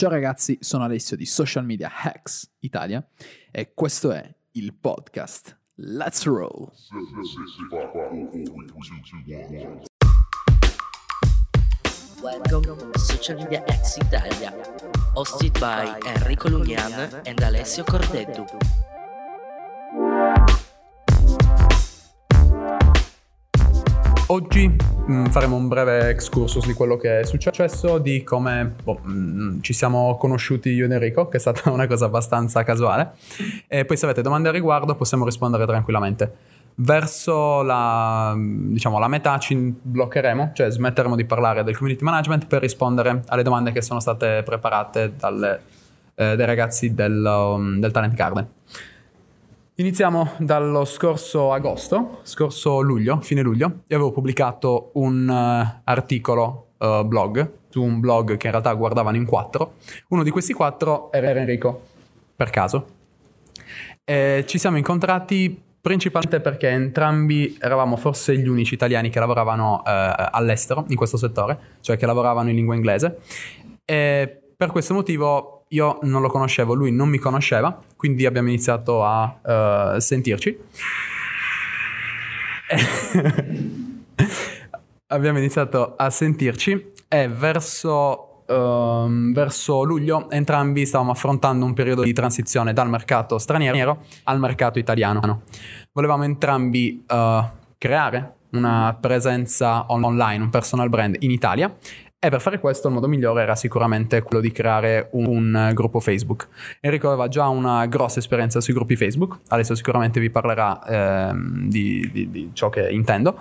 Ciao 0.00 0.08
ragazzi, 0.08 0.56
sono 0.62 0.84
Alessio 0.84 1.14
di 1.14 1.26
Social 1.26 1.62
Media 1.62 1.90
Hacks 1.94 2.50
Italia 2.60 3.06
e 3.50 3.74
questo 3.74 4.12
è 4.12 4.34
il 4.52 4.72
podcast 4.72 5.54
Let's 5.74 6.24
Roll. 6.24 6.72
Welcome 12.22 12.76
to 12.92 12.98
Social 12.98 13.36
Media 13.36 13.62
Hacks 13.66 13.98
Italia, 13.98 14.54
hosted 15.12 15.58
by 15.58 15.98
Enrico 16.06 16.48
Lugnan 16.48 17.20
and 17.26 17.42
Alessio 17.42 17.84
Cordeddu. 17.84 18.46
Oggi 24.30 24.68
mh, 24.68 25.12
mm, 25.12 25.24
faremo 25.26 25.56
un 25.56 25.66
breve 25.66 26.08
excursus 26.08 26.64
di 26.64 26.72
quello 26.72 26.96
che 26.96 27.18
è 27.18 27.24
successo, 27.24 27.98
di 27.98 28.22
come 28.22 28.76
boh, 28.80 29.00
mh, 29.02 29.12
mm, 29.12 29.60
ci 29.60 29.72
siamo 29.72 30.16
conosciuti 30.18 30.70
io 30.70 30.84
ed 30.84 30.92
Enrico, 30.92 31.26
che 31.26 31.38
è 31.38 31.40
stata 31.40 31.68
una 31.72 31.88
cosa 31.88 32.04
abbastanza 32.04 32.62
casuale. 32.62 33.10
E 33.66 33.84
poi 33.84 33.96
se 33.96 34.04
avete 34.04 34.22
domande 34.22 34.48
a 34.48 34.52
riguardo 34.52 34.94
possiamo 34.94 35.24
rispondere 35.24 35.66
tranquillamente. 35.66 36.32
Verso 36.76 37.62
la, 37.62 38.32
diciamo, 38.38 39.00
la 39.00 39.08
metà 39.08 39.36
ci 39.40 39.56
bloccheremo, 39.56 40.52
cioè 40.54 40.70
smetteremo 40.70 41.16
di 41.16 41.24
parlare 41.24 41.64
del 41.64 41.76
community 41.76 42.04
management 42.04 42.46
per 42.46 42.60
rispondere 42.60 43.24
alle 43.26 43.42
domande 43.42 43.72
che 43.72 43.82
sono 43.82 43.98
state 43.98 44.44
preparate 44.44 45.12
dalle, 45.18 45.60
eh, 46.14 46.36
dai 46.36 46.46
ragazzi 46.46 46.94
del, 46.94 47.24
um, 47.24 47.80
del 47.80 47.90
Talent 47.90 48.14
Garden. 48.14 48.48
Iniziamo 49.80 50.32
dallo 50.36 50.84
scorso 50.84 51.54
agosto, 51.54 52.20
scorso 52.24 52.82
luglio, 52.82 53.18
fine 53.20 53.40
luglio, 53.40 53.80
io 53.86 53.96
avevo 53.96 54.12
pubblicato 54.12 54.90
un 54.96 55.26
uh, 55.26 55.80
articolo 55.84 56.72
uh, 56.76 57.02
blog 57.02 57.50
su 57.70 57.82
un 57.82 57.98
blog 57.98 58.36
che 58.36 58.44
in 58.44 58.52
realtà 58.52 58.74
guardavano 58.74 59.16
in 59.16 59.24
quattro. 59.24 59.76
Uno 60.08 60.22
di 60.22 60.28
questi 60.28 60.52
quattro 60.52 61.10
era 61.10 61.30
Enrico, 61.30 61.80
per 62.36 62.50
caso. 62.50 62.88
E 64.04 64.44
ci 64.46 64.58
siamo 64.58 64.76
incontrati 64.76 65.58
principalmente 65.80 66.42
perché 66.42 66.68
entrambi 66.68 67.56
eravamo 67.58 67.96
forse 67.96 68.36
gli 68.36 68.48
unici 68.48 68.74
italiani 68.74 69.08
che 69.08 69.18
lavoravano 69.18 69.76
uh, 69.76 69.82
all'estero 69.86 70.84
in 70.88 70.96
questo 70.96 71.16
settore, 71.16 71.58
cioè 71.80 71.96
che 71.96 72.04
lavoravano 72.04 72.50
in 72.50 72.54
lingua 72.56 72.74
inglese. 72.74 73.20
E 73.86 74.42
per 74.54 74.70
questo 74.72 74.92
motivo 74.92 75.59
io 75.72 75.98
non 76.02 76.20
lo 76.20 76.28
conoscevo, 76.28 76.74
lui 76.74 76.90
non 76.90 77.08
mi 77.08 77.18
conosceva, 77.18 77.80
quindi 77.96 78.26
abbiamo 78.26 78.48
iniziato 78.48 79.04
a 79.04 79.94
uh, 79.94 79.98
sentirci. 80.00 80.58
abbiamo 85.06 85.38
iniziato 85.38 85.94
a 85.96 86.10
sentirci 86.10 86.92
e 87.06 87.28
verso, 87.28 88.42
uh, 88.46 89.32
verso, 89.32 89.84
luglio 89.84 90.28
entrambi 90.30 90.86
stavamo 90.86 91.12
affrontando 91.12 91.64
un 91.64 91.74
periodo 91.74 92.02
di 92.02 92.12
transizione 92.12 92.72
dal 92.72 92.88
mercato 92.88 93.38
straniero 93.38 94.04
al 94.24 94.40
mercato 94.40 94.80
italiano. 94.80 95.42
Volevamo 95.92 96.24
entrambi 96.24 97.04
uh, 97.08 97.44
creare 97.78 98.34
una 98.52 98.96
presenza 99.00 99.84
online, 99.88 100.42
un 100.42 100.50
personal 100.50 100.88
brand 100.88 101.16
in 101.20 101.30
Italia 101.30 101.72
e 102.22 102.28
per 102.28 102.42
fare 102.42 102.60
questo 102.60 102.88
il 102.88 102.92
modo 102.92 103.08
migliore 103.08 103.40
era 103.40 103.56
sicuramente 103.56 104.20
quello 104.20 104.42
di 104.42 104.52
creare 104.52 105.08
un, 105.12 105.24
un, 105.26 105.70
gruppo 105.72 106.00
Facebook. 106.00 106.48
Enrico 106.80 107.08
aveva 107.08 107.28
già 107.28 107.48
una 107.48 107.86
grossa 107.86 108.18
esperienza 108.18 108.60
sui 108.60 108.74
gruppi 108.74 108.94
Facebook, 108.94 109.38
adesso 109.48 109.74
sicuramente 109.74 110.20
vi 110.20 110.28
parlerà 110.28 110.84
ehm, 111.30 111.66
di, 111.66 112.10
di, 112.12 112.30
di, 112.30 112.50
ciò 112.52 112.68
che 112.68 112.90
intendo. 112.90 113.38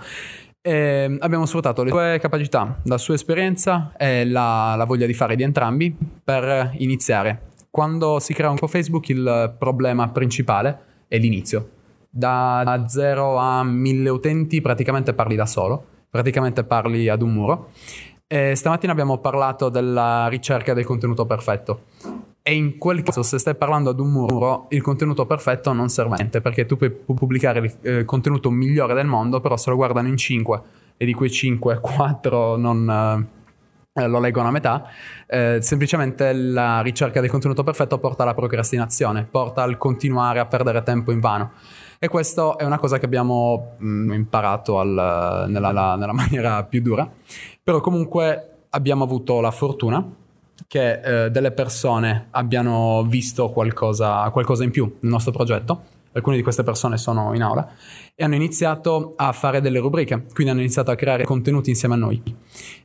E 0.62 1.18
abbiamo 1.20 1.46
sfruttato 1.46 1.84
le 1.84 1.90
sue 1.90 2.20
capacità, 2.22 2.80
la 2.84 2.98
sua 2.98 3.16
esperienza 3.16 3.92
e 3.98 4.26
la, 4.26 4.76
la 4.78 4.86
voglia 4.86 5.06
di 5.06 5.14
fare 5.14 5.36
di 5.36 5.44
entrambi 5.44 5.94
per 6.24 6.72
iniziare. 6.78 7.48
Quando 7.70 8.20
si 8.20 8.34
crea 8.34 8.48
un 8.48 8.56
gruppo 8.56 8.72
Facebook 8.72 9.10
il 9.10 9.56
problema 9.60 10.08
principale 10.08 10.80
è 11.10 11.18
l'inizio. 11.18 11.70
Da 12.10 12.86
0 12.88 13.36
a 13.36 13.62
1000 13.62 14.10
utenti 14.10 14.62
praticamente 14.62 15.14
parli 15.14 15.36
da 15.36 15.46
solo, 15.46 15.86
praticamente 16.10 16.64
parli 16.64 17.10
ad 17.10 17.22
un 17.22 17.34
muro 17.34 17.70
e 18.32 18.54
stamattina 18.54 18.92
abbiamo 18.92 19.18
parlato 19.18 19.70
della 19.70 20.28
ricerca 20.28 20.76
del 20.76 20.86
contenuto 20.86 21.26
perfetto. 21.26 21.82
E 22.44 22.54
in 22.54 22.78
quel 22.78 23.02
caso, 23.02 23.24
se 23.24 23.40
stai 23.40 23.56
parlando 23.56 23.90
ad 23.90 24.00
un 24.00 24.12
muro, 24.12 24.68
il 24.70 24.84
contenuto 24.84 25.26
perfetto 25.26 25.74
non 25.74 25.90
serve 25.90 26.14
a 26.14 26.18
niente, 26.18 26.40
perché 26.40 26.68
tu 26.68 26.78
puoi 26.78 26.92
pubblicare 26.92 27.60
il 27.60 27.76
eh, 27.82 28.06
contenuto 28.06 28.52
migliore 28.52 28.94
del 28.94 29.08
mondo, 29.08 29.40
però 29.40 29.58
se 29.58 29.72
lo 29.72 29.76
guardano 29.76 30.10
in 30.10 30.18
5 30.18 30.62
e 30.98 31.06
di 31.06 31.14
quei 31.14 31.32
5, 31.32 31.80
4 31.80 32.56
non 32.56 33.28
eh, 33.94 34.08
lo 34.08 34.20
leggono 34.20 34.50
a 34.50 34.52
metà, 34.52 34.86
eh, 35.26 35.58
semplicemente 35.62 36.32
la 36.32 36.82
ricerca 36.82 37.22
del 37.22 37.32
contenuto 37.32 37.64
perfetto 37.64 37.98
porta 37.98 38.22
alla 38.22 38.36
procrastinazione, 38.36 39.28
porta 39.30 39.64
al 39.64 39.78
continuare 39.78 40.38
a 40.38 40.46
perdere 40.46 40.84
tempo 40.84 41.12
in 41.12 41.20
vano. 41.20 41.52
E 42.02 42.08
questo 42.08 42.58
è 42.58 42.64
una 42.64 42.80
cosa 42.80 42.98
che 42.98 43.04
abbiamo 43.04 43.76
mh, 43.78 43.88
mm, 43.88 44.12
imparato 44.14 44.80
al, 44.80 45.46
nella, 45.50 45.74
la, 45.74 45.96
nella 45.98 46.14
maniera 46.16 46.64
più 46.64 46.82
dura. 46.82 47.10
Però 47.62 47.82
comunque 47.82 48.68
abbiamo 48.70 49.04
avuto 49.04 49.42
la 49.42 49.52
fortuna 49.52 50.16
che 50.66 51.26
eh, 51.26 51.30
delle 51.30 51.52
persone 51.52 52.28
abbiano 52.32 53.04
visto 53.04 53.50
qualcosa, 53.50 54.30
qualcosa 54.30 54.64
in 54.64 54.72
più 54.72 54.86
nel 55.02 55.12
nostro 55.12 55.34
progetto. 55.34 55.98
Alcune 56.14 56.38
di 56.38 56.42
queste 56.42 56.64
persone 56.64 56.98
sono 56.98 57.36
in 57.36 57.42
aula 57.42 57.70
e 58.16 58.24
hanno 58.24 58.36
iniziato 58.36 59.14
a 59.18 59.32
fare 59.34 59.60
delle 59.60 59.80
rubriche, 59.80 60.24
quindi 60.34 60.54
hanno 60.54 60.62
iniziato 60.62 60.92
a 60.92 60.96
creare 60.96 61.26
contenuti 61.26 61.70
insieme 61.70 61.96
a 61.96 61.98
noi. 61.98 62.22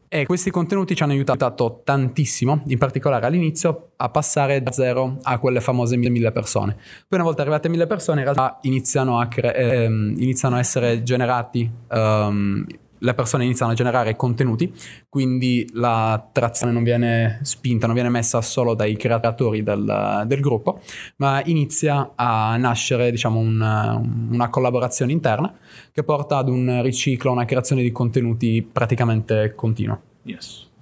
E 0.09 0.26
questi 0.26 0.50
contenuti 0.50 0.94
ci 0.94 1.03
hanno 1.03 1.12
aiutato 1.12 1.82
tantissimo, 1.84 2.62
in 2.66 2.78
particolare 2.78 3.26
all'inizio, 3.26 3.91
a 3.97 4.09
passare 4.09 4.62
da 4.62 4.70
zero 4.70 5.16
a 5.22 5.38
quelle 5.38 5.60
famose 5.60 5.97
mille 5.97 6.31
persone. 6.31 6.75
Poi 6.75 7.19
una 7.19 7.25
volta 7.25 7.42
arrivate 7.42 7.66
a 7.66 7.70
mille 7.70 7.87
persone, 7.87 8.19
in 8.19 8.25
realtà 8.25 8.59
iniziano 8.62 9.19
a, 9.19 9.26
cre- 9.26 9.54
ehm, 9.54 10.15
iniziano 10.19 10.56
a 10.56 10.59
essere 10.59 11.03
generati 11.03 11.70
um, 11.91 12.65
le 13.04 13.15
persone 13.15 13.44
iniziano 13.44 13.72
a 13.72 13.75
generare 13.75 14.16
contenuti, 14.16 14.72
quindi 15.10 15.69
la 15.75 16.26
trazione 16.32 16.72
non 16.72 16.82
viene 16.82 17.38
spinta, 17.42 17.84
non 17.84 17.94
viene 17.94 18.09
messa 18.09 18.41
solo 18.41 18.75
dai 18.75 18.97
creatori 18.97 19.62
del, 19.62 20.25
del 20.26 20.41
gruppo, 20.41 20.81
ma 21.16 21.42
inizia 21.44 22.12
a 22.15 22.56
nascere 22.56 23.10
diciamo, 23.10 23.38
un, 23.38 23.60
una 24.31 24.48
collaborazione 24.48 25.12
interna 25.12 25.53
che 25.92 26.03
porta 26.03 26.38
ad 26.38 26.48
un 26.48 26.81
riciclo, 26.82 27.31
una 27.31 27.44
creazione 27.44 27.82
di 27.82 27.92
contenuti 27.92 28.62
praticamente 28.62 29.54
continua. 29.54 30.00
Yes. 30.22 30.72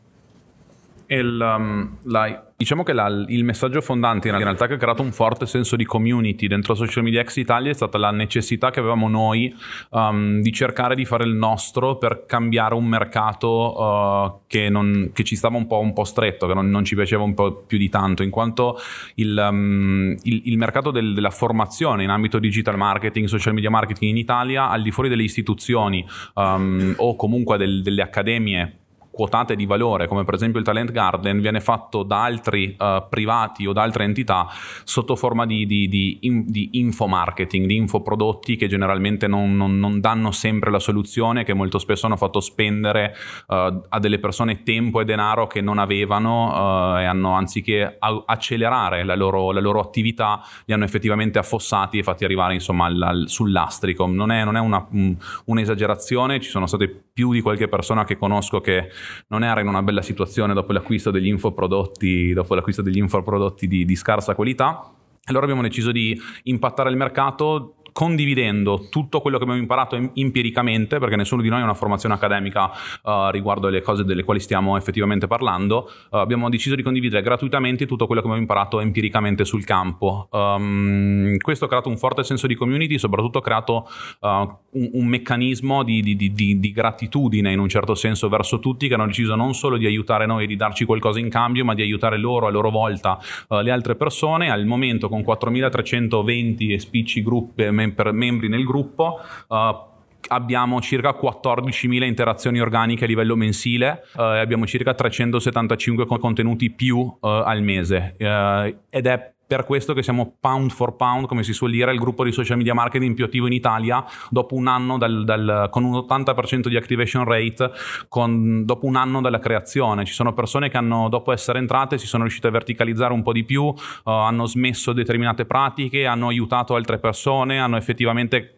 Il, 1.15 1.39
um, 1.41 1.99
la 2.05 2.53
Diciamo 2.62 2.84
che 2.84 2.93
la, 2.93 3.09
il 3.27 3.43
messaggio 3.43 3.81
fondante 3.81 4.28
in 4.28 4.39
realtà 4.39 4.69
che 4.69 4.75
ha 4.75 4.77
creato 4.77 5.03
un 5.03 5.11
forte 5.11 5.47
senso 5.47 5.75
di 5.75 5.84
community 5.84 6.47
dentro 6.47 6.77
Social 6.77 7.03
Media 7.03 7.25
X 7.25 7.39
Italia 7.39 7.73
è 7.73 7.75
stata 7.75 7.99
la 7.99 8.12
necessità 8.12 8.71
che 8.71 8.78
avevamo 8.78 9.09
noi 9.09 9.53
um, 9.91 10.41
di 10.41 10.53
cercare 10.53 10.95
di 10.95 11.05
fare 11.05 11.25
il 11.25 11.34
nostro 11.34 11.97
per 11.97 12.25
cambiare 12.25 12.77
un 12.77 12.84
mercato 12.84 13.49
uh, 13.49 14.41
che, 14.47 14.69
non, 14.69 15.11
che, 15.12 15.25
ci 15.25 15.34
stava 15.34 15.56
un 15.56 15.67
po', 15.67 15.81
un 15.81 15.93
po 15.93 16.05
stretto, 16.05 16.47
che 16.47 16.55
non, 16.55 16.71
non, 16.71 16.84
ci 16.84 16.95
piaceva 16.95 17.25
un 17.25 17.34
po' 17.34 17.65
più 17.67 17.78
di 17.78 17.89
tanto, 17.89 18.22
in 18.22 18.31
quanto 18.31 18.78
il, 19.17 19.37
um, 19.37 20.15
il, 20.22 20.43
il 20.45 20.56
mercato 20.56 20.93
del, 20.93 21.15
della 21.15 21.31
formazione 21.31 22.05
in 22.05 22.11
ambito 22.11 22.39
digital 22.39 22.77
marketing, 22.77 23.27
social 23.27 23.55
media 23.55 23.71
marketing 23.71 24.09
in 24.09 24.19
Italia, 24.19 24.69
al 24.69 24.83
di 24.83 24.93
fuori 24.93 25.09
delle 25.09 25.25
istituzioni 25.25 26.06
um, 26.34 26.95
o 26.99 27.17
comunque 27.17 27.59
del, 27.59 27.83
delle 27.83 28.03
accademie 28.03 28.81
quotate 29.12 29.55
di 29.55 29.67
valore, 29.67 30.09
come 30.09 30.25
per 30.25 30.34
esempio 30.34 30.59
il 30.59 30.65
Talent 30.65 30.91
Garden, 30.91 31.39
viene 31.41 31.61
fatto 31.61 32.03
da 32.03 32.25
altri 32.25 32.75
uh, 32.78 33.06
privati 33.11 33.67
o 33.67 33.73
da 33.75 33.83
altre 33.83 34.05
entità 34.05 34.49
sotto 34.84 35.17
forma 35.17 35.45
di, 35.45 35.67
di, 35.67 35.87
di, 35.87 36.19
in, 36.23 36.45
di 36.47 36.71
infomarketing, 36.73 37.67
di 37.67 37.77
infoprodotti 37.77 38.56
che 38.56 38.69
generalmente 38.69 39.28
non, 39.28 39.55
non, 39.55 39.78
non, 39.78 40.01
danno 40.01 40.31
sempre 40.31 40.71
la 40.71 40.78
soluzione, 40.78 41.45
che 41.45 41.53
molto 41.53 41.78
spesso 41.78 42.06
hanno 42.06 42.17
fatto 42.17 42.41
spendere 42.41 43.15
uh, 43.49 43.83
a 43.87 43.99
delle 44.01 44.19
persone 44.19 44.62
tempo 44.62 45.03
e 45.03 45.05
denaro 45.05 45.47
che 45.47 45.61
non 45.61 45.78
avevano 45.78 46.95
uh, 46.95 46.99
e 46.99 47.05
hanno 47.05 47.33
anziché 47.33 47.97
a- 47.99 48.22
accelerare 48.25 49.04
la 49.04 49.15
loro, 49.15 49.53
la 49.53 49.60
loro, 49.60 49.81
attività, 49.81 50.42
li 50.65 50.72
hanno 50.72 50.84
effettivamente 50.84 51.39
affossati 51.39 51.98
e 51.98 52.03
fatti 52.03 52.25
arrivare 52.25 52.54
insomma 52.54 52.86
al, 52.86 53.03
al, 53.03 53.25
sul 53.28 53.53
lastrico. 53.53 54.07
Non 54.07 54.31
è, 54.31 54.42
non 54.42 54.57
è 54.57 54.60
una, 54.60 54.86
un, 54.92 55.15
un'esagerazione, 55.45 56.41
ci 56.41 56.48
sono 56.48 56.66
state 56.66 56.89
più 57.13 57.33
di 57.33 57.42
qualche 57.42 57.69
persona 57.69 58.04
che 58.04 58.16
conosco 58.16 58.60
che 58.63 58.89
non 59.28 59.45
era 59.45 59.60
in 59.60 59.69
una 59.69 59.83
bella 59.83 60.03
situazione 60.03 60.54
dopo 60.54 60.72
l'acquisto 60.72 61.10
degli 61.10 61.28
infoprodotti, 61.28 62.33
dopo 62.33 62.54
l'acquisto 62.54 62.83
degli 62.83 62.99
infoprodotti 62.99 63.66
di, 63.66 63.84
di 63.84 63.97
scarsa 63.97 64.34
qualità. 64.34 64.93
Allora 65.25 65.45
abbiamo 65.45 65.63
deciso 65.63 65.93
di 65.93 66.21
impattare 66.45 66.91
il 66.91 66.97
mercato 66.97 67.77
condividendo 67.92 68.89
tutto 68.91 69.21
quello 69.21 69.36
che 69.36 69.44
abbiamo 69.44 69.60
imparato 69.60 69.97
empiricamente, 70.15 70.98
perché 70.98 71.16
nessuno 71.16 71.42
di 71.42 71.48
noi 71.48 71.60
ha 71.60 71.65
una 71.65 71.74
formazione 71.74 72.15
accademica 72.15 72.71
uh, 73.03 73.30
riguardo 73.30 73.68
alle 73.68 73.83
cose 73.83 74.04
delle 74.04 74.24
quali 74.24 74.41
stiamo 74.41 74.77
effettivamente 74.77 75.27
parlando, 75.27 75.91
uh, 76.10 76.16
abbiamo 76.16 76.48
deciso 76.48 76.74
di 76.74 76.83
condividere 76.83 77.22
gratuitamente 77.22 77.86
tutto 77.86 78.06
quello 78.06 78.21
che 78.21 78.27
abbiamo 78.27 78.42
imparato 78.42 78.80
empiricamente 78.80 79.44
sul 79.44 79.65
campo. 79.65 80.28
Um, 80.30 81.36
questo 81.39 81.66
ha 81.66 81.68
creato 81.68 81.89
un 81.89 81.98
forte 81.98 82.24
senso 82.24 82.47
di 82.47 82.54
community, 82.54 82.98
soprattutto 82.98 83.39
ha 83.39 83.42
creato 83.42 83.89
uh, 84.21 84.27
un, 84.28 84.91
un, 84.92 85.06
meccanismo 85.06 85.83
di, 85.83 86.00
di, 86.00 86.16
di, 86.16 86.33
di, 86.33 86.72
gratitudine 86.72 87.53
in 87.53 87.59
un 87.59 87.68
certo 87.68 87.95
senso 87.95 88.28
verso 88.28 88.59
tutti 88.59 88.88
che 88.88 88.95
hanno 88.95 89.06
deciso 89.06 89.34
non 89.34 89.54
solo 89.54 89.77
di 89.77 89.86
aiutare 89.86 90.27
noi 90.27 90.45
e 90.45 90.47
di 90.47 90.56
darci 90.56 90.84
qualcosa 90.84 91.18
in 91.18 91.28
cambio, 91.28 91.65
ma 91.65 91.74
di 91.74 91.83
aiutare 91.83 92.16
loro 92.16 92.47
a 92.47 92.50
loro 92.50 92.71
volta 92.71 93.18
le 93.48 93.71
altre 93.71 93.97
persone. 93.97 94.50
Al 94.50 94.65
momento 94.65 95.09
con 95.09 95.22
4320 95.22 96.78
spicci 96.78 97.22
gruppi 97.22 97.65
mem- 97.87 98.11
membri 98.13 98.49
nel 98.49 98.65
gruppo. 98.65 99.21
Uh, 99.49 99.91
abbiamo 100.29 100.81
circa 100.81 101.11
14.000 101.11 102.05
interazioni 102.05 102.61
organiche 102.61 103.05
a 103.05 103.07
livello 103.07 103.37
mensile 103.37 104.05
uh, 104.15 104.21
e 104.21 104.39
abbiamo 104.39 104.67
circa 104.67 104.95
375 104.95 106.07
contenuti 106.07 106.71
più 106.71 106.99
uh, 106.99 107.19
al 107.21 107.63
mese 107.63 108.17
uh, 108.19 108.75
ed 108.89 109.07
è 109.07 109.33
per 109.53 109.65
questo 109.65 109.93
che 109.93 110.03
siamo 110.03 110.39
pound 110.41 110.71
for 110.71 110.97
pound, 110.97 111.27
come 111.27 111.43
si 111.43 111.53
suol 111.53 111.72
dire, 111.72 111.93
il 111.93 111.99
gruppo 111.99 112.25
di 112.25 112.33
social 112.33 112.57
media 112.57 112.72
marketing 112.72 113.15
più 113.15 113.27
attivo 113.27 113.47
in 113.47 113.53
Italia 113.53 114.03
dopo 114.31 114.54
un 114.54 114.66
anno 114.66 114.97
dal, 114.97 115.25
dal, 115.25 115.69
con 115.71 115.84
un 115.84 115.93
80% 115.93 116.69
di 116.69 116.77
activation 116.78 117.25
rate, 117.25 117.71
con, 118.09 118.65
dopo 118.65 118.87
un 118.87 118.97
anno 118.97 119.21
dalla 119.21 119.39
creazione. 119.39 120.07
Ci 120.07 120.15
sono 120.15 120.33
persone 120.33 120.71
che 120.71 120.78
hanno, 120.78 121.10
dopo 121.10 121.33
essere 121.33 121.59
entrate, 121.59 121.99
si 121.99 122.07
sono 122.07 122.22
riuscite 122.22 122.47
a 122.47 122.51
verticalizzare 122.51 123.13
un 123.13 123.22
po' 123.22 123.33
di 123.33 123.45
più, 123.45 123.65
uh, 123.65 123.75
hanno 124.04 124.47
smesso 124.47 124.95
determinate 124.95 125.45
pratiche, 125.45 126.07
hanno 126.07 126.28
aiutato 126.28 126.75
altre 126.75 126.98
persone, 126.98 127.60
hanno 127.60 127.77
effettivamente 127.77 128.57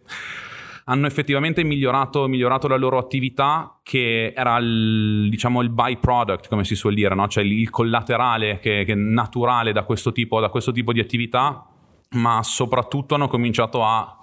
hanno 0.84 1.06
effettivamente 1.06 1.62
migliorato, 1.62 2.26
migliorato 2.28 2.68
la 2.68 2.76
loro 2.76 2.98
attività 2.98 3.78
che 3.82 4.32
era 4.34 4.58
il, 4.58 5.28
diciamo, 5.30 5.62
il 5.62 5.70
byproduct, 5.70 6.48
come 6.48 6.64
si 6.64 6.74
suol 6.74 6.94
dire, 6.94 7.14
no? 7.14 7.26
cioè 7.28 7.42
il 7.44 7.70
collaterale 7.70 8.58
che, 8.58 8.84
che 8.84 8.94
naturale 8.94 9.72
da 9.72 9.84
questo, 9.84 10.12
tipo, 10.12 10.40
da 10.40 10.50
questo 10.50 10.72
tipo 10.72 10.92
di 10.92 11.00
attività, 11.00 11.66
ma 12.10 12.42
soprattutto 12.42 13.14
hanno 13.14 13.28
cominciato 13.28 13.84
a 13.84 14.18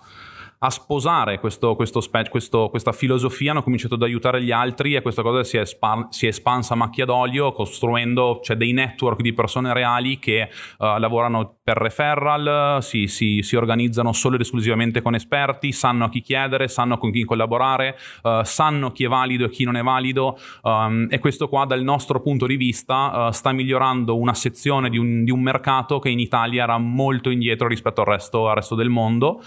a 0.64 0.70
sposare 0.70 1.40
questo, 1.40 1.76
questo 1.76 2.02
questo, 2.30 2.70
questa 2.70 2.92
filosofia, 2.92 3.50
hanno 3.50 3.64
cominciato 3.64 3.96
ad 3.96 4.04
aiutare 4.04 4.44
gli 4.44 4.52
altri 4.52 4.94
e 4.94 5.02
questa 5.02 5.24
cosa 5.24 5.44
si 5.44 5.58
è, 5.58 5.62
espan- 5.62 6.12
si 6.12 6.26
è 6.28 6.30
espansa 6.30 6.76
a 6.76 6.78
macchia 6.78 7.06
d'olio, 7.06 7.52
costruendo 7.52 8.42
cioè, 8.44 8.56
dei 8.56 8.72
network 8.72 9.22
di 9.22 9.34
persone 9.34 9.74
reali 9.74 10.20
che 10.20 10.50
uh, 10.78 11.00
lavorano 11.00 11.58
per 11.64 11.78
referral, 11.78 12.84
si, 12.84 13.08
si, 13.08 13.42
si, 13.42 13.56
organizzano 13.56 14.14
solo 14.14 14.36
ed 14.36 14.42
esclusivamente 14.42 15.02
con 15.02 15.16
esperti, 15.16 15.72
sanno 15.72 16.06
a 16.06 16.10
chi 16.10 16.22
chiedere, 16.22 16.68
sanno 16.68 17.00
con 17.00 17.12
chi 17.12 17.24
collaborare, 17.24 17.98
uh, 18.22 18.44
sanno 18.44 18.92
chi 18.92 19.06
è 19.06 19.08
valido 19.08 19.46
e 19.46 19.50
chi 19.50 19.64
non 19.64 19.76
è 19.78 19.82
valido 19.82 20.38
um, 20.62 21.08
e 21.10 21.18
questo 21.18 21.50
qua 21.50 21.66
dal 21.66 21.82
nostro 21.82 22.22
punto 22.22 22.46
di 22.46 22.56
vista 22.56 23.30
uh, 23.30 23.32
sta 23.32 23.52
migliorando 23.52 24.16
una 24.16 24.36
sezione 24.36 24.92
di 24.92 25.00
un, 25.00 25.24
di 25.24 25.32
un, 25.32 25.42
mercato 25.42 25.98
che 25.98 26.10
in 26.10 26.20
Italia 26.20 26.64
era 26.64 26.78
molto 26.78 27.32
indietro 27.32 27.68
rispetto 27.68 28.02
al 28.02 28.08
resto, 28.08 28.48
al 28.48 28.58
resto 28.58 28.76
del 28.76 28.90
mondo. 28.90 29.42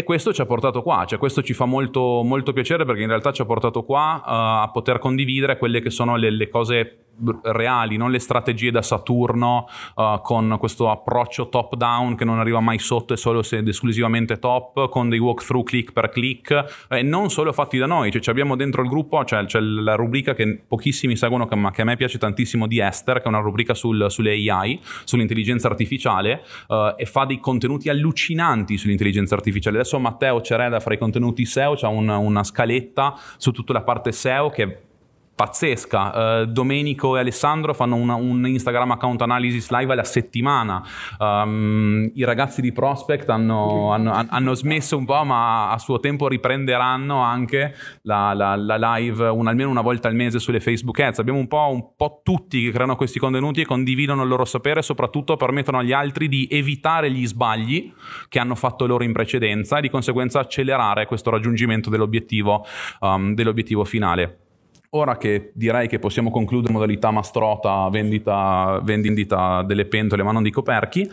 E 0.00 0.02
questo 0.02 0.32
ci 0.32 0.40
ha 0.40 0.46
portato 0.46 0.80
qua, 0.80 1.04
cioè 1.04 1.18
questo 1.18 1.42
ci 1.42 1.52
fa 1.52 1.66
molto, 1.66 2.22
molto 2.24 2.54
piacere 2.54 2.86
perché 2.86 3.02
in 3.02 3.08
realtà 3.08 3.32
ci 3.32 3.42
ha 3.42 3.44
portato 3.44 3.82
qua 3.82 4.22
uh, 4.24 4.62
a 4.64 4.70
poter 4.72 4.98
condividere 4.98 5.58
quelle 5.58 5.82
che 5.82 5.90
sono 5.90 6.16
le, 6.16 6.30
le 6.30 6.48
cose 6.48 7.09
reali, 7.42 7.96
non 7.96 8.10
le 8.10 8.18
strategie 8.18 8.70
da 8.70 8.82
Saturno 8.82 9.68
uh, 9.94 10.20
con 10.22 10.56
questo 10.58 10.90
approccio 10.90 11.48
top 11.48 11.76
down 11.76 12.16
che 12.16 12.24
non 12.24 12.38
arriva 12.38 12.60
mai 12.60 12.78
sotto 12.78 13.14
e 13.14 13.16
solo 13.16 13.42
ed 13.50 13.68
esclusivamente 13.68 14.38
top, 14.38 14.88
con 14.88 15.08
dei 15.08 15.18
walkthrough 15.18 15.66
click 15.66 15.92
per 15.92 16.08
click, 16.08 16.86
e 16.88 17.02
non 17.02 17.30
solo 17.30 17.52
fatti 17.52 17.78
da 17.78 17.86
noi, 17.86 18.10
cioè 18.10 18.22
abbiamo 18.30 18.56
dentro 18.56 18.82
il 18.82 18.88
gruppo, 18.88 19.24
cioè, 19.24 19.44
c'è 19.44 19.60
la 19.60 19.94
rubrica 19.94 20.34
che 20.34 20.62
pochissimi 20.66 21.16
seguono, 21.16 21.48
ma 21.56 21.70
che 21.70 21.82
a 21.82 21.84
me 21.84 21.96
piace 21.96 22.18
tantissimo 22.18 22.66
di 22.66 22.80
Esther, 22.80 23.18
che 23.18 23.24
è 23.24 23.28
una 23.28 23.40
rubrica 23.40 23.74
sul, 23.74 24.06
sulle 24.08 24.32
AI, 24.32 24.80
sull'intelligenza 25.04 25.68
artificiale, 25.68 26.42
uh, 26.68 26.94
e 26.96 27.06
fa 27.06 27.24
dei 27.24 27.40
contenuti 27.40 27.88
allucinanti 27.88 28.76
sull'intelligenza 28.76 29.34
artificiale. 29.34 29.78
Adesso 29.78 29.98
Matteo 29.98 30.40
Cereda 30.40 30.80
fra 30.80 30.94
i 30.94 30.98
contenuti 30.98 31.44
SEO 31.44 31.74
c'ha 31.74 31.88
una, 31.88 32.18
una 32.18 32.44
scaletta 32.44 33.18
su 33.36 33.50
tutta 33.52 33.72
la 33.72 33.82
parte 33.82 34.12
SEO 34.12 34.50
che 34.50 34.89
pazzesca. 35.40 36.42
Uh, 36.42 36.44
Domenico 36.44 37.16
e 37.16 37.20
Alessandro 37.20 37.72
fanno 37.72 37.94
una, 37.96 38.14
un 38.14 38.46
Instagram 38.46 38.90
account 38.90 39.22
analysis 39.22 39.70
live 39.70 39.90
alla 39.90 40.04
settimana. 40.04 40.82
Um, 41.18 42.10
I 42.14 42.24
ragazzi 42.24 42.60
di 42.60 42.72
Prospect 42.72 43.30
hanno, 43.30 43.90
hanno, 43.90 44.26
hanno, 44.28 44.52
smesso 44.54 44.98
un 44.98 45.06
po', 45.06 45.24
ma 45.24 45.70
a 45.70 45.78
suo 45.78 45.98
tempo 45.98 46.28
riprenderanno 46.28 47.20
anche 47.20 47.74
la, 48.02 48.34
la, 48.34 48.54
la 48.54 48.96
live 48.96 49.28
un, 49.28 49.46
almeno 49.46 49.70
una 49.70 49.80
volta 49.80 50.08
al 50.08 50.14
mese 50.14 50.38
sulle 50.38 50.60
Facebook 50.60 51.00
Ads. 51.00 51.20
Abbiamo 51.20 51.38
un 51.38 51.48
po', 51.48 51.68
un 51.70 51.94
po' 51.96 52.20
tutti 52.22 52.62
che 52.62 52.70
creano 52.70 52.94
questi 52.96 53.18
contenuti 53.18 53.62
e 53.62 53.64
condividono 53.64 54.22
il 54.24 54.28
loro 54.28 54.44
sapere, 54.44 54.82
soprattutto 54.82 55.38
permettono 55.38 55.78
agli 55.78 55.92
altri 55.92 56.28
di 56.28 56.48
evitare 56.50 57.10
gli 57.10 57.26
sbagli 57.26 57.90
che 58.28 58.38
hanno 58.38 58.54
fatto 58.54 58.86
loro 58.86 59.04
in 59.04 59.12
precedenza 59.12 59.78
e 59.78 59.80
di 59.80 59.88
conseguenza 59.88 60.38
accelerare 60.38 61.06
questo 61.06 61.30
raggiungimento 61.30 61.88
dell'obiettivo, 61.88 62.66
um, 63.00 63.32
dell'obiettivo 63.32 63.84
finale. 63.84 64.48
Ora 64.92 65.16
che 65.18 65.52
direi 65.54 65.86
che 65.86 66.00
possiamo 66.00 66.32
concludere 66.32 66.72
modalità 66.72 67.12
mastrota, 67.12 67.88
vendita, 67.90 68.80
vendita 68.82 69.62
delle 69.62 69.84
pentole 69.84 70.24
ma 70.24 70.32
non 70.32 70.42
di 70.42 70.50
coperchi, 70.50 71.08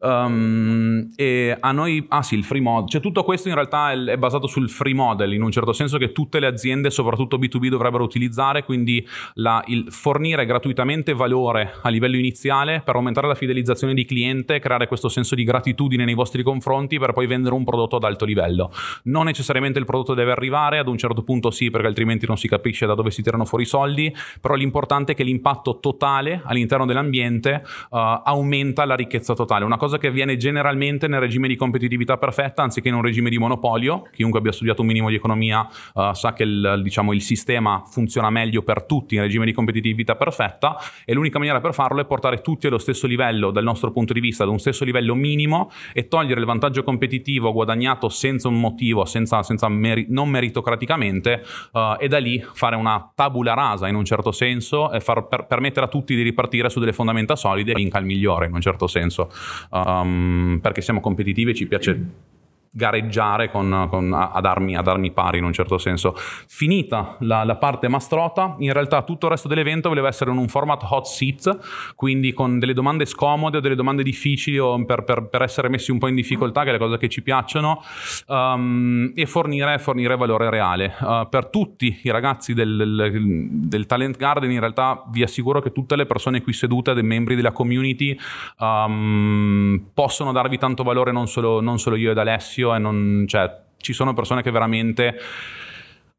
um, 0.00 1.08
e 1.16 1.56
a 1.58 1.72
noi, 1.72 2.04
ah 2.10 2.22
sì, 2.22 2.34
il 2.34 2.44
free 2.44 2.60
model, 2.60 2.90
cioè 2.90 3.00
tutto 3.00 3.24
questo 3.24 3.48
in 3.48 3.54
realtà 3.54 3.92
è, 3.92 3.96
è, 3.96 4.16
basato 4.18 4.46
sul 4.46 4.68
free 4.68 4.92
model, 4.92 5.32
in 5.32 5.40
un 5.40 5.50
certo 5.50 5.72
senso 5.72 5.96
che 5.96 6.12
tutte 6.12 6.38
le 6.38 6.48
aziende, 6.48 6.90
soprattutto 6.90 7.38
B2B, 7.38 7.68
dovrebbero 7.68 8.04
utilizzare, 8.04 8.62
quindi 8.62 9.02
la, 9.36 9.64
il 9.68 9.86
fornire 9.88 10.44
gratuitamente 10.44 11.14
valore 11.14 11.76
a 11.80 11.88
livello 11.88 12.18
iniziale 12.18 12.82
per 12.84 12.96
aumentare 12.96 13.26
la 13.26 13.34
fidelizzazione 13.34 13.94
di 13.94 14.04
cliente, 14.04 14.58
creare 14.58 14.86
questo 14.86 15.08
senso 15.08 15.34
di 15.34 15.44
gratitudine 15.44 16.04
nei 16.04 16.12
vostri 16.12 16.42
confronti 16.42 16.98
per 16.98 17.14
poi 17.14 17.26
vendere 17.26 17.54
un 17.54 17.64
prodotto 17.64 17.96
ad 17.96 18.04
alto 18.04 18.26
livello. 18.26 18.70
Non 19.04 19.24
necessariamente 19.24 19.78
il 19.78 19.86
prodotto 19.86 20.12
deve 20.12 20.32
arrivare, 20.32 20.76
ad 20.76 20.88
un 20.88 20.98
certo 20.98 21.22
punto 21.22 21.50
sì, 21.50 21.70
perché 21.70 21.86
altrimenti 21.86 22.26
non 22.26 22.36
si 22.36 22.48
capisce 22.48 22.84
da 22.84 22.94
dove 22.94 23.12
si 23.14 23.22
tirano 23.22 23.44
fuori 23.44 23.64
i 23.64 23.66
soldi, 23.66 24.14
però 24.40 24.54
l'importante 24.54 25.12
è 25.12 25.14
che 25.14 25.24
l'impatto 25.24 25.78
totale 25.78 26.42
all'interno 26.44 26.84
dell'ambiente 26.84 27.62
uh, 27.90 27.96
aumenta 28.24 28.84
la 28.84 28.94
ricchezza 28.94 29.34
totale, 29.34 29.64
una 29.64 29.76
cosa 29.76 29.98
che 29.98 30.08
avviene 30.08 30.36
generalmente 30.36 31.08
nel 31.08 31.20
regime 31.20 31.48
di 31.48 31.56
competitività 31.56 32.18
perfetta 32.18 32.62
anziché 32.62 32.88
in 32.88 32.94
un 32.94 33.02
regime 33.02 33.30
di 33.30 33.38
monopolio. 33.38 34.08
Chiunque 34.12 34.38
abbia 34.38 34.52
studiato 34.52 34.82
un 34.82 34.88
minimo 34.88 35.08
di 35.08 35.14
economia 35.14 35.66
uh, 35.94 36.12
sa 36.12 36.32
che 36.32 36.42
il, 36.42 36.80
diciamo, 36.82 37.12
il 37.12 37.22
sistema 37.22 37.82
funziona 37.86 38.30
meglio 38.30 38.62
per 38.62 38.84
tutti 38.84 39.14
in 39.14 39.22
regime 39.22 39.44
di 39.44 39.52
competitività 39.52 40.16
perfetta 40.16 40.76
e 41.04 41.14
l'unica 41.14 41.38
maniera 41.38 41.60
per 41.60 41.72
farlo 41.72 42.00
è 42.00 42.04
portare 42.04 42.40
tutti 42.40 42.66
allo 42.66 42.78
stesso 42.78 43.06
livello 43.06 43.50
dal 43.50 43.64
nostro 43.64 43.90
punto 43.90 44.12
di 44.12 44.20
vista, 44.20 44.44
ad 44.44 44.50
un 44.50 44.58
stesso 44.58 44.84
livello 44.84 45.14
minimo 45.14 45.70
e 45.92 46.08
togliere 46.08 46.40
il 46.40 46.46
vantaggio 46.46 46.82
competitivo 46.82 47.52
guadagnato 47.52 48.08
senza 48.08 48.48
un 48.48 48.58
motivo, 48.58 49.04
senza, 49.04 49.42
senza 49.42 49.68
meri- 49.68 50.06
non 50.08 50.28
meritocraticamente 50.28 51.42
uh, 51.72 51.96
e 51.98 52.08
da 52.08 52.18
lì 52.18 52.44
fare 52.52 52.76
una 52.76 53.03
tabula 53.14 53.54
rasa 53.54 53.88
in 53.88 53.94
un 53.94 54.04
certo 54.04 54.32
senso 54.32 54.92
e 54.92 55.00
far 55.00 55.26
per, 55.26 55.46
permettere 55.46 55.86
a 55.86 55.88
tutti 55.88 56.14
di 56.14 56.22
ripartire 56.22 56.68
su 56.70 56.80
delle 56.80 56.92
fondamenta 56.92 57.36
solide 57.36 57.72
vinca 57.74 57.98
il 57.98 58.04
migliore 58.04 58.46
in 58.46 58.54
un 58.54 58.60
certo 58.60 58.86
senso. 58.86 59.30
Um, 59.70 60.58
perché 60.62 60.80
siamo 60.80 61.00
competitivi 61.00 61.50
e 61.50 61.54
ci 61.54 61.66
piace 61.66 62.32
gareggiare 62.76 63.52
con, 63.52 63.86
con, 63.88 64.12
ad, 64.12 64.44
armi, 64.44 64.76
ad, 64.76 64.88
armi, 64.88 65.12
pari 65.12 65.38
in 65.38 65.44
un 65.44 65.52
certo 65.52 65.78
senso. 65.78 66.14
Finita 66.16 67.16
la, 67.20 67.44
la, 67.44 67.54
parte 67.54 67.86
mastrota, 67.86 68.56
in 68.58 68.72
realtà 68.72 69.02
tutto 69.02 69.26
il 69.26 69.32
resto 69.32 69.46
dell'evento 69.46 69.88
voleva 69.88 70.08
essere 70.08 70.32
in 70.32 70.38
un 70.38 70.48
format 70.48 70.84
hot 70.90 71.06
seat, 71.06 71.94
quindi 71.94 72.32
con 72.32 72.58
delle 72.58 72.74
domande 72.74 73.06
scomode 73.06 73.58
o 73.58 73.60
delle 73.60 73.76
domande 73.76 74.02
difficili 74.02 74.58
per, 74.84 75.04
per, 75.04 75.28
per, 75.28 75.42
essere 75.42 75.68
messi 75.68 75.92
un 75.92 75.98
po' 75.98 76.08
in 76.08 76.16
difficoltà, 76.16 76.64
che 76.64 76.70
è 76.70 76.72
le 76.72 76.78
cose 76.78 76.98
che 76.98 77.08
ci 77.08 77.22
piacciono, 77.22 77.80
um, 78.26 79.12
e 79.14 79.24
fornire, 79.26 79.78
fornire, 79.78 80.16
valore 80.16 80.50
reale. 80.50 80.94
Uh, 80.98 81.28
per 81.28 81.46
tutti 81.46 82.00
i 82.02 82.10
ragazzi 82.10 82.54
del, 82.54 82.76
del, 82.76 83.48
del, 83.68 83.86
Talent 83.86 84.16
Garden, 84.16 84.50
in 84.50 84.60
realtà 84.60 85.04
vi 85.10 85.22
assicuro 85.22 85.60
che 85.60 85.70
tutte 85.70 85.94
le 85.94 86.06
persone 86.06 86.42
qui 86.42 86.52
sedute, 86.52 86.92
dei 86.92 87.04
membri 87.04 87.36
della 87.36 87.52
community, 87.52 88.18
um, 88.58 89.90
possono 89.94 90.32
darvi 90.32 90.58
tanto 90.58 90.82
valore, 90.82 91.12
non 91.12 91.28
solo, 91.28 91.60
non 91.60 91.78
solo 91.78 91.94
io 91.94 92.10
ed 92.10 92.18
Alessio, 92.18 92.63
e 92.72 92.78
non, 92.78 93.24
cioè, 93.26 93.52
ci 93.78 93.92
sono 93.92 94.14
persone 94.14 94.42
che 94.42 94.52
veramente 94.52 95.18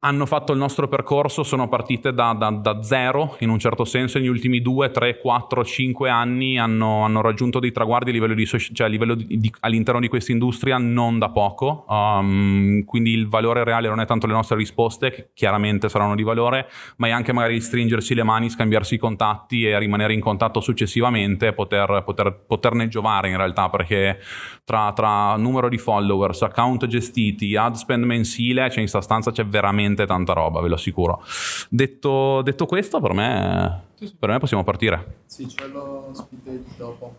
hanno 0.05 0.27
fatto 0.27 0.51
il 0.51 0.59
nostro 0.59 0.88
percorso, 0.88 1.41
sono 1.41 1.67
partite 1.67 2.13
da, 2.13 2.35
da, 2.38 2.51
da, 2.51 2.83
zero 2.83 3.38
in 3.39 3.50
un 3.50 3.57
certo 3.57 3.85
senso, 3.85 4.19
negli 4.19 4.27
ultimi 4.27 4.62
2, 4.62 4.91
3, 4.91 5.17
4, 5.19 5.65
5 5.65 6.09
anni 6.12 6.59
hanno, 6.59 7.03
hanno 7.03 7.21
raggiunto 7.21 7.57
dei 7.57 7.71
traguardi 7.71 8.12
a 8.12 8.13
livello, 8.13 8.35
di, 8.35 8.45
cioè 8.45 8.85
a 8.85 8.89
livello 8.89 9.15
di, 9.15 9.51
all'interno 9.62 10.00
di 10.00 10.07
questa 10.07 10.31
industria 10.31 10.77
non 10.77 11.17
da 11.17 11.29
poco, 11.29 11.85
um, 11.88 12.83
quindi 12.85 13.13
il 13.13 13.27
valore 13.27 13.63
reale 13.63 13.88
non 13.88 14.00
è 14.00 14.05
tanto 14.05 14.27
le 14.27 14.33
nostre 14.33 14.55
risposte, 14.55 15.09
che 15.09 15.29
chiaramente 15.33 15.89
saranno 15.89 16.13
di 16.13 16.24
valore, 16.24 16.69
ma 16.97 17.07
è 17.07 17.09
anche 17.09 17.33
magari 17.33 17.59
stringersi 17.59 18.13
le 18.13 18.24
mani, 18.24 18.51
scambiarsi 18.51 18.95
i 18.95 19.00
contatti 19.00 19.65
e 19.65 19.79
rimanere 19.79 20.13
in 20.13 20.21
contatto 20.21 20.62
successivamente 20.62 21.51
poter, 21.53 22.03
poter, 22.05 22.43
poterne 22.45 22.88
giovare 22.89 23.29
in 23.29 23.38
realtà, 23.38 23.71
perché 23.71 24.19
tra, 24.63 24.93
tra 24.93 25.35
numero 25.35 25.67
di 25.67 25.79
followers, 25.79 26.43
account 26.43 26.85
gestiti, 26.85 27.55
ad 27.55 27.74
spend 27.74 28.03
mensile, 28.03 28.69
cioè 28.69 28.81
in 28.81 28.88
sostanza 28.88 29.31
c'è 29.31 29.45
veramente 29.45 29.93
veramente 29.96 30.06
tanta 30.06 30.34
roba, 30.34 30.62
ve 30.62 30.68
lo 30.68 30.75
assicuro. 30.75 31.24
Detto, 31.70 32.42
detto 32.42 32.66
questo, 32.66 33.00
per 33.00 33.14
me, 33.14 33.84
per 34.20 34.30
me 34.30 34.38
possiamo 34.38 34.64
partire. 34.64 35.22
Sì, 35.25 35.46
c'è 35.48 35.68
lo 35.68 36.12
speed 36.14 36.42
date 36.44 36.75
dopo. 36.78 37.16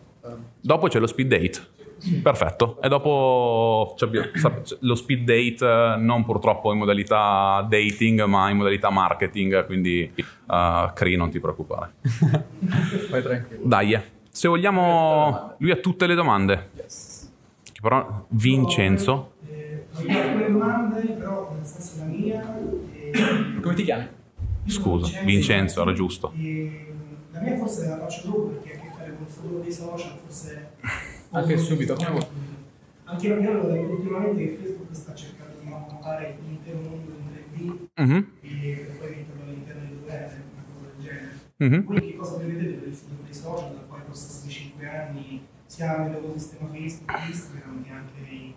Dopo 0.61 0.87
c'è 0.87 0.99
lo 0.99 1.07
speed 1.07 1.27
date. 1.27 1.75
Perfetto. 2.21 2.79
E 2.81 2.89
dopo 2.89 3.95
lo 4.79 4.95
speed 4.95 5.23
date 5.23 5.65
eh, 5.65 5.95
non 5.97 6.23
purtroppo 6.25 6.71
in 6.71 6.77
modalità 6.77 7.65
dating, 7.67 8.23
ma 8.25 8.49
in 8.49 8.57
modalità 8.57 8.91
marketing, 8.91 9.65
quindi 9.65 10.11
uh, 10.15 10.93
Cree 10.93 11.17
non 11.17 11.31
ti 11.31 11.39
preoccupare. 11.39 11.93
Vai 13.09 13.23
tranquillo. 13.23 13.61
Dai, 13.63 13.99
se 14.29 14.47
vogliamo, 14.47 15.55
lui 15.57 15.71
ha 15.71 15.77
tutte 15.77 16.05
le 16.05 16.13
domande. 16.13 16.69
Yes. 16.75 17.31
Però 17.81 18.25
Vincenzo 18.29 19.33
Le 20.05 20.51
domande, 20.51 21.01
però 21.13 21.53
nel 21.55 21.65
senso 21.65 21.99
la 21.99 22.05
mia... 22.05 22.59
E... 22.93 23.59
Come 23.61 23.73
ti 23.73 23.83
chiami? 23.83 24.07
Scusa, 24.65 25.21
Vincenzo, 25.23 25.81
era 25.81 25.93
giusto. 25.93 26.31
E... 26.35 26.93
La 27.31 27.41
mia 27.41 27.57
forse 27.57 27.87
la 27.87 27.97
faccio 27.97 28.27
dopo 28.27 28.41
perché 28.47 28.73
ha 28.73 28.75
a 28.75 28.79
che 28.81 28.89
fare 28.95 29.15
con 29.15 29.25
il 29.25 29.31
futuro 29.31 29.59
dei 29.59 29.71
social, 29.71 30.17
forse... 30.23 30.71
Anche 31.31 31.57
subito. 31.57 31.95
Anche 33.03 33.27
io 33.27 33.53
lo 33.53 33.67
detto 33.67 33.91
ultimamente 33.91 34.47
che 34.47 34.55
Facebook 34.55 34.93
sta 34.95 35.13
cercando 35.13 35.53
di 35.61 35.69
mappare 35.69 36.37
l'intero 36.45 36.79
mondo 36.79 37.11
in 37.11 37.77
3D 37.95 38.01
mm-hmm. 38.01 38.23
e 38.41 38.95
poi 38.97 39.09
metterlo 39.09 39.43
all'interno 39.43 39.81
di 39.85 39.99
due 39.99 40.13
una 40.53 40.63
cosa 40.73 40.85
del 40.87 41.05
genere. 41.05 41.39
Mm-hmm. 41.63 41.85
Voi 41.85 42.01
che 42.01 42.15
cosa 42.17 42.35
prevedete 42.35 42.73
per 42.73 42.87
il 42.87 42.93
futuro 42.93 43.23
dei 43.23 43.33
social 43.33 43.73
da 43.75 43.81
qua 43.87 43.97
ai 43.97 44.03
prossimi 44.03 44.51
5 44.51 44.89
anni, 44.89 45.45
sia 45.65 45.97
nell'ecosistema 45.97 46.67
Facebook, 46.69 47.27
Instagram 47.27 47.83
che 47.83 47.91
anche 47.91 48.19
nei 48.29 48.55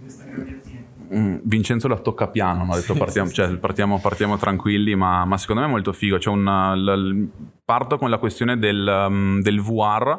questa 0.00 0.24
grande 0.24 0.56
azienda. 0.56 0.88
Mm, 1.14 1.38
Vincenzo 1.42 1.88
la 1.88 1.98
tocca 1.98 2.28
piano, 2.28 2.64
no? 2.64 2.72
ha 2.72 2.76
detto 2.76 2.94
partiamo, 2.94 3.30
cioè, 3.32 3.56
partiamo, 3.56 4.00
partiamo 4.00 4.36
tranquilli, 4.36 4.94
ma, 4.94 5.24
ma, 5.24 5.36
secondo 5.38 5.62
me 5.62 5.68
è 5.68 5.70
molto 5.70 5.92
figo. 5.92 6.18
C'è 6.18 6.30
un, 6.30 6.44
l, 6.44 7.30
parto 7.70 7.98
con 7.98 8.10
la 8.10 8.18
questione 8.18 8.58
del, 8.58 9.04
um, 9.06 9.40
del 9.42 9.60
VR, 9.60 10.18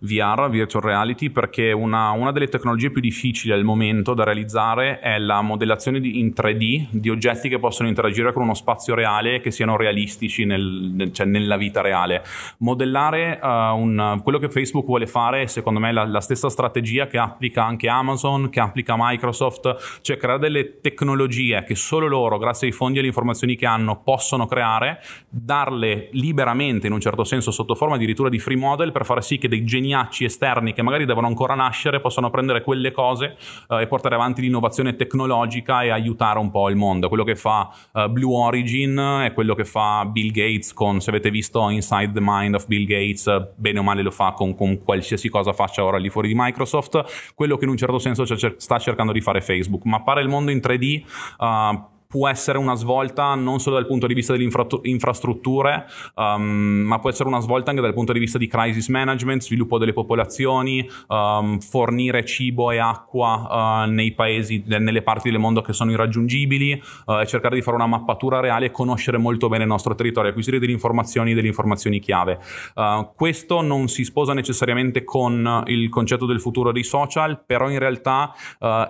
VR, 0.00 0.50
Virtual 0.50 0.82
Reality, 0.82 1.30
perché 1.30 1.72
una, 1.72 2.10
una, 2.10 2.30
delle 2.30 2.48
tecnologie 2.48 2.90
più 2.90 3.00
difficili 3.00 3.54
al 3.54 3.64
momento 3.64 4.12
da 4.12 4.22
realizzare 4.22 4.98
è 4.98 5.18
la 5.18 5.40
modellazione 5.40 5.98
di, 5.98 6.18
in 6.18 6.34
3D 6.36 6.88
di 6.90 7.08
oggetti 7.08 7.48
che 7.48 7.58
possono 7.58 7.88
interagire 7.88 8.34
con 8.34 8.42
uno 8.42 8.52
spazio 8.52 8.94
reale 8.94 9.36
e 9.36 9.40
che 9.40 9.50
siano 9.50 9.78
realistici 9.78 10.44
nel, 10.44 10.90
nel, 10.92 11.10
cioè 11.14 11.24
nella 11.24 11.56
vita 11.56 11.80
reale. 11.80 12.22
Modellare 12.58 13.40
uh, 13.42 13.46
un, 13.46 14.20
quello 14.22 14.36
che 14.36 14.50
Facebook 14.50 14.84
vuole 14.84 15.06
fare 15.06 15.44
è 15.44 15.46
secondo 15.46 15.80
me 15.80 15.92
la, 15.92 16.04
la, 16.04 16.20
stessa 16.20 16.50
strategia 16.50 17.06
che 17.06 17.16
applica 17.16 17.64
anche 17.64 17.88
Amazon, 17.88 18.50
che 18.50 18.60
applica 18.60 18.94
Microsoft, 18.98 20.00
cioè 20.02 20.18
creare 20.18 20.38
delle 20.38 20.80
tecnologie 20.82 21.64
che 21.64 21.74
solo 21.74 22.06
loro, 22.06 22.36
grazie 22.36 22.66
ai 22.66 22.74
fondi 22.74 22.96
e 22.96 22.98
alle 22.98 23.08
informazioni 23.08 23.56
che 23.56 23.64
hanno, 23.64 24.02
possono 24.02 24.44
creare, 24.44 25.02
darle 25.30 26.10
liberamente 26.12 26.88
in 26.90 26.96
un 26.96 27.00
certo 27.00 27.24
senso 27.24 27.50
sotto 27.50 27.74
forma 27.74 27.94
addirittura 27.94 28.28
di 28.28 28.38
free 28.38 28.56
model 28.56 28.92
per 28.92 29.04
fare 29.04 29.22
sì 29.22 29.38
che 29.38 29.48
dei 29.48 29.64
geniacci 29.64 30.24
esterni 30.24 30.72
che 30.72 30.82
magari 30.82 31.06
devono 31.06 31.28
ancora 31.28 31.54
nascere 31.54 32.00
possano 32.00 32.30
prendere 32.30 32.62
quelle 32.62 32.90
cose 32.90 33.36
eh, 33.68 33.82
e 33.82 33.86
portare 33.86 34.16
avanti 34.16 34.42
l'innovazione 34.42 34.96
tecnologica 34.96 35.82
e 35.82 35.90
aiutare 35.90 36.38
un 36.38 36.50
po' 36.50 36.68
il 36.68 36.76
mondo. 36.76 37.08
Quello 37.08 37.24
che 37.24 37.36
fa 37.36 37.70
uh, 37.92 38.08
Blue 38.08 38.36
Origin 38.36 39.22
è 39.24 39.32
quello 39.32 39.54
che 39.54 39.64
fa 39.64 40.04
Bill 40.04 40.30
Gates 40.32 40.72
con, 40.72 41.00
se 41.00 41.10
avete 41.10 41.30
visto 41.30 41.68
Inside 41.68 42.12
the 42.12 42.20
Mind 42.20 42.54
of 42.54 42.66
Bill 42.66 42.84
Gates, 42.84 43.52
bene 43.56 43.78
o 43.78 43.82
male 43.82 44.02
lo 44.02 44.10
fa 44.10 44.32
con, 44.32 44.54
con 44.54 44.78
qualsiasi 44.78 45.28
cosa 45.28 45.52
faccia 45.52 45.84
ora 45.84 45.98
lì 45.98 46.10
fuori 46.10 46.28
di 46.28 46.34
Microsoft, 46.36 47.32
quello 47.34 47.56
che 47.56 47.64
in 47.64 47.70
un 47.70 47.76
certo 47.76 47.98
senso 47.98 48.24
sta 48.58 48.78
cercando 48.78 49.12
di 49.12 49.20
fare 49.20 49.40
Facebook, 49.40 49.84
mappare 49.84 50.22
il 50.22 50.28
mondo 50.28 50.50
in 50.50 50.58
3D. 50.58 51.02
Uh, 51.38 51.98
può 52.10 52.26
essere 52.26 52.58
una 52.58 52.74
svolta 52.74 53.36
non 53.36 53.60
solo 53.60 53.76
dal 53.76 53.86
punto 53.86 54.08
di 54.08 54.14
vista 54.14 54.32
delle 54.32 54.42
infra- 54.42 54.66
infrastrutture, 54.82 55.86
um, 56.16 56.42
ma 56.42 56.98
può 56.98 57.08
essere 57.08 57.28
una 57.28 57.38
svolta 57.38 57.70
anche 57.70 57.80
dal 57.80 57.94
punto 57.94 58.12
di 58.12 58.18
vista 58.18 58.36
di 58.36 58.48
crisis 58.48 58.88
management, 58.88 59.42
sviluppo 59.42 59.78
delle 59.78 59.92
popolazioni, 59.92 60.84
um, 61.06 61.60
fornire 61.60 62.24
cibo 62.24 62.72
e 62.72 62.78
acqua 62.78 63.84
uh, 63.86 63.90
nei 63.90 64.10
paesi, 64.10 64.64
nelle 64.66 65.02
parti 65.02 65.30
del 65.30 65.38
mondo 65.38 65.60
che 65.60 65.72
sono 65.72 65.92
irraggiungibili, 65.92 66.82
uh, 67.06 67.24
cercare 67.26 67.54
di 67.54 67.62
fare 67.62 67.76
una 67.76 67.86
mappatura 67.86 68.40
reale 68.40 68.66
e 68.66 68.70
conoscere 68.72 69.16
molto 69.16 69.48
bene 69.48 69.62
il 69.62 69.68
nostro 69.68 69.94
territorio, 69.94 70.30
acquisire 70.30 70.58
delle 70.58 70.72
informazioni, 70.72 71.32
delle 71.32 71.46
informazioni 71.46 72.00
chiave. 72.00 72.40
Uh, 72.74 73.08
questo 73.14 73.60
non 73.60 73.86
si 73.86 74.02
sposa 74.02 74.34
necessariamente 74.34 75.04
con 75.04 75.62
il 75.66 75.88
concetto 75.88 76.26
del 76.26 76.40
futuro 76.40 76.72
dei 76.72 76.82
social, 76.82 77.40
però 77.46 77.70
in 77.70 77.78
realtà 77.78 78.34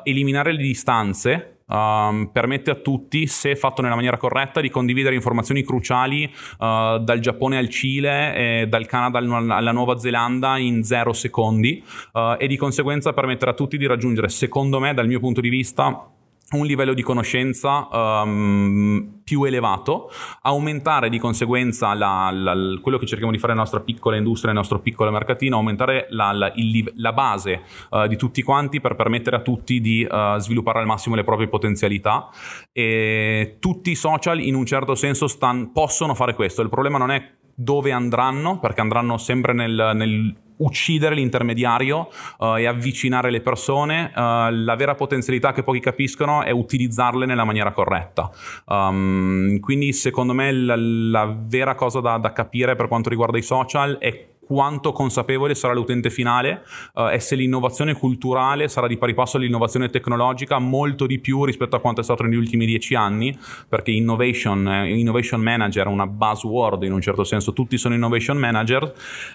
eliminare 0.04 0.52
le 0.52 0.62
distanze 0.62 1.59
Um, 1.70 2.30
permette 2.32 2.70
a 2.70 2.74
tutti, 2.74 3.26
se 3.28 3.54
fatto 3.54 3.80
nella 3.80 3.94
maniera 3.94 4.16
corretta, 4.16 4.60
di 4.60 4.70
condividere 4.70 5.14
informazioni 5.14 5.62
cruciali 5.62 6.24
uh, 6.24 6.98
dal 6.98 7.20
Giappone 7.20 7.58
al 7.58 7.68
Cile 7.68 8.34
e 8.34 8.66
dal 8.66 8.86
Canada 8.86 9.18
alla 9.18 9.72
Nuova 9.72 9.96
Zelanda 9.98 10.58
in 10.58 10.82
zero 10.82 11.12
secondi 11.12 11.82
uh, 12.12 12.34
e 12.38 12.48
di 12.48 12.56
conseguenza 12.56 13.12
permettere 13.12 13.52
a 13.52 13.54
tutti 13.54 13.78
di 13.78 13.86
raggiungere, 13.86 14.28
secondo 14.28 14.80
me, 14.80 14.94
dal 14.94 15.06
mio 15.06 15.20
punto 15.20 15.40
di 15.40 15.48
vista, 15.48 16.10
un 16.52 16.66
livello 16.66 16.94
di 16.94 17.02
conoscenza 17.02 17.86
um, 17.90 19.20
più 19.22 19.44
elevato, 19.44 20.10
aumentare 20.42 21.08
di 21.08 21.18
conseguenza 21.18 21.94
la, 21.94 22.30
la, 22.32 22.54
quello 22.80 22.98
che 22.98 23.06
cerchiamo 23.06 23.30
di 23.30 23.38
fare 23.38 23.52
nella 23.52 23.64
nostra 23.64 23.80
piccola 23.80 24.16
industria, 24.16 24.50
nel 24.50 24.60
nostro 24.60 24.80
piccolo 24.80 25.10
mercatino, 25.10 25.56
aumentare 25.56 26.06
la, 26.10 26.52
il, 26.56 26.92
la 26.96 27.12
base 27.12 27.62
uh, 27.90 28.06
di 28.08 28.16
tutti 28.16 28.42
quanti 28.42 28.80
per 28.80 28.96
permettere 28.96 29.36
a 29.36 29.40
tutti 29.40 29.80
di 29.80 30.06
uh, 30.10 30.38
sviluppare 30.38 30.80
al 30.80 30.86
massimo 30.86 31.14
le 31.14 31.24
proprie 31.24 31.48
potenzialità. 31.48 32.28
E 32.72 33.56
tutti 33.60 33.90
i 33.90 33.94
social 33.94 34.40
in 34.40 34.54
un 34.54 34.66
certo 34.66 34.94
senso 34.96 35.28
stan, 35.28 35.70
possono 35.72 36.14
fare 36.14 36.34
questo, 36.34 36.62
il 36.62 36.68
problema 36.68 36.98
non 36.98 37.12
è 37.12 37.38
dove 37.54 37.92
andranno, 37.92 38.58
perché 38.58 38.80
andranno 38.80 39.18
sempre 39.18 39.52
nel, 39.52 39.92
nel 39.94 40.34
uccidere 40.60 41.14
l'intermediario 41.14 42.08
uh, 42.38 42.56
e 42.56 42.66
avvicinare 42.66 43.30
le 43.30 43.40
persone. 43.40 44.10
Uh, 44.14 44.50
la 44.50 44.74
vera 44.76 44.94
potenzialità 44.94 45.52
che 45.52 45.62
pochi 45.62 45.80
capiscono 45.80 46.42
è 46.42 46.50
utilizzarle 46.50 47.26
nella 47.26 47.44
maniera 47.44 47.72
corretta. 47.72 48.30
Um, 48.66 49.60
quindi, 49.60 49.92
secondo 49.92 50.32
me, 50.32 50.52
la, 50.52 50.76
la 50.76 51.36
vera 51.38 51.74
cosa 51.74 52.00
da, 52.00 52.18
da 52.18 52.32
capire 52.32 52.76
per 52.76 52.88
quanto 52.88 53.08
riguarda 53.08 53.38
i 53.38 53.42
social 53.42 53.98
è 53.98 54.29
quanto 54.50 54.90
consapevole 54.90 55.54
sarà 55.54 55.74
l'utente 55.74 56.10
finale 56.10 56.64
uh, 56.94 57.06
e 57.06 57.20
se 57.20 57.36
l'innovazione 57.36 57.94
culturale 57.94 58.66
sarà 58.66 58.88
di 58.88 58.98
pari 58.98 59.14
passo 59.14 59.36
all'innovazione 59.36 59.90
tecnologica 59.90 60.58
molto 60.58 61.06
di 61.06 61.20
più 61.20 61.44
rispetto 61.44 61.76
a 61.76 61.80
quanto 61.80 62.00
è 62.00 62.02
stato 62.02 62.24
negli 62.24 62.34
ultimi 62.34 62.66
dieci 62.66 62.96
anni, 62.96 63.38
perché 63.68 63.92
innovation, 63.92 64.66
eh, 64.66 64.98
innovation 64.98 65.40
manager 65.40 65.86
è 65.86 65.88
una 65.88 66.08
buzzword 66.08 66.82
in 66.82 66.92
un 66.92 67.00
certo 67.00 67.22
senso, 67.22 67.52
tutti 67.52 67.78
sono 67.78 67.94
innovation 67.94 68.38
manager, 68.38 68.92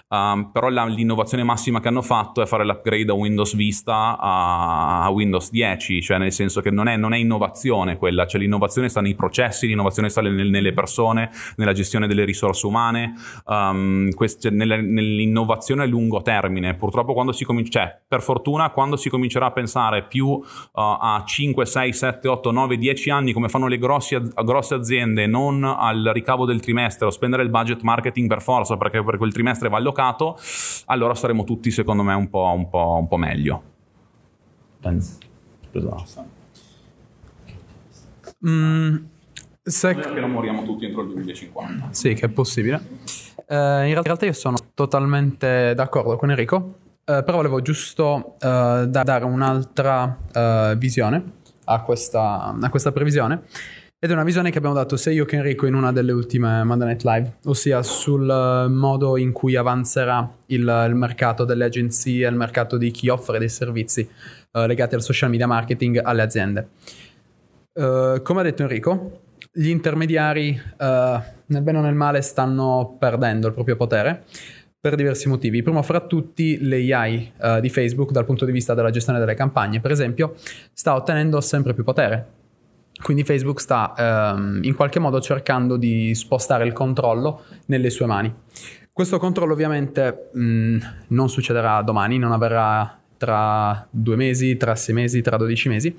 um, 0.08 0.50
però 0.52 0.68
la, 0.68 0.84
l'innovazione 0.84 1.44
massima 1.44 1.80
che 1.80 1.88
hanno 1.88 2.02
fatto 2.02 2.42
è 2.42 2.46
fare 2.46 2.66
l'upgrade 2.66 3.06
da 3.06 3.14
Windows 3.14 3.56
Vista 3.56 4.18
a, 4.18 5.02
a 5.02 5.08
Windows 5.08 5.50
10, 5.50 6.02
cioè 6.02 6.18
nel 6.18 6.32
senso 6.32 6.60
che 6.60 6.70
non 6.70 6.88
è, 6.88 6.98
non 6.98 7.14
è, 7.14 7.16
innovazione 7.16 7.96
quella, 7.96 8.26
cioè 8.26 8.38
l'innovazione 8.38 8.90
sta 8.90 9.00
nei 9.00 9.14
processi, 9.14 9.66
l'innovazione 9.66 10.10
sta 10.10 10.20
nel, 10.20 10.50
nelle 10.50 10.74
persone, 10.74 11.30
nella 11.56 11.72
gestione 11.72 12.06
delle 12.06 12.26
risorse 12.26 12.66
umane, 12.66 13.14
um, 13.46 14.10
queste, 14.10 14.50
nelle, 14.50 14.82
nelle 14.82 15.05
nell'innovazione 15.06 15.82
a 15.82 15.86
lungo 15.86 16.22
termine. 16.22 16.74
Purtroppo 16.74 17.12
quando 17.12 17.32
si 17.32 17.44
comincia, 17.44 17.80
cioè, 17.80 18.00
per 18.06 18.22
fortuna, 18.22 18.70
quando 18.70 18.96
si 18.96 19.08
comincerà 19.08 19.46
a 19.46 19.52
pensare 19.52 20.04
più 20.04 20.26
uh, 20.26 20.42
a 20.72 21.22
5, 21.24 21.64
6, 21.64 21.92
7, 21.92 22.28
8, 22.28 22.50
9, 22.50 22.76
10 22.76 23.10
anni 23.10 23.32
come 23.32 23.48
fanno 23.48 23.66
le 23.68 23.78
grossi, 23.78 24.16
grosse 24.44 24.74
aziende, 24.74 25.26
non 25.26 25.64
al 25.64 26.10
ricavo 26.12 26.44
del 26.44 26.60
trimestre 26.60 27.06
o 27.06 27.10
spendere 27.10 27.42
il 27.42 27.50
budget 27.50 27.82
marketing 27.82 28.28
per 28.28 28.42
forza 28.42 28.76
perché 28.76 29.02
per 29.02 29.16
quel 29.16 29.32
trimestre 29.32 29.68
va 29.68 29.76
allocato, 29.76 30.38
allora 30.86 31.14
saremo 31.14 31.44
tutti, 31.44 31.70
secondo 31.70 32.02
me, 32.02 32.14
un 32.14 32.28
po', 32.28 32.52
un 32.54 32.68
po', 32.68 32.96
un 32.98 33.08
po 33.08 33.16
meglio. 33.16 33.62
Penso. 34.80 35.18
Esatto. 35.72 36.34
Mm, 38.46 38.96
se... 39.62 39.94
Che 39.94 40.20
non 40.20 40.30
moriamo 40.30 40.62
tutti 40.62 40.84
entro 40.84 41.02
il 41.02 41.08
2050. 41.08 41.88
Sì, 41.90 42.14
che 42.14 42.26
è 42.26 42.28
possibile. 42.28 42.80
Eh, 43.48 43.88
in 43.88 44.02
realtà 44.02 44.26
io 44.26 44.32
sono 44.32 44.56
totalmente 44.74 45.72
d'accordo 45.74 46.16
con 46.16 46.30
Enrico, 46.30 46.78
eh, 47.04 47.22
però 47.22 47.36
volevo 47.36 47.62
giusto 47.62 48.34
eh, 48.40 48.86
dare 48.88 49.24
un'altra 49.24 50.74
visione 50.76 51.32
a 51.64 51.80
questa, 51.82 52.54
a 52.60 52.70
questa 52.70 52.92
previsione. 52.92 53.42
Ed 53.98 54.10
è 54.10 54.12
una 54.12 54.24
visione 54.24 54.50
che 54.50 54.58
abbiamo 54.58 54.76
dato 54.76 54.96
sia 54.96 55.10
io 55.10 55.24
che 55.24 55.36
Enrico 55.36 55.66
in 55.66 55.72
una 55.72 55.90
delle 55.90 56.12
ultime 56.12 56.62
Monday 56.64 56.88
Night 56.88 57.02
Live, 57.02 57.36
ossia 57.46 57.82
sul 57.82 58.66
modo 58.68 59.16
in 59.16 59.32
cui 59.32 59.56
avanzerà 59.56 60.30
il, 60.46 60.86
il 60.88 60.94
mercato 60.94 61.44
delle 61.44 61.64
agenzie, 61.64 62.28
il 62.28 62.34
mercato 62.34 62.76
di 62.76 62.90
chi 62.90 63.08
offre 63.08 63.38
dei 63.38 63.48
servizi 63.48 64.06
eh, 64.52 64.66
legati 64.66 64.94
al 64.94 65.02
social 65.02 65.30
media 65.30 65.46
marketing 65.46 65.98
alle 66.02 66.22
aziende. 66.22 66.68
Eh, 67.72 68.20
come 68.22 68.40
ha 68.40 68.42
detto 68.42 68.62
Enrico, 68.62 69.20
gli 69.50 69.68
intermediari 69.68 70.60
eh, 70.78 71.20
nel 71.46 71.62
bene 71.62 71.78
o 71.78 71.80
nel 71.80 71.94
male 71.94 72.22
stanno 72.22 72.96
perdendo 72.98 73.46
il 73.46 73.52
proprio 73.52 73.76
potere 73.76 74.24
per 74.78 74.94
diversi 74.94 75.28
motivi. 75.28 75.62
Primo 75.62 75.82
fra 75.82 76.00
tutti 76.00 76.58
l'AI 76.60 77.32
uh, 77.38 77.60
di 77.60 77.68
Facebook 77.70 78.12
dal 78.12 78.24
punto 78.24 78.44
di 78.44 78.52
vista 78.52 78.74
della 78.74 78.90
gestione 78.90 79.18
delle 79.18 79.34
campagne, 79.34 79.80
per 79.80 79.90
esempio, 79.90 80.34
sta 80.72 80.94
ottenendo 80.94 81.40
sempre 81.40 81.74
più 81.74 81.82
potere. 81.82 82.34
Quindi 83.02 83.24
Facebook 83.24 83.60
sta 83.60 84.32
um, 84.34 84.60
in 84.62 84.74
qualche 84.74 84.98
modo 84.98 85.20
cercando 85.20 85.76
di 85.76 86.14
spostare 86.14 86.64
il 86.64 86.72
controllo 86.72 87.42
nelle 87.66 87.90
sue 87.90 88.06
mani. 88.06 88.34
Questo 88.92 89.18
controllo 89.18 89.52
ovviamente 89.52 90.30
mh, 90.32 90.78
non 91.08 91.28
succederà 91.28 91.82
domani, 91.82 92.16
non 92.16 92.32
avverrà 92.32 92.98
tra 93.18 93.86
due 93.90 94.16
mesi, 94.16 94.56
tra 94.56 94.74
sei 94.74 94.94
mesi, 94.94 95.20
tra 95.20 95.36
dodici 95.36 95.68
mesi, 95.68 95.94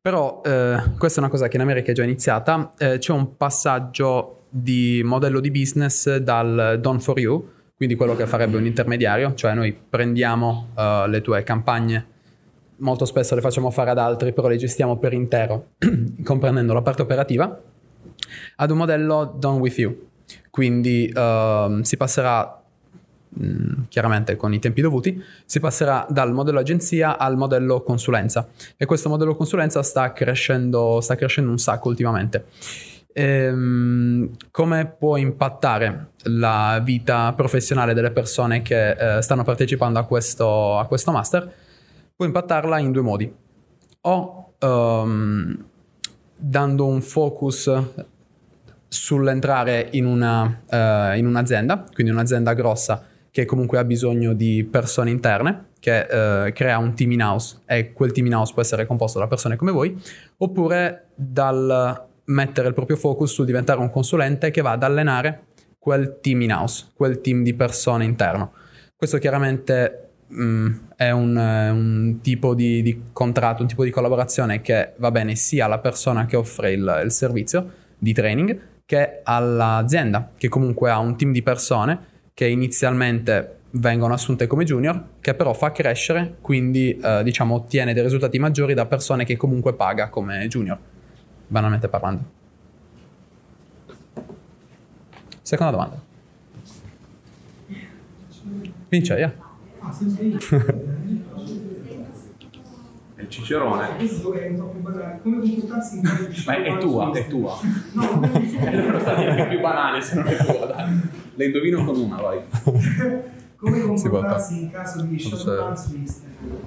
però 0.00 0.40
eh, 0.44 0.82
questa 0.98 1.20
è 1.20 1.22
una 1.22 1.30
cosa 1.30 1.48
che 1.48 1.56
in 1.56 1.62
America 1.62 1.90
è 1.90 1.94
già 1.94 2.02
iniziata, 2.02 2.72
eh, 2.78 2.98
c'è 2.98 3.12
un 3.12 3.36
passaggio 3.36 4.39
di 4.50 5.00
modello 5.04 5.40
di 5.40 5.50
business 5.50 6.16
dal 6.16 6.78
done 6.80 6.98
for 6.98 7.18
you, 7.18 7.48
quindi 7.76 7.94
quello 7.94 8.14
che 8.14 8.26
farebbe 8.26 8.56
un 8.56 8.66
intermediario, 8.66 9.32
cioè 9.34 9.54
noi 9.54 9.72
prendiamo 9.72 10.68
uh, 10.74 11.08
le 11.08 11.22
tue 11.22 11.42
campagne, 11.44 12.06
molto 12.78 13.04
spesso 13.04 13.34
le 13.34 13.40
facciamo 13.40 13.70
fare 13.70 13.90
ad 13.90 13.98
altri, 13.98 14.32
però 14.32 14.48
le 14.48 14.56
gestiamo 14.56 14.98
per 14.98 15.14
intero, 15.14 15.68
comprendendo 16.22 16.74
la 16.74 16.82
parte 16.82 17.02
operativa, 17.02 17.58
ad 18.56 18.70
un 18.70 18.76
modello 18.76 19.34
done 19.38 19.60
with 19.60 19.78
you. 19.78 20.08
Quindi 20.50 21.10
uh, 21.14 21.82
si 21.82 21.96
passerà 21.96 22.60
mh, 23.30 23.44
mm, 23.44 23.82
chiaramente 23.88 24.36
con 24.36 24.52
i 24.52 24.58
tempi 24.58 24.80
dovuti, 24.80 25.22
si 25.44 25.60
passerà 25.60 26.06
dal 26.10 26.32
modello 26.32 26.58
agenzia 26.58 27.16
al 27.16 27.36
modello 27.36 27.82
consulenza 27.82 28.48
e 28.76 28.84
questo 28.84 29.08
modello 29.08 29.34
consulenza 29.34 29.82
sta 29.82 30.12
crescendo, 30.12 31.00
sta 31.00 31.14
crescendo 31.14 31.50
un 31.50 31.58
sacco 31.58 31.88
ultimamente. 31.88 32.44
Ehm, 33.12 34.30
come 34.50 34.86
può 34.86 35.16
impattare 35.16 36.12
la 36.24 36.80
vita 36.82 37.32
professionale 37.34 37.94
delle 37.94 38.12
persone 38.12 38.62
che 38.62 38.90
eh, 38.90 39.22
stanno 39.22 39.42
partecipando 39.42 39.98
a 39.98 40.04
questo, 40.04 40.78
a 40.78 40.86
questo, 40.86 41.10
master? 41.10 41.52
Può 42.14 42.24
impattarla 42.24 42.78
in 42.78 42.92
due 42.92 43.02
modi. 43.02 43.34
O 44.02 44.54
um, 44.60 45.64
dando 46.36 46.86
un 46.86 47.02
focus 47.02 47.70
sull'entrare 48.88 49.88
in, 49.92 50.06
una, 50.06 50.62
uh, 50.68 51.16
in 51.16 51.26
un'azienda, 51.26 51.84
quindi 51.92 52.12
un'azienda 52.12 52.54
grossa 52.54 53.04
che 53.30 53.44
comunque 53.44 53.78
ha 53.78 53.84
bisogno 53.84 54.32
di 54.32 54.66
persone 54.68 55.10
interne, 55.10 55.66
che 55.78 56.00
uh, 56.00 56.52
crea 56.52 56.78
un 56.78 56.94
team 56.94 57.12
in 57.12 57.22
house 57.22 57.60
e 57.66 57.92
quel 57.92 58.12
team 58.12 58.26
in 58.26 58.34
house 58.34 58.52
può 58.52 58.62
essere 58.62 58.86
composto 58.86 59.18
da 59.18 59.28
persone 59.28 59.56
come 59.56 59.70
voi, 59.70 59.96
oppure 60.38 61.10
dal 61.14 62.08
mettere 62.30 62.68
il 62.68 62.74
proprio 62.74 62.96
focus 62.96 63.32
sul 63.32 63.46
diventare 63.46 63.80
un 63.80 63.90
consulente 63.90 64.50
che 64.50 64.62
va 64.62 64.72
ad 64.72 64.82
allenare 64.82 65.46
quel 65.78 66.18
team 66.20 66.42
in 66.42 66.52
house, 66.52 66.86
quel 66.94 67.20
team 67.20 67.42
di 67.42 67.54
persone 67.54 68.04
interno. 68.04 68.52
Questo 68.96 69.18
chiaramente 69.18 70.10
mh, 70.28 70.42
mm, 70.42 70.74
è 70.96 71.10
un, 71.10 71.36
un 71.36 72.18
tipo 72.22 72.54
di, 72.54 72.82
di, 72.82 73.02
contratto, 73.12 73.62
un 73.62 73.68
tipo 73.68 73.84
di 73.84 73.90
collaborazione 73.90 74.60
che 74.60 74.92
va 74.98 75.10
bene 75.10 75.34
sia 75.34 75.64
alla 75.64 75.78
persona 75.78 76.26
che 76.26 76.36
offre 76.36 76.72
il, 76.72 77.00
il 77.04 77.10
servizio 77.10 77.72
di 77.98 78.12
training 78.12 78.68
che 78.84 79.20
all'azienda, 79.22 80.30
che 80.36 80.48
comunque 80.48 80.90
ha 80.90 80.98
un 80.98 81.16
team 81.16 81.32
di 81.32 81.42
persone 81.42 82.08
che 82.34 82.46
inizialmente 82.46 83.58
vengono 83.74 84.14
assunte 84.14 84.48
come 84.48 84.64
junior, 84.64 85.02
che 85.20 85.34
però 85.34 85.52
fa 85.52 85.70
crescere, 85.70 86.38
quindi 86.40 86.98
eh, 86.98 87.22
diciamo 87.22 87.54
ottiene 87.54 87.94
dei 87.94 88.02
risultati 88.02 88.38
maggiori 88.40 88.74
da 88.74 88.86
persone 88.86 89.24
che 89.24 89.36
comunque 89.36 89.74
paga 89.74 90.08
come 90.08 90.46
junior 90.48 90.78
banalmente 91.50 91.88
parlando. 91.88 92.22
Seconda 95.42 95.72
domanda. 95.72 96.00
Vince, 98.88 99.14
yeah. 99.14 99.32
Il 103.16 103.28
cicerone. 103.28 103.88
Ma 106.46 106.54
è 106.56 106.78
tua, 106.78 107.12
è 107.12 107.26
tua. 107.26 107.58
No, 107.92 108.14
non 108.14 108.24
è 108.24 108.68
Allora 108.68 109.00
sta 109.00 109.46
più 109.46 109.60
banale 109.60 110.00
se 110.00 110.14
non 110.14 110.28
è 110.28 110.36
tua, 110.36 110.66
dai. 110.66 111.00
Le 111.34 111.44
indovino 111.44 111.84
con 111.84 111.96
una, 111.96 112.20
vai. 112.20 112.40
Come 113.56 113.80
comportarsi 113.82 114.62
in 114.62 114.70
caso 114.70 115.02
di 115.02 115.18
shutdown 115.18 115.76
su 115.76 115.96
Instagram? 115.96 116.58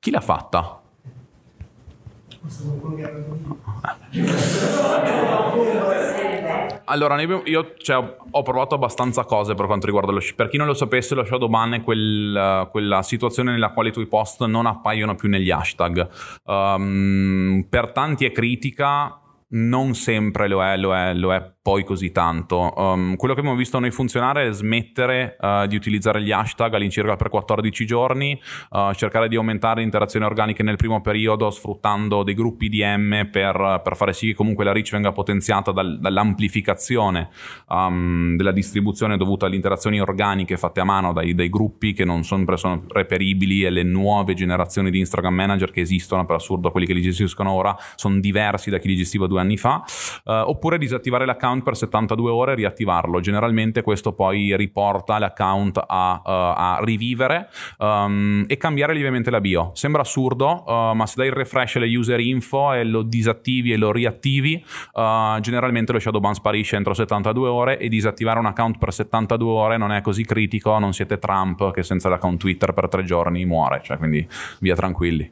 Chi 0.00 0.10
l'ha 0.10 0.20
fatta? 0.20 0.80
Forse 2.26 2.33
qualcuno 2.33 2.33
che 2.33 2.33
ha 2.33 2.33
dato 2.33 2.33
Allora, 6.86 7.20
io 7.20 7.74
cioè, 7.78 8.16
ho 8.30 8.42
provato 8.42 8.74
abbastanza 8.74 9.24
cose 9.24 9.54
per 9.54 9.66
quanto 9.66 9.86
riguarda 9.86 10.12
lo 10.12 10.20
sh- 10.20 10.34
Per 10.34 10.48
chi 10.48 10.58
non 10.58 10.66
lo 10.66 10.74
sapesse, 10.74 11.14
lo 11.14 11.24
shadow 11.24 11.48
ban 11.48 11.74
è 11.74 11.82
quel, 11.82 12.68
quella 12.70 13.02
situazione 13.02 13.52
nella 13.52 13.72
quale 13.72 13.88
i 13.88 13.92
tuoi 13.92 14.06
post 14.06 14.44
non 14.44 14.66
appaiono 14.66 15.14
più 15.14 15.28
negli 15.28 15.50
hashtag. 15.50 16.08
Um, 16.44 17.66
per 17.68 17.92
tanti 17.92 18.26
è 18.26 18.32
critica, 18.32 19.18
non 19.48 19.94
sempre 19.94 20.48
lo 20.48 20.62
è, 20.62 20.76
lo 20.76 20.94
è, 20.94 21.14
lo 21.14 21.32
è 21.32 21.53
poi 21.64 21.82
così 21.82 22.12
tanto. 22.12 22.74
Um, 22.76 23.16
quello 23.16 23.32
che 23.32 23.40
abbiamo 23.40 23.56
visto 23.56 23.78
noi 23.78 23.90
funzionare 23.90 24.48
è 24.48 24.52
smettere 24.52 25.38
uh, 25.40 25.66
di 25.66 25.76
utilizzare 25.76 26.20
gli 26.20 26.30
hashtag 26.30 26.74
all'incirca 26.74 27.16
per 27.16 27.30
14 27.30 27.86
giorni, 27.86 28.38
uh, 28.68 28.92
cercare 28.92 29.28
di 29.28 29.36
aumentare 29.36 29.76
le 29.76 29.84
interazioni 29.84 30.26
organiche 30.26 30.62
nel 30.62 30.76
primo 30.76 31.00
periodo 31.00 31.50
sfruttando 31.50 32.22
dei 32.22 32.34
gruppi 32.34 32.68
DM 32.68 33.30
per, 33.32 33.80
per 33.82 33.96
fare 33.96 34.12
sì 34.12 34.26
che 34.26 34.34
comunque 34.34 34.62
la 34.62 34.72
reach 34.72 34.90
venga 34.90 35.12
potenziata 35.12 35.72
dal- 35.72 35.98
dall'amplificazione 36.00 37.30
um, 37.70 38.36
della 38.36 38.52
distribuzione 38.52 39.16
dovuta 39.16 39.46
alle 39.46 39.56
interazioni 39.56 40.02
organiche 40.02 40.58
fatte 40.58 40.80
a 40.80 40.84
mano 40.84 41.14
dai, 41.14 41.34
dai 41.34 41.48
gruppi 41.48 41.94
che 41.94 42.04
non 42.04 42.24
sempre 42.24 42.58
sono 42.58 42.84
reperibili 42.88 43.64
e 43.64 43.70
le 43.70 43.84
nuove 43.84 44.34
generazioni 44.34 44.90
di 44.90 44.98
Instagram 44.98 45.32
manager 45.32 45.70
che 45.70 45.80
esistono 45.80 46.26
per 46.26 46.36
assurdo 46.36 46.70
quelli 46.70 46.86
che 46.86 46.92
li 46.92 47.00
gestiscono 47.00 47.52
ora 47.52 47.74
sono 47.94 48.20
diversi 48.20 48.68
da 48.68 48.76
chi 48.76 48.88
li 48.88 48.96
gestiva 48.96 49.26
due 49.26 49.40
anni 49.40 49.56
fa 49.56 49.82
Uh, 50.24 50.48
oppure 50.48 50.78
disattivare 50.78 51.26
l'account 51.26 51.53
per 51.62 51.76
72 51.76 52.30
ore 52.30 52.52
e 52.52 52.54
riattivarlo. 52.56 53.20
Generalmente 53.20 53.82
questo 53.82 54.12
poi 54.12 54.56
riporta 54.56 55.18
l'account 55.18 55.82
a, 55.86 56.22
uh, 56.24 56.30
a 56.30 56.78
rivivere 56.82 57.48
um, 57.78 58.44
e 58.46 58.56
cambiare 58.56 58.94
lievemente 58.94 59.30
la 59.30 59.40
bio. 59.40 59.70
Sembra 59.74 60.02
assurdo 60.02 60.64
uh, 60.66 60.94
ma 60.94 61.06
se 61.06 61.14
dai 61.16 61.26
il 61.26 61.32
refresh 61.32 61.76
alle 61.76 61.94
user 61.94 62.20
info 62.20 62.72
e 62.72 62.84
lo 62.84 63.02
disattivi 63.02 63.72
e 63.72 63.76
lo 63.76 63.92
riattivi 63.92 64.64
uh, 64.92 65.40
generalmente 65.40 65.92
lo 65.92 65.98
shadow 65.98 66.20
ban 66.20 66.34
sparisce 66.34 66.76
entro 66.76 66.94
72 66.94 67.48
ore 67.48 67.78
e 67.78 67.88
disattivare 67.88 68.38
un 68.38 68.46
account 68.46 68.78
per 68.78 68.92
72 68.92 69.50
ore 69.50 69.76
non 69.76 69.92
è 69.92 70.00
così 70.00 70.24
critico 70.24 70.78
non 70.78 70.92
siete 70.92 71.18
Trump 71.18 71.72
che 71.72 71.82
senza 71.82 72.08
l'account 72.08 72.38
Twitter 72.38 72.72
per 72.72 72.88
tre 72.88 73.04
giorni 73.04 73.44
muore. 73.44 73.80
Cioè 73.82 73.96
quindi 73.96 74.26
via 74.60 74.74
tranquilli. 74.74 75.30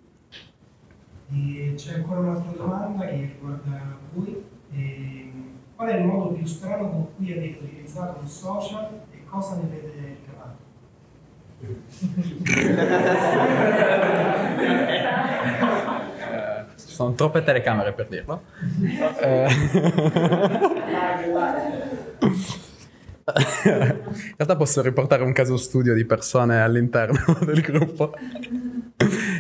E 1.34 1.72
c'è 1.76 1.94
ancora 1.94 2.20
un'altra 2.20 2.52
domanda 2.52 3.06
che 3.06 3.32
riguarda 3.34 3.98
voi. 4.12 4.44
E 4.74 5.11
qual 5.82 5.94
è 5.94 5.98
il 5.98 6.04
modo 6.04 6.28
più 6.28 6.46
strano 6.46 6.88
con 6.88 7.06
cui 7.16 7.32
avete 7.32 7.58
utilizzato 7.60 8.20
un 8.20 8.28
social 8.28 8.88
e 9.10 9.24
cosa 9.28 9.56
ne 9.56 9.62
avete 9.62 10.16
ricavato? 10.20 10.60
Sono 16.76 17.14
troppe 17.14 17.42
telecamere 17.42 17.92
per 17.92 18.06
dirlo. 18.06 18.42
Eh, 19.20 19.48
In 23.64 24.34
realtà 24.36 24.56
posso 24.56 24.82
riportare 24.82 25.24
un 25.24 25.32
caso 25.32 25.56
studio 25.56 25.94
di 25.94 26.04
persone 26.04 26.60
all'interno 26.62 27.38
del 27.44 27.60
gruppo. 27.60 28.14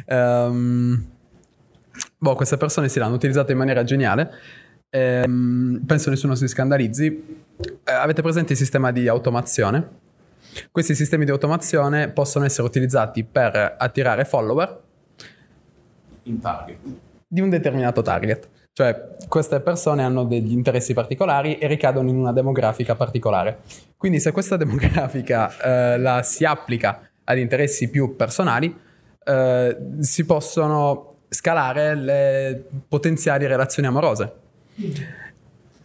Ehm, 0.06 1.04
boh, 2.18 2.34
queste 2.34 2.56
persone 2.56 2.88
si 2.88 2.98
l'hanno 2.98 3.14
utilizzata 3.14 3.52
in 3.52 3.58
maniera 3.58 3.84
geniale. 3.84 4.30
Ehm, 4.94 5.82
penso 5.86 6.10
nessuno 6.10 6.34
si 6.34 6.46
scandalizzi. 6.46 7.06
Eh, 7.84 7.92
avete 7.92 8.20
presente 8.20 8.52
il 8.52 8.58
sistema 8.58 8.92
di 8.92 9.08
automazione? 9.08 10.00
Questi 10.70 10.94
sistemi 10.94 11.24
di 11.24 11.30
automazione 11.30 12.10
possono 12.10 12.44
essere 12.44 12.66
utilizzati 12.66 13.24
per 13.24 13.76
attirare 13.78 14.26
follower 14.26 14.80
in 16.24 16.40
target 16.40 16.78
di 17.26 17.40
un 17.40 17.48
determinato 17.48 18.02
target. 18.02 18.48
Cioè, 18.74 19.16
queste 19.28 19.60
persone 19.60 20.02
hanno 20.02 20.24
degli 20.24 20.52
interessi 20.52 20.92
particolari 20.92 21.56
e 21.56 21.66
ricadono 21.66 22.10
in 22.10 22.16
una 22.16 22.32
demografica 22.32 22.94
particolare. 22.94 23.60
Quindi, 23.96 24.20
se 24.20 24.32
questa 24.32 24.56
demografica 24.58 25.94
eh, 25.94 25.98
la 25.98 26.22
si 26.22 26.44
applica 26.44 27.08
ad 27.24 27.38
interessi 27.38 27.88
più 27.88 28.16
personali, 28.16 28.74
eh, 29.24 29.76
si 30.00 30.26
possono 30.26 31.20
scalare 31.30 31.94
le 31.94 32.64
potenziali 32.86 33.46
relazioni 33.46 33.88
amorose. 33.88 34.40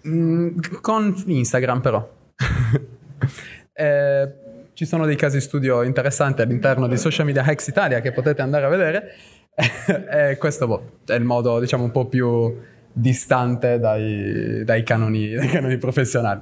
Mm, 0.07 0.59
con 0.81 1.13
Instagram 1.25 1.81
però. 1.81 2.15
eh, 3.73 4.33
ci 4.73 4.85
sono 4.85 5.05
dei 5.05 5.15
casi 5.15 5.41
studio 5.41 5.81
interessanti 5.81 6.41
all'interno 6.41 6.87
di 6.87 6.97
Social 6.97 7.25
Media 7.25 7.43
Hacks 7.43 7.67
Italia 7.67 7.99
che 7.99 8.11
potete 8.11 8.41
andare 8.41 8.65
a 8.65 8.69
vedere 8.69 9.15
e 10.11 10.37
questo 10.37 10.67
boh, 10.67 10.99
è 11.05 11.13
il 11.13 11.23
modo 11.23 11.59
diciamo 11.59 11.83
un 11.83 11.91
po' 11.91 12.05
più 12.05 12.55
distante 12.91 13.79
dai, 13.79 14.63
dai, 14.63 14.83
canoni, 14.83 15.33
dai 15.35 15.47
canoni 15.47 15.77
professionali. 15.77 16.41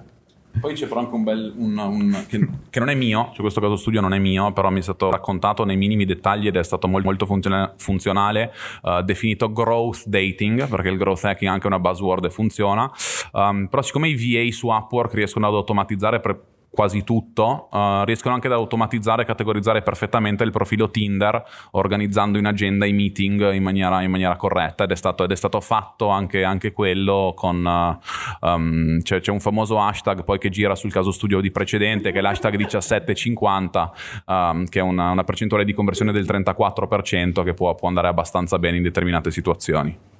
Poi 0.59 0.73
c'è 0.73 0.87
però 0.87 1.01
anche 1.01 1.13
un 1.13 1.23
bel. 1.23 1.53
Un, 1.55 1.77
un, 1.77 2.25
che, 2.27 2.47
che, 2.69 2.79
non 2.79 2.89
è 2.89 2.95
mio, 2.95 3.29
cioè 3.31 3.41
questo 3.41 3.61
caso 3.61 3.75
studio 3.75 4.01
non 4.01 4.13
è 4.13 4.19
mio, 4.19 4.51
però 4.53 4.69
mi 4.69 4.79
è 4.79 4.81
stato 4.81 5.09
raccontato 5.11 5.63
nei 5.63 5.77
minimi 5.77 6.05
dettagli 6.05 6.47
ed 6.47 6.55
è 6.55 6.63
stato 6.63 6.87
molto, 6.87 7.07
molto 7.07 7.25
funziona, 7.25 7.73
funzionale, 7.77 8.53
uh, 8.83 9.01
definito 9.01 9.51
growth 9.51 10.05
dating, 10.05 10.67
perché 10.67 10.89
il 10.89 10.97
growth 10.97 11.23
hacking 11.23 11.49
è 11.49 11.53
anche 11.53 11.67
una 11.67 11.79
buzzword 11.79 12.25
e 12.25 12.29
funziona. 12.29 12.91
Um, 13.33 13.67
però 13.67 13.81
siccome 13.81 14.09
i 14.09 14.15
VA 14.15 14.51
su 14.51 14.67
Upwork 14.67 15.13
riescono 15.13 15.47
ad 15.47 15.53
automatizzare 15.53 16.19
per 16.19 16.53
quasi 16.75 17.03
tutto, 17.03 17.69
uh, 17.71 18.03
riescono 18.03 18.35
anche 18.35 18.47
ad 18.47 18.53
automatizzare 18.53 19.23
e 19.23 19.25
categorizzare 19.25 19.81
perfettamente 19.81 20.43
il 20.43 20.51
profilo 20.51 20.91
Tinder, 20.91 21.43
organizzando 21.71 22.37
in 22.37 22.45
agenda 22.45 22.85
i 22.85 22.93
meeting 22.93 23.53
in 23.53 23.63
maniera, 23.63 24.03
in 24.03 24.11
maniera 24.11 24.35
corretta 24.35 24.83
ed 24.83 24.91
è, 24.91 24.95
stato, 24.95 25.23
ed 25.23 25.31
è 25.31 25.35
stato, 25.35 25.59
fatto 25.61 26.09
anche, 26.09 26.43
anche 26.43 26.71
quello 26.71 27.33
con... 27.35 27.65
Uh, 27.65 28.47
um, 28.47 29.01
c'è, 29.01 29.21
c'è, 29.21 29.31
un 29.31 29.39
famoso 29.39 29.79
hashtag 29.79 30.23
poi 30.23 30.37
che 30.37 30.49
gira 30.49 30.75
sul 30.75 30.91
caso 30.91 31.11
studio 31.11 31.41
di 31.41 31.49
precedente, 31.49 32.11
che 32.11 32.19
è 32.19 32.21
l'hashtag 32.21 32.55
1750, 32.55 33.93
um, 34.25 34.65
che 34.65 34.79
è 34.79 34.83
una, 34.83 35.11
una, 35.11 35.23
percentuale 35.23 35.65
di 35.65 35.73
conversione 35.73 36.11
del 36.11 36.25
34% 36.25 37.43
che 37.43 37.53
può, 37.53 37.73
può 37.73 37.87
andare 37.87 38.09
abbastanza 38.09 38.59
bene 38.59 38.77
in 38.77 38.83
determinate 38.83 39.31
situazioni. 39.31 40.13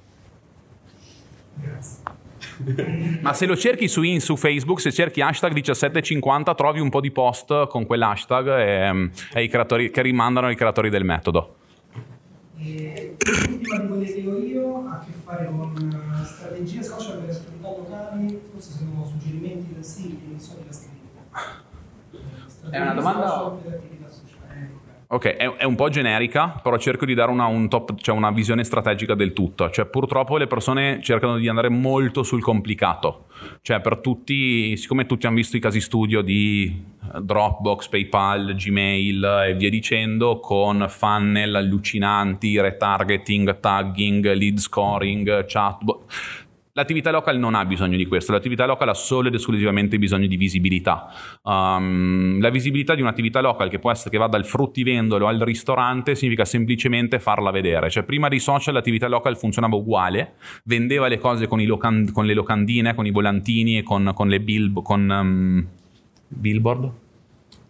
Ma 3.20 3.32
se 3.32 3.46
lo 3.46 3.56
cerchi 3.56 3.88
su, 3.88 4.02
in, 4.02 4.20
su 4.20 4.36
Facebook, 4.36 4.80
se 4.80 4.92
cerchi 4.92 5.20
hashtag 5.20 5.52
1750, 5.52 6.54
trovi 6.54 6.80
un 6.80 6.90
po' 6.90 7.00
di 7.00 7.10
post 7.10 7.66
con 7.66 7.86
quell'hashtag 7.86 8.48
e, 8.48 9.10
e 9.34 9.42
i 9.42 9.48
creatori, 9.48 9.90
che 9.90 10.02
rimandano 10.02 10.46
ai 10.46 10.56
creatori 10.56 10.90
del 10.90 11.04
metodo. 11.04 11.56
E 12.58 13.16
l'ultima 13.48 13.78
di 13.78 13.86
quelle 13.86 14.14
che 14.14 14.28
ho 14.28 14.38
io 14.38 14.86
ha 14.86 14.92
a 14.92 15.04
che 15.04 15.12
fare 15.22 15.46
con 15.46 16.20
eh, 16.20 16.24
strategie 16.24 16.82
social 16.82 17.18
per 17.18 17.26
le 17.26 17.32
attività 17.32 17.68
locali, 17.68 18.40
forse 18.52 18.72
sono 18.78 19.06
suggerimenti 19.06 19.74
consigli, 19.74 20.18
non 20.30 20.40
so 20.40 20.56
di 20.56 20.64
la. 20.66 20.94
È 22.70 22.80
una 22.80 22.94
domanda 22.94 23.58
Ok, 25.08 25.26
è, 25.36 25.48
è, 25.48 25.64
un 25.64 25.76
po' 25.76 25.88
generica, 25.88 26.58
però 26.60 26.76
cerco 26.78 27.04
di 27.04 27.14
dare 27.14 27.30
una, 27.30 27.46
un 27.46 27.68
top, 27.68 27.96
cioè 28.00 28.16
una 28.16 28.32
visione 28.32 28.64
strategica 28.64 29.14
del 29.14 29.32
tutto. 29.32 29.70
Cioè, 29.70 29.86
purtroppo 29.86 30.36
le 30.36 30.48
persone 30.48 30.98
cercano 31.00 31.36
di 31.36 31.46
andare 31.46 31.68
molto 31.68 32.24
sul 32.24 32.42
complicato. 32.42 33.26
Cioè, 33.62 33.80
per 33.80 33.98
tutti, 33.98 34.76
siccome 34.76 35.06
tutti 35.06 35.26
hanno 35.26 35.36
visto 35.36 35.56
i 35.56 35.60
casi 35.60 35.80
studio 35.80 36.22
di 36.22 36.82
eh, 37.14 37.20
Dropbox, 37.20 37.86
PayPal, 37.86 38.54
Gmail 38.56 39.44
e 39.46 39.54
via 39.54 39.70
dicendo, 39.70 40.40
con 40.40 40.84
funnel 40.88 41.54
allucinanti, 41.54 42.60
retargeting, 42.60 43.60
tagging, 43.60 44.32
lead 44.32 44.58
scoring, 44.58 45.46
chatbot 45.46 46.44
L'attività 46.76 47.10
local 47.10 47.38
non 47.38 47.54
ha 47.54 47.64
bisogno 47.64 47.96
di 47.96 48.04
questo, 48.04 48.32
l'attività 48.32 48.66
local 48.66 48.90
ha 48.90 48.94
solo 48.94 49.28
ed 49.28 49.34
esclusivamente 49.34 49.96
bisogno 49.96 50.26
di 50.26 50.36
visibilità. 50.36 51.08
Um, 51.42 52.38
la 52.38 52.50
visibilità 52.50 52.94
di 52.94 53.00
un'attività 53.00 53.40
local 53.40 53.70
che 53.70 53.78
può 53.78 53.90
essere 53.90 54.10
che 54.10 54.18
va 54.18 54.26
dal 54.26 54.44
fruttivendolo 54.44 55.26
al 55.26 55.38
ristorante 55.38 56.14
significa 56.14 56.44
semplicemente 56.44 57.18
farla 57.18 57.50
vedere. 57.50 57.88
Cioè 57.88 58.02
prima 58.02 58.28
dei 58.28 58.40
social 58.40 58.74
l'attività 58.74 59.08
local 59.08 59.38
funzionava 59.38 59.74
uguale, 59.74 60.34
vendeva 60.64 61.08
le 61.08 61.16
cose 61.18 61.46
con, 61.46 61.64
locan- 61.64 62.12
con 62.12 62.26
le 62.26 62.34
locandine, 62.34 62.94
con 62.94 63.06
i 63.06 63.10
volantini 63.10 63.82
con, 63.82 64.12
con 64.14 64.28
le 64.28 64.40
bill- 64.40 64.82
con, 64.82 65.08
um, 65.08 65.66
billboard? 66.28 66.90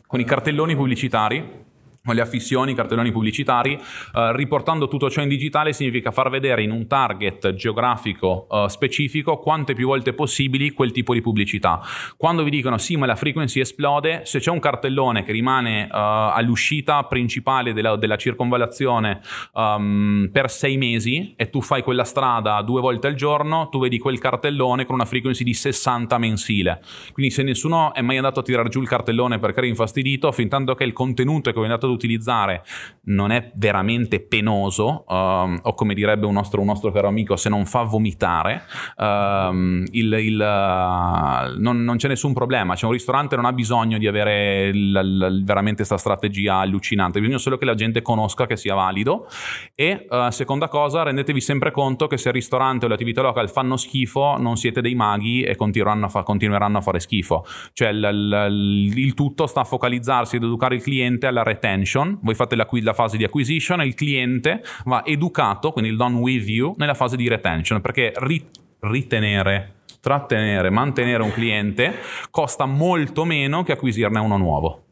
Con 0.05 0.19
i 0.19 0.25
cartelloni 0.25 0.75
pubblicitari 0.75 1.65
le 2.13 2.21
affissioni, 2.21 2.73
i 2.73 2.75
cartelloni 2.75 3.13
pubblicitari, 3.13 3.75
eh, 3.75 4.37
riportando 4.37 4.89
tutto 4.89 5.11
ciò 5.11 5.23
in 5.23 5.29
digitale 5.29 5.73
significa 5.73 6.11
far 6.11 6.31
vedere 6.31 6.63
in 6.63 6.71
un 6.71 6.87
target 6.87 7.55
geografico 7.55 8.47
eh, 8.51 8.69
specifico 8.69 9.39
quante 9.39 9.75
più 9.75 9.87
volte 9.87 10.13
possibili 10.13 10.71
quel 10.71 10.93
tipo 10.93 11.13
di 11.13 11.21
pubblicità. 11.21 11.81
Quando 12.17 12.43
vi 12.43 12.51
dicono 12.51 12.79
sì 12.79 12.97
ma 12.97 13.07
la 13.07 13.17
frequency 13.17 13.61
esplode, 13.61 14.23
se 14.25 14.39
c'è 14.39 14.51
un 14.51 14.61
cartellone 14.61 15.23
che 15.23 15.33
rimane 15.33 15.85
eh, 15.85 15.89
all'uscita 15.91 17.03
principale 17.05 17.73
della, 17.73 17.97
della 17.97 18.17
circonvallazione 18.17 19.21
um, 19.53 20.29
per 20.33 20.51
sei 20.51 20.77
mesi 20.77 21.35
e 21.37 21.51
tu 21.51 21.61
fai 21.61 21.83
quella 21.83 22.05
strada 22.05 22.63
due 22.63 22.81
volte 22.81 23.07
al 23.07 23.15
giorno, 23.15 23.69
tu 23.69 23.79
vedi 23.81 23.99
quel 23.99 24.19
cartellone 24.19 24.85
con 24.85 24.95
una 24.95 25.05
frequency 25.05 25.45
di 25.45 25.55
60 25.55 26.19
mensile. 26.19 26.83
Quindi 27.13 27.33
se 27.33 27.43
nessuno 27.43 27.95
è 27.95 28.03
mai 28.03 28.17
andato 28.17 28.41
a 28.41 28.43
tirare 28.43 28.69
giù 28.69 28.81
il 28.81 28.89
cartellone 28.89 29.39
perché 29.39 29.59
era 29.59 29.69
infastidito, 29.69 30.33
fin 30.33 30.49
tanto 30.49 30.75
che 30.75 30.85
il 30.85 30.93
contenuto 30.93 31.51
che 31.51 31.57
vi 31.57 31.63
è 31.63 31.69
andato 31.69 31.87
utilizzare 31.97 32.63
non 33.07 33.31
è 33.31 33.53
veramente 33.55 34.21
penoso, 34.21 35.05
um, 35.09 35.59
o 35.63 35.75
come 35.75 35.95
direbbe 35.95 36.27
un 36.27 36.35
nostro, 36.35 36.61
un 36.61 36.67
nostro, 36.67 36.91
caro 36.91 37.09
amico, 37.09 37.37
se 37.37 37.49
non 37.49 37.65
fa 37.67 37.83
vomitare, 37.83 38.63
um, 38.97 39.85
il, 39.91 40.13
il, 40.13 40.35
uh, 40.35 41.61
non, 41.61 41.83
non, 41.85 41.97
c'è 41.97 42.09
nessun 42.09 42.33
problema. 42.33 42.75
C'è 42.75 42.87
un 42.87 42.93
ristorante 42.93 43.37
non 43.37 43.45
ha 43.45 43.53
bisogno 43.53 43.99
di 43.99 44.07
avere 44.07 44.69
il, 44.69 45.01
il, 45.03 45.43
veramente 45.45 45.77
questa 45.77 45.99
strategia 45.99 46.57
allucinante, 46.57 47.21
bisogna 47.21 47.39
solo 47.39 47.59
che 47.59 47.65
la 47.65 47.75
gente 47.75 48.03
conosca 48.03 48.47
che 48.47 48.57
sia 48.57 48.75
valido. 48.75 49.29
E 49.75 50.07
uh, 50.09 50.31
seconda 50.31 50.69
cosa, 50.69 51.03
rendetevi 51.03 51.41
sempre 51.41 51.71
conto 51.71 52.07
che 52.07 52.17
se 52.17 52.29
il 52.29 52.35
ristorante 52.35 52.87
o 52.87 52.89
le 52.89 52.95
attività 52.95 53.23
local 53.23 53.51
fanno 53.51 53.77
schifo, 53.77 54.37
non 54.39 54.57
siete 54.57 54.81
dei 54.81 54.95
maghi 54.95 55.43
e 55.43 55.55
continueranno 55.55 56.07
a, 56.07 56.09
fa, 56.09 56.23
continueranno 56.23 56.79
a 56.79 56.81
fare 56.81 57.01
schifo. 57.01 57.45
Cioè 57.73 57.91
il 57.91 59.15
tutto 59.15 59.47
sta 59.47 59.61
a 59.61 59.65
focalizzarsi 59.65 60.37
ed 60.37 60.43
educare 60.43 60.75
il 60.75 60.83
cliente 60.83 61.27
alla 61.27 61.43
retention 61.43 61.86
retention, 61.87 62.19
voi 62.21 62.35
fate 62.35 62.57
la, 62.57 62.69
la 62.71 62.93
fase 62.93 63.17
di 63.17 63.25
acquisition 63.25 63.81
e 63.81 63.87
il 63.87 63.95
cliente 63.95 64.63
va 64.85 65.05
educato, 65.05 65.71
quindi 65.71 65.91
il 65.91 65.97
done 65.97 66.19
with 66.19 66.49
you, 66.49 66.75
nella 66.77 66.95
fase 66.95 67.17
di 67.17 67.29
retention, 67.29 67.81
perché 67.81 68.13
ri- 68.17 68.51
ritenere 68.81 69.75
trattenere, 70.01 70.71
mantenere 70.71 71.23
un 71.23 71.33
cliente 71.33 71.95
costa 72.31 72.67
molto 72.67 73.25
meno 73.25 73.63
che 73.63 73.73
acquisirne 73.73 74.19
uno 74.19 74.37
nuovo. 74.37 74.85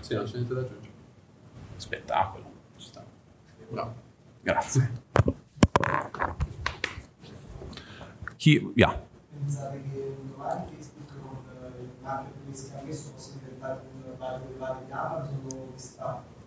Sì, 0.00 0.14
non 0.14 0.24
c'è 0.24 0.34
niente 0.34 0.54
da 0.54 0.60
aggiungere. 0.60 0.88
Spettacolo. 1.76 2.48
Bravo. 3.68 3.94
Grazie. 4.42 4.90
Chi, 8.36 8.72
yeah. 8.74 9.00
Pensate 9.30 9.82
che 9.92 9.99
un 10.20 10.30
domani 10.30 10.66
Facebook 10.70 11.08
con 11.22 11.38
il 11.80 11.88
marketplace 12.02 12.68
che 12.68 12.78
ha 12.78 12.82
messo 12.84 13.12
possa 13.12 13.30
diventare 13.38 13.80
di 14.86 14.92
Amazon 14.92 15.40
o 15.46 15.64
di? 15.74 16.38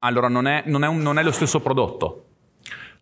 Allora, 0.00 0.28
non 0.28 0.46
è, 0.46 0.62
non, 0.66 0.84
è 0.84 0.86
un, 0.86 0.98
non 0.98 1.18
è, 1.18 1.22
lo 1.22 1.32
stesso 1.32 1.60
prodotto. 1.60 2.24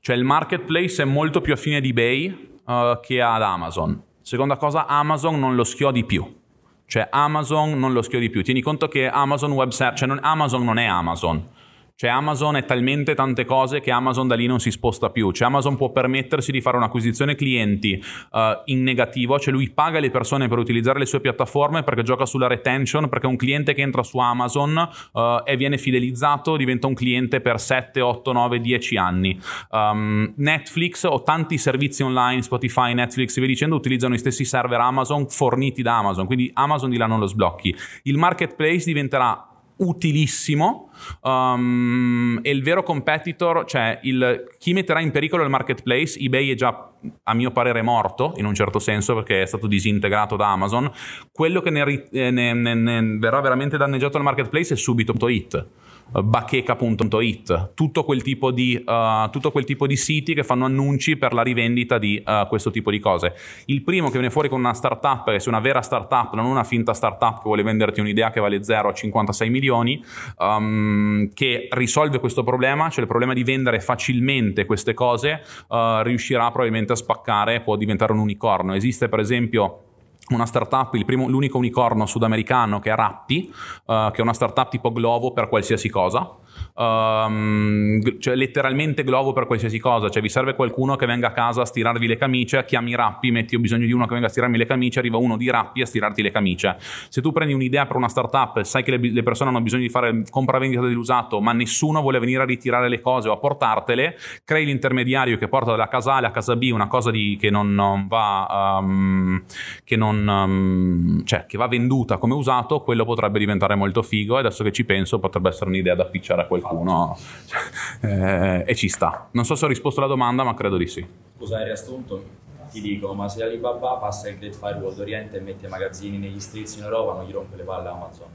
Cioè, 0.00 0.16
il 0.16 0.24
marketplace 0.24 1.02
è 1.02 1.04
molto 1.04 1.40
più 1.40 1.52
affine 1.52 1.76
ad 1.76 1.85
eBay 1.85 2.59
uh, 2.64 3.00
che 3.00 3.20
ad 3.20 3.42
Amazon. 3.42 4.00
Seconda 4.22 4.57
cosa, 4.57 4.87
Amazon 4.87 5.38
non 5.38 5.54
lo 5.54 5.64
schiodi 5.64 6.04
più. 6.04 6.42
Cioè, 6.87 7.09
Amazon 7.11 7.78
non 7.78 7.92
lo 7.92 8.00
schiodi 8.00 8.30
più. 8.30 8.42
Tieni 8.42 8.62
conto 8.62 8.88
che 8.88 9.09
Amazon 9.09 9.52
Web 9.52 9.70
Search, 9.70 9.98
cioè 9.98 10.09
non, 10.09 10.18
Amazon 10.22 10.64
non 10.64 10.78
è 10.78 10.85
Amazon. 10.85 11.48
Cioè 11.96 12.11
Amazon 12.11 12.57
è 12.57 12.64
talmente 12.64 13.14
tante 13.14 13.44
cose 13.44 13.80
che 13.80 13.92
Amazon 13.92 14.26
da 14.26 14.35
lì 14.35 14.46
non 14.46 14.59
si 14.59 14.72
sposta 14.72 15.11
più. 15.11 15.30
Cioè 15.30 15.46
Amazon 15.46 15.76
può 15.76 15.92
permettersi 15.92 16.50
di 16.50 16.61
fare 16.61 16.76
un'acquisizione 16.76 17.37
clienti 17.37 18.02
uh, 18.33 18.38
in 18.64 18.83
negativo, 18.83 19.38
cioè 19.38 19.52
lui 19.52 19.70
paga 19.70 20.00
le 20.00 20.11
persone 20.11 20.48
per 20.48 20.59
utilizzare 20.59 20.98
le 20.98 21.07
sue 21.07 21.20
piattaforme 21.20 21.85
perché 21.85 22.02
gioca 22.02 22.26
sulla 22.26 22.48
retention, 22.48 23.09
perché 23.09 23.28
un 23.28 23.37
cliente 23.37 23.74
che 23.74 23.83
entra 23.83 24.02
su 24.02 24.18
Amazon 24.18 24.76
uh, 25.12 25.20
e 25.44 25.57
viene 25.57 25.78
fidelizzato 25.78 26.57
diventa 26.57 26.88
un 26.88 26.94
cliente 26.94 27.40
per 27.40 27.61
7, 27.61 28.00
8, 28.00 28.33
9, 28.33 28.59
10 28.59 28.96
anni. 28.96 29.40
Um, 29.70 30.33
Netflix 30.38 31.04
o 31.04 31.22
tanti 31.22 31.59
servizi 31.59 32.02
online, 32.02 32.42
Spotify, 32.42 32.92
Netflix 32.92 33.38
via 33.38 33.46
dicendo, 33.46 33.76
utilizzano 33.76 34.14
gli 34.14 34.18
stessi 34.18 34.44
server 34.44 34.80
Amazon 34.80 35.28
forniti 35.28 35.80
da 35.80 35.98
Amazon, 35.98 36.26
quindi 36.26 36.50
Amazon 36.54 36.90
di 36.90 36.96
là 36.96 37.07
non 37.07 37.20
lo 37.20 37.26
sblocchi. 37.26 37.72
Il 38.02 38.18
marketplace 38.18 38.85
diventerà 38.85 39.48
utilissimo 39.85 40.90
um, 41.23 42.38
e 42.42 42.51
il 42.51 42.62
vero 42.62 42.83
competitor, 42.83 43.64
cioè 43.64 43.99
il, 44.03 44.44
chi 44.59 44.73
metterà 44.73 45.01
in 45.01 45.11
pericolo 45.11 45.42
il 45.42 45.51
marketplace, 45.51 46.18
eBay 46.18 46.51
è 46.51 46.55
già 46.55 46.90
a 47.23 47.35
mio 47.35 47.51
parere 47.51 47.83
morto 47.83 48.33
in 48.37 48.47
un 48.47 48.55
certo 48.55 48.79
senso 48.79 49.14
perché 49.14 49.42
è 49.42 49.47
stato 49.47 49.66
disintegrato 49.66 50.37
da 50.37 50.51
Amazon, 50.51 50.90
quello 51.33 51.61
che 51.61 51.70
ne, 51.70 52.07
eh, 52.11 52.31
ne, 52.31 52.53
ne, 52.55 52.75
ne 52.75 53.18
verrà 53.18 53.40
veramente 53.40 53.77
danneggiato 53.77 54.16
il 54.16 54.23
marketplace 54.23 54.75
è 54.75 54.77
subito.it 54.77 55.66
bacheca.it, 56.11 57.73
tutto 57.75 58.05
quel, 58.05 58.23
tipo 58.23 58.51
di, 58.51 58.83
uh, 58.85 59.31
tutto 59.31 59.51
quel 59.51 59.64
tipo 59.64 59.87
di 59.87 59.97
siti 59.97 60.35
che 60.35 60.45
fanno 60.45 60.64
annunci 60.64 61.17
per 61.17 61.33
la 61.33 61.43
rivendita 61.43 61.99
di 61.99 62.23
uh, 62.25 62.47
questo 62.49 62.71
tipo 62.71 62.90
di 62.90 62.99
cose. 62.99 63.35
Il 63.67 63.83
primo 63.83 64.07
che 64.07 64.12
viene 64.12 64.31
fuori 64.31 64.49
con 64.49 64.61
una 64.61 64.75
startup, 64.75 65.25
che 65.25 65.37
è 65.37 65.49
una 65.49 65.61
vera 65.61 65.83
startup, 65.83 66.35
non 66.35 66.47
una 66.47 66.64
finta 66.64 66.95
startup 66.95 67.37
che 67.37 67.43
vuole 67.45 67.62
venderti 67.62 68.01
un'idea 68.01 68.31
che 68.31 68.40
vale 68.40 68.62
0 68.62 68.88
a 68.88 68.93
56 68.93 69.51
milioni, 69.51 70.03
um, 70.38 71.31
che 71.33 71.69
risolve 71.71 72.21
questo 72.21 72.45
problema, 72.45 72.88
cioè 72.88 73.01
il 73.01 73.09
problema 73.09 73.33
di 73.33 73.43
vendere 73.43 73.81
facilmente 73.81 74.64
queste 74.67 74.95
cose, 74.95 75.43
uh, 75.69 76.03
riuscirà 76.03 76.51
probabilmente 76.51 76.93
a 76.93 76.97
spaccare, 76.97 77.61
può 77.61 77.77
diventare 77.77 78.12
un 78.12 78.19
unicorno. 78.19 78.75
Esiste 78.75 79.09
per 79.09 79.21
esempio 79.21 79.84
una 80.31 80.47
startup, 80.47 80.97
primo, 81.05 81.29
l'unico 81.29 81.59
unicorno 81.59 82.07
sudamericano 82.07 82.81
che 82.81 82.91
è 82.91 82.95
Rappi, 82.95 83.53
uh, 83.87 84.11
che 84.11 84.17
è 84.17 84.21
una 84.23 84.33
startup 84.33 84.71
tipo 84.71 84.93
Glovo 84.93 85.33
per 85.33 85.49
qualsiasi 85.49 85.89
cosa 85.91 86.43
um, 86.75 88.19
cioè 88.19 88.35
letteralmente 88.35 89.05
globo 89.05 89.33
per 89.33 89.47
qualsiasi 89.47 89.79
cosa, 89.79 90.09
cioè 90.09 90.23
vi 90.23 90.29
serve 90.29 90.55
qualcuno 90.55 90.97
che 90.97 91.07
venga 91.07 91.29
a 91.29 91.33
casa 91.33 91.63
a 91.63 91.65
stirarvi 91.65 92.07
le 92.07 92.17
camicie, 92.17 92.65
chiami 92.65 92.95
Rappi, 92.95 93.31
metti 93.31 93.55
ho 93.55 93.59
bisogno 93.59 93.87
di 93.87 93.93
uno 93.93 94.07
che 94.07 94.13
venga 94.13 94.27
a 94.27 94.31
stirarmi 94.31 94.59
le 94.59 94.67
camicie, 94.67 94.99
arriva 94.99 95.17
uno 95.17 95.37
di 95.37 95.51
Rappi 95.51 95.83
a 95.83 95.87
stirarti 95.87 96.23
le 96.23 96.31
camicie. 96.31 96.77
Se 96.79 97.21
tu 97.21 97.33
prendi 97.33 97.53
un'idea 97.53 97.87
per 97.87 97.97
una 97.97 98.09
startup, 98.09 98.63
sai 98.63 98.83
che 98.83 98.97
le, 98.97 99.11
le 99.11 99.23
persone 99.23 99.51
hanno 99.51 99.61
bisogno 99.61 99.83
di 99.83 99.89
fare 99.89 100.25
compravendita 100.29 100.83
dell'usato, 100.83 101.41
ma 101.41 101.53
nessuno 101.53 102.01
vuole 102.01 102.19
venire 102.19 102.43
a 102.43 102.47
ritirare 102.47 102.89
le 102.89 103.01
cose 103.01 103.29
o 103.29 103.33
a 103.33 103.39
portartele, 103.39 104.17
crei 104.45 104.65
l'intermediario 104.65 105.37
che 105.37 105.49
porta 105.49 105.71
dalla 105.71 105.89
casa 105.89 106.15
A 106.15 106.17
alla 106.17 106.31
casa 106.31 106.57
B 106.57 106.71
una 106.73 106.89
cosa 106.89 107.11
di, 107.11 107.37
che 107.41 107.51
non, 107.51 107.75
non 107.75 108.07
va 108.09 108.79
um, 108.81 109.43
che 109.85 109.97
non 109.97 110.27
um, 110.27 111.25
cioè 111.25 111.47
che 111.47 111.57
va 111.57 111.67
venduta 111.67 112.19
come 112.19 112.35
usato, 112.35 112.81
quello 112.81 113.05
potrebbe 113.05 113.39
diventare 113.39 113.75
molto 113.75 114.03
figo. 114.03 114.37
E 114.37 114.41
adesso 114.41 114.65
che 114.65 114.73
ci 114.73 114.85
penso 114.85 115.19
potrebbe 115.19 115.51
essere 115.51 115.71
un'idea 115.71 115.95
da 115.95 116.03
appicciare 116.03 116.43
a 116.43 116.47
qualcuno 116.47 116.63
eh, 118.00 118.64
e 118.66 118.74
ci 118.74 118.88
sta. 118.88 119.29
Non 119.33 119.44
so 119.44 119.55
se 119.55 119.64
ho 119.64 119.68
risposto 119.68 120.00
alla 120.00 120.09
domanda, 120.09 120.42
ma 120.42 120.55
credo 120.55 120.77
di 120.77 120.87
sì. 120.87 121.07
Scusa, 121.37 121.59
in 121.59 121.64
riassunto 121.64 122.42
ti 122.70 122.81
dico, 122.81 123.14
ma 123.14 123.29
se 123.29 123.44
Alibaba 123.44 123.96
passa 123.96 124.29
il 124.29 124.38
Great 124.38 124.55
Firewall 124.55 124.94
d'Oriente 124.94 125.37
e 125.37 125.40
mette 125.40 125.68
magazzini 125.68 126.18
negli 126.18 126.40
streets 126.40 126.77
in 126.77 126.85
Europa, 126.85 127.14
non 127.14 127.27
gli 127.27 127.33
rompe 127.33 127.57
le 127.57 127.62
palle 127.62 127.88
Amazon? 127.88 128.27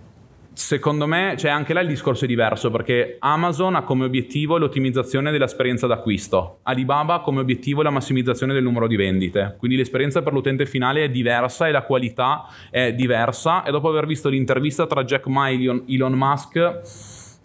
Secondo 0.53 1.07
me, 1.07 1.35
cioè 1.37 1.51
anche 1.51 1.73
là 1.73 1.79
il 1.79 1.87
discorso 1.87 2.25
è 2.25 2.27
diverso 2.27 2.69
perché 2.69 3.15
Amazon 3.19 3.75
ha 3.75 3.83
come 3.83 4.03
obiettivo 4.03 4.57
l'ottimizzazione 4.57 5.31
dell'esperienza 5.31 5.87
d'acquisto, 5.87 6.59
Alibaba 6.63 7.15
ha 7.15 7.21
come 7.21 7.39
obiettivo 7.39 7.81
la 7.81 7.89
massimizzazione 7.89 8.53
del 8.53 8.63
numero 8.63 8.87
di 8.87 8.97
vendite, 8.97 9.55
quindi 9.57 9.77
l'esperienza 9.77 10.21
per 10.21 10.33
l'utente 10.33 10.65
finale 10.65 11.05
è 11.05 11.09
diversa 11.09 11.67
e 11.67 11.71
la 11.71 11.83
qualità 11.83 12.45
è 12.69 12.93
diversa 12.93 13.63
e 13.63 13.71
dopo 13.71 13.87
aver 13.87 14.05
visto 14.05 14.27
l'intervista 14.27 14.85
tra 14.85 15.05
Jack 15.05 15.27
Ma 15.27 15.47
e 15.47 15.83
Elon 15.87 16.13
Musk, 16.13 16.81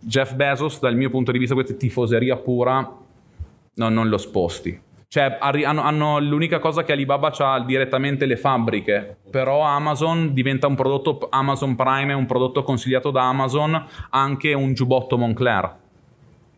Jeff 0.06 0.34
Bezos 0.34 0.80
dal 0.80 0.96
mio 0.96 1.08
punto 1.10 1.32
di 1.32 1.38
vista 1.38 1.54
questa 1.54 1.74
tifoseria 1.74 2.36
pura 2.36 2.78
no, 3.74 3.88
non 3.88 4.08
lo 4.08 4.18
sposti. 4.18 4.80
Cioè, 5.08 5.38
hanno, 5.40 5.82
hanno, 5.82 6.18
l'unica 6.18 6.58
cosa 6.58 6.82
che 6.82 6.92
Alibaba 6.92 7.28
ha 7.28 7.60
direttamente 7.60 8.26
le 8.26 8.36
fabbriche, 8.36 9.16
però 9.30 9.62
Amazon 9.62 10.34
diventa 10.34 10.66
un 10.66 10.74
prodotto, 10.74 11.28
Amazon 11.30 11.76
Prime 11.76 12.12
è 12.12 12.16
un 12.16 12.26
prodotto 12.26 12.64
consigliato 12.64 13.12
da 13.12 13.28
Amazon, 13.28 13.86
anche 14.10 14.52
un 14.54 14.74
giubbotto 14.74 15.16
Moncler 15.16 15.82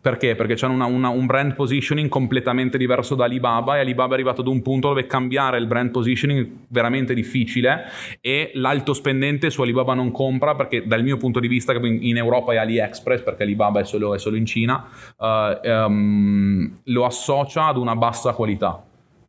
perché? 0.07 0.37
Perché 0.37 0.55
c'è 0.55 0.69
una, 0.69 0.85
una, 0.85 1.09
un 1.09 1.27
brand 1.27 1.55
positioning 1.55 2.09
completamente 2.09 2.79
diverso 2.79 3.17
da 3.17 3.25
Alibaba 3.25 3.75
e 3.77 3.81
Alibaba 3.81 4.13
è 4.13 4.15
arrivato 4.15 4.41
ad 4.41 4.47
un 4.47 4.63
punto 4.63 4.87
dove 4.87 5.05
cambiare 5.07 5.59
il 5.59 5.67
brand 5.67 5.91
positioning 5.91 6.47
è 6.47 6.51
veramente 6.69 7.13
difficile 7.13 7.87
e 8.21 8.53
l'alto 8.55 8.95
spendente 8.95 9.51
su 9.51 9.63
Alibaba 9.63 9.95
non 9.95 10.13
compra 10.13 10.55
perché 10.55 10.87
dal 10.87 11.03
mio 11.03 11.17
punto 11.17 11.41
di 11.41 11.49
vista 11.49 11.73
in 11.73 12.17
Europa 12.17 12.53
è 12.53 12.57
AliExpress 12.59 13.23
perché 13.23 13.43
Alibaba 13.43 13.81
è 13.81 13.85
solo, 13.85 14.15
è 14.15 14.19
solo 14.21 14.37
in 14.37 14.47
Cina, 14.47 14.87
uh, 15.17 15.69
um, 15.69 16.73
lo 16.85 17.05
associa 17.05 17.67
ad 17.67 17.77
una 17.77 17.97
bassa 17.97 18.33
qualità 18.33 18.81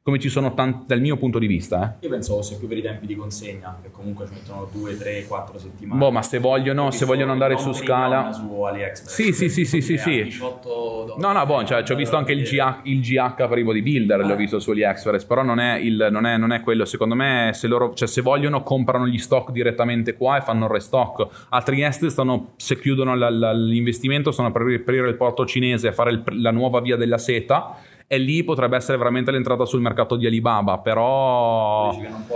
come 0.08 0.20
ci 0.20 0.30
sono 0.30 0.54
tanti 0.54 0.86
dal 0.88 1.02
mio 1.02 1.18
punto 1.18 1.38
di 1.38 1.48
vista. 1.48 1.98
Eh. 2.00 2.06
Io 2.06 2.10
pensavo 2.10 2.42
sia 2.42 2.56
più 2.56 2.70
per 2.70 2.78
i 2.78 2.82
tempi 2.82 3.06
di 3.08 3.16
consegna, 3.18 3.78
che 3.82 3.92
comunque 3.92 4.26
ci 4.26 4.36
mettono 4.36 4.70
2, 4.72 4.98
3, 4.98 5.26
4 5.28 5.60
settimane. 5.60 6.00
Boh, 6.00 6.12
ma 6.12 6.22
se 6.22 6.40
vogliono, 6.40 6.92
se 6.92 7.04
vogliono 7.04 7.34
andare 7.34 7.58
su 7.58 7.74
scala... 7.74 8.32
Su 8.32 8.62
AliExpress. 8.62 9.14
Sì, 9.14 9.34
sì, 9.34 9.50
sì, 9.50 9.66
sì, 9.66 9.82
sì, 9.82 9.98
sì. 9.98 10.40
No, 11.18 11.34
no, 11.34 11.46
boh, 11.46 11.66
cioè, 11.66 11.84
ci 11.84 11.92
ho 11.92 11.96
visto 11.98 12.16
anche 12.16 12.32
il 12.32 12.44
GH, 12.44 12.84
il 12.84 13.02
GH 13.02 13.48
per 13.50 13.58
i 13.58 13.66
bodybuilder, 13.66 14.22
eh. 14.22 14.26
l'ho 14.26 14.36
visto 14.38 14.60
su 14.60 14.72
AliExpress, 14.72 15.26
però 15.26 15.44
non 15.44 15.60
è, 15.60 15.78
il, 15.78 16.08
non 16.10 16.26
è, 16.26 16.38
non 16.38 16.54
è 16.54 16.62
quello. 16.62 16.86
Secondo 16.86 17.16
me, 17.16 17.52
se, 17.54 17.68
loro, 17.68 17.94
cioè, 17.94 18.08
se 18.08 18.22
vogliono, 18.22 18.64
comprano 18.64 19.08
gli 19.08 19.18
stock 19.18 19.52
direttamente 19.52 20.16
qua 20.16 20.38
e 20.38 20.42
fanno 20.42 20.68
il 20.68 20.72
restock. 20.72 21.48
A 21.50 21.62
Trieste 21.62 22.10
stanno, 22.10 22.54
se 22.56 22.80
chiudono 22.80 23.14
la, 23.14 23.30
la, 23.30 23.52
l'investimento, 23.52 24.32
stanno 24.32 24.54
per 24.54 24.62
aprire 24.62 25.10
il 25.10 25.16
porto 25.16 25.46
cinese 25.46 25.90
e 25.90 25.92
fare 25.92 26.12
il, 26.12 26.24
la 26.42 26.52
nuova 26.52 26.80
via 26.80 26.96
della 26.96 27.18
seta 27.18 27.76
e 28.10 28.18
lì 28.18 28.42
potrebbe 28.46 28.78
essere 28.78 28.98
veramente 28.98 29.32
l'entrata 29.32 29.66
sul 29.66 29.82
mercato 29.82 30.16
di 30.16 30.26
Alibaba, 30.26 30.78
però... 30.78 31.94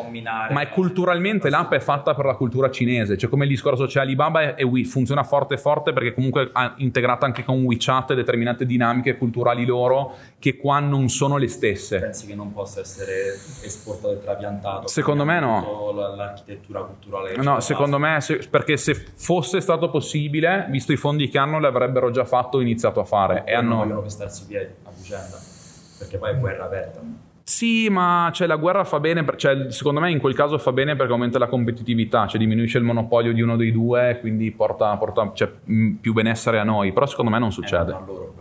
Minare, 0.10 0.54
ma 0.54 0.62
è 0.62 0.70
culturalmente 0.70 1.50
l'app 1.50 1.72
è 1.72 1.80
fatta 1.80 2.14
per 2.14 2.26
la 2.26 2.36
cultura 2.36 2.70
cinese, 2.70 3.18
cioè 3.18 3.30
come 3.30 3.46
il 3.46 3.50
discorso 3.52 3.86
c'è 3.86 4.02
Alibaba 4.02 4.56
e 4.56 4.64
Wii, 4.64 4.84
funziona 4.84 5.24
forte 5.24 5.58
forte 5.58 5.94
perché 5.94 6.14
comunque 6.14 6.50
ha 6.52 6.74
integrato 6.78 7.24
anche 7.24 7.46
con 7.46 7.64
WeChat 7.64 8.14
determinate 8.14 8.66
dinamiche 8.66 9.16
culturali 9.16 9.66
loro 9.66 10.16
che 10.40 10.58
qua 10.58 10.80
non 10.80 11.08
sono 11.08 11.38
le 11.38 11.48
stesse. 11.48 12.00
Pensi 12.00 12.28
che 12.28 12.36
non 12.36 12.52
possa 12.52 12.82
essere 12.82 13.34
esportato 13.64 14.14
e 14.14 14.22
trapiantato? 14.22 14.88
Secondo 14.88 15.24
me 15.24 15.40
no. 15.40 15.94
L'architettura 16.16 16.82
culturale. 16.82 17.38
No, 17.38 17.62
secondo 17.62 17.98
me 17.98 18.20
se, 18.20 18.46
perché 18.50 18.76
se 18.76 18.94
fosse 18.94 19.62
stato 19.62 19.90
possibile, 19.90 20.68
visto 20.70 20.92
i 20.92 20.98
fondi 20.98 21.30
che 21.30 21.38
hanno, 21.38 21.60
l'avrebbero 21.60 22.12
già 22.12 22.26
fatto 22.26 22.58
o 22.58 22.62
iniziato 22.62 23.00
a 23.00 23.06
fare. 23.06 23.44
e 23.46 23.54
hanno... 23.54 23.78
vogliono 23.78 24.02
pestarsi 24.02 24.44
i 24.44 24.48
piedi 24.48 24.74
a 24.84 24.92
vicenda 24.94 25.60
perché 26.02 26.18
poi 26.18 26.32
è 26.32 26.38
guerra 26.38 26.66
aperta. 26.66 27.02
Sì, 27.44 27.90
ma 27.90 28.30
cioè, 28.34 28.48
la 28.48 28.56
guerra 28.56 28.84
fa 28.84 29.00
bene, 29.00 29.24
per, 29.24 29.36
cioè, 29.36 29.72
secondo 29.72 30.00
me 30.00 30.10
in 30.10 30.20
quel 30.20 30.34
caso 30.34 30.58
fa 30.58 30.72
bene 30.72 30.96
perché 30.96 31.12
aumenta 31.12 31.38
la 31.38 31.48
competitività, 31.48 32.28
cioè 32.28 32.40
diminuisce 32.40 32.78
il 32.78 32.84
monopolio 32.84 33.34
di 33.34 33.42
uno 33.42 33.56
dei 33.56 33.72
due, 33.72 34.18
quindi 34.20 34.52
porta, 34.52 34.96
porta 34.98 35.32
cioè, 35.34 35.52
più 36.00 36.14
benessere 36.14 36.60
a 36.60 36.64
noi, 36.64 36.94
però 36.94 37.06
secondo 37.06 37.32
me 37.32 37.40
non 37.40 37.52
succede. 37.52 37.92
Eh, 37.92 38.06
loro, 38.06 38.34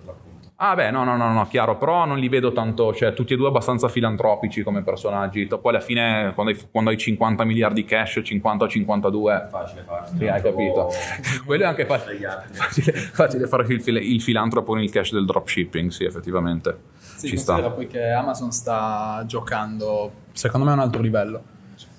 Ah 0.63 0.75
beh, 0.75 0.91
no, 0.91 1.05
no, 1.05 1.17
no, 1.17 1.33
no, 1.33 1.49
chiaro, 1.49 1.79
però 1.79 2.05
non 2.05 2.19
li 2.19 2.29
vedo 2.29 2.53
tanto, 2.53 2.93
cioè 2.93 3.15
tutti 3.15 3.33
e 3.33 3.37
due 3.37 3.49
abbastanza 3.49 3.89
filantropici 3.89 4.63
come 4.63 4.83
personaggi. 4.83 5.47
Poi 5.47 5.59
alla 5.65 5.81
fine 5.81 6.33
quando 6.35 6.53
hai, 6.53 6.61
quando 6.71 6.91
hai 6.91 6.99
50 6.99 7.45
miliardi 7.45 7.83
cash, 7.87 8.21
50 8.23 8.65
o 8.67 8.69
52... 8.69 9.35
È 9.35 9.49
facile 9.49 9.83
farsi. 9.87 10.19
Sì, 10.19 10.29
hai 10.29 10.43
capito. 10.43 10.91
Quello 11.47 11.63
è 11.63 11.67
anche 11.67 11.87
facile, 11.87 12.45
facile, 12.53 12.93
facile 12.93 13.47
fare 13.47 13.65
il, 13.73 13.81
fil- 13.81 13.97
il 13.97 14.21
filantropo 14.21 14.73
con 14.73 14.83
il 14.83 14.91
cash 14.91 15.13
del 15.13 15.25
dropshipping, 15.25 15.89
sì, 15.89 16.05
effettivamente. 16.05 16.90
Sì, 17.21 17.29
Ci 17.29 17.37
sta. 17.37 17.71
poi 17.71 17.87
che 17.87 18.13
Amazon 18.13 18.51
sta 18.51 19.23
giocando, 19.27 20.11
secondo 20.33 20.65
me, 20.65 20.73
a 20.73 20.75
un 20.77 20.81
altro 20.81 21.03
livello. 21.03 21.43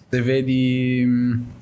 Se 0.09 0.21
vedi 0.21 1.59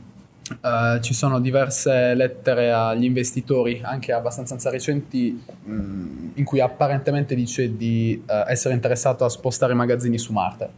Uh, 0.49 0.99
ci 0.99 1.13
sono 1.13 1.39
diverse 1.39 2.15
lettere 2.15 2.71
agli 2.71 3.03
investitori, 3.03 3.81
anche 3.83 4.11
abbastanza 4.11 4.71
recenti, 4.71 5.39
mh, 5.63 5.71
mm, 5.71 6.29
in 6.33 6.43
cui 6.43 6.59
apparentemente 6.59 7.35
dice 7.35 7.77
di 7.77 8.19
uh, 8.25 8.49
essere 8.49 8.73
interessato 8.73 9.25
a 9.25 9.29
spostare 9.29 9.75
magazzini 9.75 10.17
su 10.17 10.33
Marte, 10.33 10.69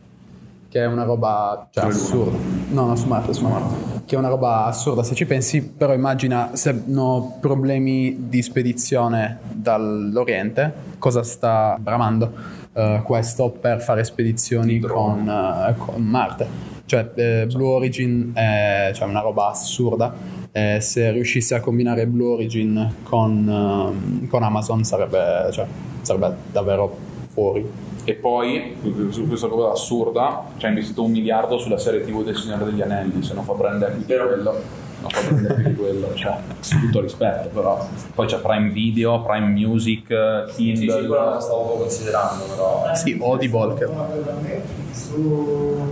che 0.67 0.81
è 0.81 0.85
una 0.85 1.05
roba 1.05 1.69
cioè, 1.71 1.85
assurda. 1.85 2.37
No, 2.71 2.85
no, 2.85 2.97
su 2.97 3.07
Marte, 3.07 3.31
su 3.31 3.47
Marte. 3.47 4.03
Che 4.03 4.15
è 4.15 4.17
una 4.17 4.27
roba 4.27 4.65
assurda 4.65 5.03
se 5.03 5.15
ci 5.15 5.25
pensi, 5.25 5.61
però 5.61 5.93
immagina 5.93 6.49
se 6.53 6.71
hanno 6.71 7.37
problemi 7.39 8.27
di 8.27 8.41
spedizione 8.41 9.39
dall'Oriente, 9.53 10.73
cosa 10.97 11.23
sta 11.23 11.77
bramando 11.79 12.59
uh, 12.73 13.01
questo 13.03 13.49
per 13.49 13.81
fare 13.81 14.03
spedizioni 14.03 14.79
con, 14.79 15.75
con 15.77 16.03
Marte 16.03 16.71
cioè, 16.91 17.09
eh, 17.15 17.47
Blue 17.49 17.69
Origin 17.69 18.31
è 18.33 18.91
cioè, 18.93 19.07
una 19.07 19.21
roba 19.21 19.47
assurda. 19.47 20.13
Eh, 20.51 20.81
se 20.81 21.09
riuscisse 21.11 21.55
a 21.55 21.61
combinare 21.61 22.05
Blue 22.05 22.33
Origin 22.33 22.95
con, 23.03 23.47
uh, 23.47 24.27
con 24.27 24.43
Amazon 24.43 24.83
sarebbe, 24.83 25.49
cioè, 25.53 25.65
sarebbe 26.01 26.35
davvero 26.51 26.93
fuori. 27.29 27.65
E 28.03 28.13
poi, 28.15 28.75
su 29.09 29.25
questa 29.25 29.47
cosa 29.47 29.71
assurda, 29.71 30.47
ci 30.57 30.65
ha 30.65 30.67
investito 30.67 31.01
un 31.03 31.11
miliardo 31.11 31.57
sulla 31.57 31.77
serie 31.77 32.03
TV 32.03 32.25
del 32.25 32.35
Signore 32.35 32.65
degli 32.65 32.81
Anelli, 32.81 33.23
se 33.23 33.35
non 33.35 33.45
fa 33.45 33.53
prendere 33.53 33.93
più 33.93 34.05
di 34.05 34.21
quello 34.21 34.81
non 35.01 35.09
fa 35.09 35.21
di 35.31 35.75
quello, 35.75 35.80
cioè, 36.21 36.79
tutto 36.79 37.01
rispetto, 37.01 37.49
però. 37.49 37.85
Poi 38.13 38.27
c'è 38.27 38.37
Prime 38.37 38.69
Video, 38.69 39.21
Prime 39.23 39.47
Music, 39.47 40.07
Kindle. 40.07 40.51
Sì, 40.53 40.75
sì, 40.75 40.85
quello 41.07 41.33
lo 41.33 41.39
stavo 41.39 41.61
considerando, 41.79 42.43
però. 42.45 42.95
Sì, 42.95 43.17
Audible. 43.19 43.73
Che... 43.75 44.80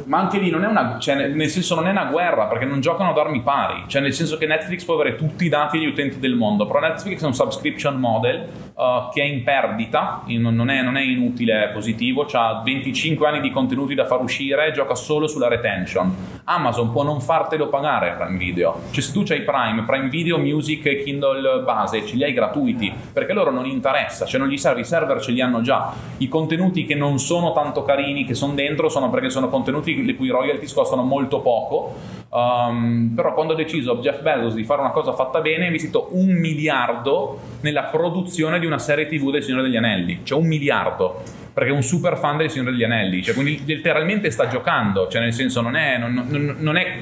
Ma 0.06 0.18
anche 0.20 0.40
lì 0.40 0.50
non 0.50 0.64
è 0.64 0.68
una, 0.68 0.98
cioè, 1.00 1.28
nel 1.28 1.50
senso 1.50 1.76
non 1.76 1.88
è 1.88 1.92
una 1.92 2.06
guerra 2.06 2.46
perché 2.46 2.66
non 2.66 2.82
giocano 2.82 3.10
ad 3.10 3.18
armi 3.18 3.42
pari, 3.42 3.84
cioè 3.88 4.02
nel 4.02 4.14
senso 4.14 4.38
che 4.38 4.46
Netflix 4.46 4.84
può 4.84 4.96
avere 4.96 5.16
tutti 5.16 5.46
i 5.46 5.50
dati 5.50 5.78
degli 5.78 5.88
utenti 5.88 6.20
del 6.20 6.36
mondo, 6.36 6.66
però 6.66 6.80
Netflix 6.80 7.22
è 7.22 7.26
un 7.26 7.34
subscription 7.34 7.96
model 7.96 8.48
uh, 8.74 9.10
che 9.12 9.22
è 9.22 9.26
in 9.26 9.44
perdita, 9.44 10.24
non 10.28 10.70
è, 10.70 10.82
non 10.82 10.98
è 10.98 11.02
inutile, 11.02 11.66
è 11.66 11.70
positivo, 11.70 12.26
ha 12.32 12.62
25 12.64 13.28
anni 13.28 13.42
di 13.42 13.52
contenuti 13.52 13.96
da 13.96 14.06
far 14.06 14.22
uscire, 14.22 14.72
gioca 14.72 14.96
solo 14.96 15.28
sulla 15.28 15.48
retention. 15.48 16.16
Amazon 16.46 16.92
può 16.92 17.04
non 17.04 17.22
fartelo 17.22 17.70
pagare 17.70 18.16
Prime 18.18 18.38
Video. 18.38 18.82
Cioè 18.92 19.04
se 19.04 19.12
tu 19.12 19.24
c'hai 19.24 19.44
Prime, 19.44 19.84
Prime 19.84 20.10
Video, 20.10 20.38
Music 20.38 20.86
e 20.86 21.04
Kindle 21.04 21.62
base, 21.64 22.06
ce 22.06 22.16
li 22.16 22.24
hai 22.24 22.34
gratuiti, 22.34 22.92
perché 23.14 23.34
loro 23.34 23.52
non 23.52 23.66
interessa, 23.66 24.26
cioè 24.26 24.40
non 24.40 24.50
gli 24.50 24.58
serve, 24.58 24.82
i 24.82 24.86
server 24.86 25.22
ce 25.22 25.32
li 25.32 25.42
hanno 25.42 25.62
già. 25.62 25.94
I 26.18 26.28
contenuti 26.28 26.86
che 26.86 26.96
non 26.96 27.20
sono 27.20 27.54
tanto 27.54 27.84
carini, 27.84 28.26
che 28.26 28.34
sono 28.34 28.54
dentro, 28.54 28.89
sono 28.90 29.10
perché 29.10 29.30
sono 29.30 29.50
contenuti 29.50 30.06
le 30.06 30.16
cui 30.16 30.30
royalties 30.30 30.74
costano 30.74 31.04
molto 31.04 31.42
poco. 31.42 31.96
Um, 32.30 33.14
però 33.16 33.34
quando 33.34 33.54
ha 33.54 33.56
deciso 33.56 33.98
Jeff 33.98 34.22
Bezos 34.22 34.54
di 34.54 34.64
fare 34.64 34.82
una 34.82 34.92
cosa 34.92 35.14
fatta 35.14 35.42
bene, 35.42 35.64
ha 35.64 35.68
investito 35.68 36.10
un 36.12 36.28
miliardo 36.28 37.40
nella 37.62 37.84
produzione 37.84 38.60
di 38.60 38.66
una 38.66 38.78
serie 38.78 39.08
TV 39.08 39.32
del 39.32 39.44
Signore 39.44 39.64
degli 39.64 39.78
Anelli, 39.78 40.20
cioè 40.24 40.40
un 40.40 40.48
miliardo 40.48 41.22
perché 41.52 41.72
è 41.72 41.76
un 41.76 41.84
super 41.84 42.18
fan 42.18 42.38
del 42.38 42.50
Signore 42.50 42.72
degli 42.72 42.84
Anelli, 42.84 43.22
cioè, 43.24 43.34
quindi 43.34 43.64
letteralmente 43.66 44.30
sta 44.32 44.48
giocando, 44.48 45.08
cioè 45.08 45.22
nel 45.22 45.34
senso 45.34 45.60
non 45.62 45.76
è, 45.76 45.98
non, 45.98 46.26
non, 46.30 46.56
non 46.60 46.78
è 46.78 47.00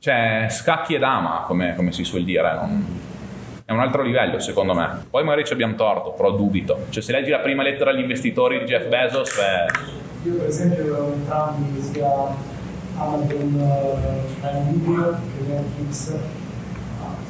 cioè, 0.00 0.46
scacchi 0.50 0.94
e 0.94 0.98
dama, 0.98 1.44
come, 1.46 1.74
come 1.76 1.92
si 1.92 2.02
suol 2.02 2.24
dire, 2.24 2.52
non, 2.54 3.10
è 3.70 3.72
un 3.72 3.78
altro 3.78 4.02
livello 4.02 4.40
secondo 4.40 4.74
me. 4.74 5.04
Poi 5.08 5.22
magari 5.22 5.44
ci 5.44 5.52
abbiamo 5.52 5.76
torto, 5.76 6.10
però 6.10 6.32
dubito. 6.32 6.86
Cioè 6.90 7.00
se 7.02 7.12
leggi 7.12 7.30
la 7.30 7.38
prima 7.38 7.62
lettera 7.62 7.90
agli 7.90 8.00
investitori 8.00 8.58
di 8.58 8.64
Jeff 8.64 8.88
Bezos, 8.88 9.38
è... 9.38 9.66
Io 10.24 10.34
per 10.34 10.48
esempio 10.48 10.96
ho 10.96 11.12
entrambi 11.14 11.80
sia 11.80 12.12
Amazon 12.98 13.58
eh, 13.58 14.40
Prime 14.40 14.70
Video 14.70 15.12
che 15.12 15.52
Netflix. 15.52 16.14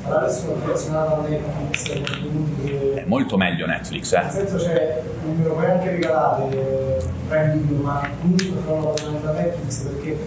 Adesso 0.03 0.40
sono 0.40 0.55
affezionato 0.55 1.14
a 1.14 1.29
Netflix 1.29 1.92
contenuti 1.92 2.62
che 2.64 2.94
è 2.94 3.05
molto 3.07 3.37
meglio 3.37 3.66
Netflix, 3.66 4.12
Nel 4.12 4.26
eh. 4.26 4.31
senso 4.31 4.57
c'è, 4.57 5.03
non 5.24 5.37
me 5.37 5.44
lo 5.44 5.53
puoi 5.55 5.66
anche 5.66 5.90
regalare 5.90 6.48
eh, 6.50 7.03
Prime 7.29 7.53
Video, 7.53 7.76
ma 7.83 8.09
comunque 8.20 8.61
farò 8.66 8.81
cosa 8.81 9.11
da 9.22 9.33
Netflix 9.33 9.83
perché 9.83 10.18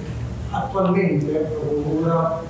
attualmente 0.52 1.32
proprio 1.32 2.00
ora. 2.00 2.42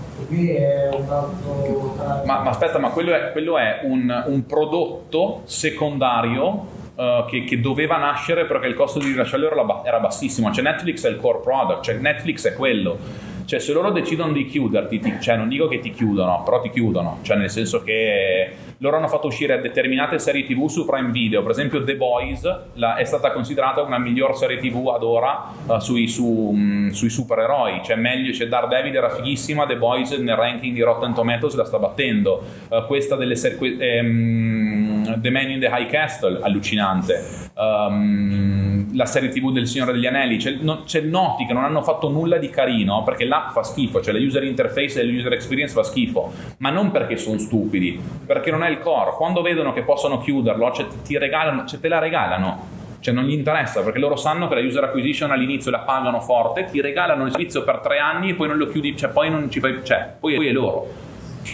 Ma, 2.26 2.40
ma 2.42 2.50
aspetta, 2.50 2.78
ma 2.78 2.90
quello 2.90 3.16
è, 3.16 3.32
quello 3.32 3.58
è 3.58 3.80
un, 3.84 4.24
un 4.28 4.46
prodotto 4.46 5.42
secondario 5.46 6.82
eh, 6.96 7.26
che, 7.30 7.44
che 7.44 7.60
doveva 7.60 7.98
nascere 7.98 8.46
perché 8.46 8.68
il 8.68 8.76
costo 8.76 9.00
di 9.00 9.08
rilasciarlo 9.08 9.50
era, 9.52 9.82
era 9.86 10.00
bassissimo. 10.00 10.52
Cioè 10.52 10.64
Netflix 10.64 11.06
è 11.06 11.10
il 11.10 11.18
core 11.18 11.40
product, 11.42 11.84
cioè 11.84 11.96
Netflix 11.96 12.48
è 12.48 12.54
quello. 12.54 13.32
Cioè 13.46 13.60
se 13.60 13.74
loro 13.74 13.92
decidono 13.92 14.32
di 14.32 14.46
chiuderti, 14.46 15.00
ti- 15.00 15.16
cioè 15.20 15.36
non 15.36 15.50
dico 15.50 15.68
che 15.68 15.80
ti 15.80 15.92
chiudono, 15.92 16.44
però 16.46 16.62
ti 16.62 16.70
chiudono. 16.70 17.20
Cioè 17.24 17.36
nel 17.36 17.50
senso 17.50 17.84
che 17.84 18.52
loro 18.78 18.96
hanno 18.96 19.10
fatto 19.10 19.28
uscire 19.28 19.60
determinate 19.60 20.18
serie 20.18 20.46
tv 20.46 20.68
su 20.68 20.86
Prime 20.86 21.12
Video. 21.12 21.42
Per 21.42 21.52
esempio 21.52 21.84
The 21.84 21.96
Boys 21.98 22.60
la- 22.76 22.96
è 22.96 23.04
stata 23.04 23.32
considerata 23.34 23.82
una 23.82 23.98
miglior 23.98 24.38
serie 24.38 24.58
tv 24.60 24.88
ad 24.96 25.04
ora 25.04 25.52
eh, 25.70 25.80
sui, 25.82 26.08
su- 26.08 26.52
mh, 26.52 26.92
sui 26.92 27.10
supereroi. 27.10 27.82
Cioè 27.84 27.98
meglio, 27.98 28.32
cioè 28.32 28.48
Daredevil 28.48 28.96
era 28.96 29.10
fighissima, 29.10 29.66
The 29.66 29.76
Boys 29.76 30.12
nel 30.12 30.38
ranking 30.38 30.74
di 30.74 30.82
Rotten 30.82 31.14
Tomatoes 31.14 31.56
la 31.56 31.66
sta 31.66 31.80
battendo. 31.80 32.42
Eh, 32.70 32.86
questa 32.88 33.18
delle 33.18 33.36
serie... 33.36 33.58
que- 33.58 33.76
ehm, 33.78 34.93
The 35.20 35.30
Man 35.30 35.50
in 35.50 35.60
the 35.60 35.68
High 35.68 35.88
Castle, 35.88 36.40
allucinante. 36.42 37.52
Um, 37.56 38.96
la 38.96 39.06
serie 39.06 39.30
tv 39.30 39.52
del 39.52 39.68
Signore 39.68 39.94
degli 39.94 40.06
Anelli, 40.06 40.38
c'è, 40.38 40.58
no- 40.60 40.84
c'è 40.84 41.02
noti 41.02 41.46
che 41.46 41.54
non 41.54 41.64
hanno 41.64 41.82
fatto 41.82 42.10
nulla 42.10 42.38
di 42.38 42.50
carino 42.50 43.04
perché 43.04 43.26
l'app 43.26 43.52
fa 43.52 43.64
schifo, 43.64 44.02
cioè 44.02 44.14
la 44.14 44.20
user 44.20 44.44
interface 44.44 45.02
e 45.02 45.06
la 45.06 45.12
user 45.12 45.34
experience 45.34 45.74
fa 45.74 45.84
schifo, 45.84 46.32
ma 46.58 46.70
non 46.70 46.92
perché 46.92 47.18
sono 47.18 47.38
stupidi, 47.38 48.00
perché 48.26 48.52
non 48.52 48.64
è 48.64 48.70
il 48.70 48.80
core. 48.80 49.12
Quando 49.12 49.42
vedono 49.42 49.74
che 49.74 49.84
possono 49.84 50.20
chiuderlo, 50.20 50.72
cioè, 50.72 50.88
ti 51.04 51.18
regalano, 51.18 51.66
cioè, 51.66 51.80
te 51.80 51.88
la 51.88 52.00
regalano. 52.00 52.82
Cioè 53.04 53.14
non 53.14 53.26
gli 53.26 53.34
interessa 53.34 53.82
perché 53.82 54.00
loro 54.00 54.16
sanno 54.16 54.48
che 54.48 54.56
la 54.56 54.62
user 54.62 54.86
acquisition 54.86 55.30
all'inizio 55.30 55.70
la 55.72 55.80
pagano 55.80 56.22
forte, 56.22 56.70
ti 56.72 56.80
regalano 56.80 57.26
il 57.26 57.32
servizio 57.32 57.66
per 57.66 57.80
tre 57.80 58.00
anni 58.00 58.30
e 58.30 58.34
poi 58.36 58.48
non 58.48 58.58
lo 58.58 58.68
chiudi, 58.68 58.96
cioè 58.96 59.10
poi 59.10 59.30
non 59.30 59.52
ci 59.52 59.60
fai, 59.60 59.82
cioè 59.84 60.14
poi, 60.18 60.36
poi 60.36 60.48
è 60.48 60.52
loro. 60.54 60.88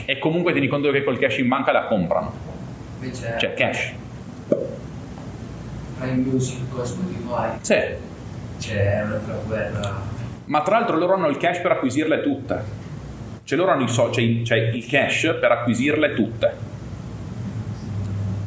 E 0.06 0.20
comunque 0.20 0.52
tieni 0.52 0.68
conto 0.68 0.92
che 0.92 1.04
col 1.04 1.18
cash 1.18 1.40
in 1.40 1.48
banca 1.48 1.72
la 1.72 1.86
comprano, 1.86 2.32
Invece 3.02 3.36
cioè 3.40 3.54
cash. 3.54 3.92
Prime 5.98 6.16
Music 6.18 6.60
con 6.70 6.86
Spotify 6.86 7.58
Sì, 7.62 7.76
c'è 8.60 9.02
un'altra 9.04 9.34
guerra. 9.46 10.02
Ma 10.46 10.62
tra 10.62 10.78
l'altro 10.80 10.98
loro 10.98 11.14
hanno 11.14 11.28
il 11.28 11.38
cash 11.38 11.60
per 11.60 11.72
acquisirle 11.72 12.22
tutte. 12.24 12.78
Cioè 13.44 13.58
loro 13.58 13.72
hanno 13.72 13.84
i 13.84 13.90
so- 13.90 14.12
cioè, 14.12 14.24
il- 14.24 14.44
cioè 14.44 14.58
il 14.58 14.86
cash 14.86 15.36
per 15.40 15.52
acquisirle 15.52 16.14
tutte. 16.14 16.68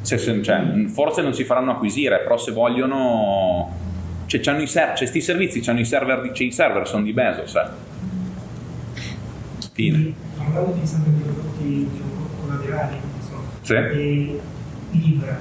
Se- 0.00 0.18
se- 0.18 0.42
cioè, 0.42 0.84
forse 0.88 1.22
non 1.22 1.32
si 1.34 1.44
faranno 1.44 1.72
acquisire, 1.72 2.18
però 2.20 2.36
se 2.36 2.52
vogliono... 2.52 3.80
Cioè, 4.26 4.40
c'hanno 4.40 4.62
i 4.62 4.66
ser- 4.66 4.96
cioè, 4.96 5.06
sti 5.06 5.20
servizi, 5.20 5.60
c'hanno 5.60 5.80
i 5.80 5.84
server, 5.84 6.22
di- 6.22 6.34
cioè, 6.34 6.46
i 6.46 6.52
server 6.52 6.86
sono 6.88 7.02
di 7.04 7.12
Bezos, 7.12 7.54
eh. 7.54 7.66
Fine. 9.72 10.12
Parlando 10.36 10.72
di 10.78 10.86
sempre 10.86 11.12
di 11.12 11.20
prodotti 11.22 11.88
collaterali, 12.40 12.96
Sì. 13.62 13.74
e 13.74 14.40
Libra. 14.90 15.38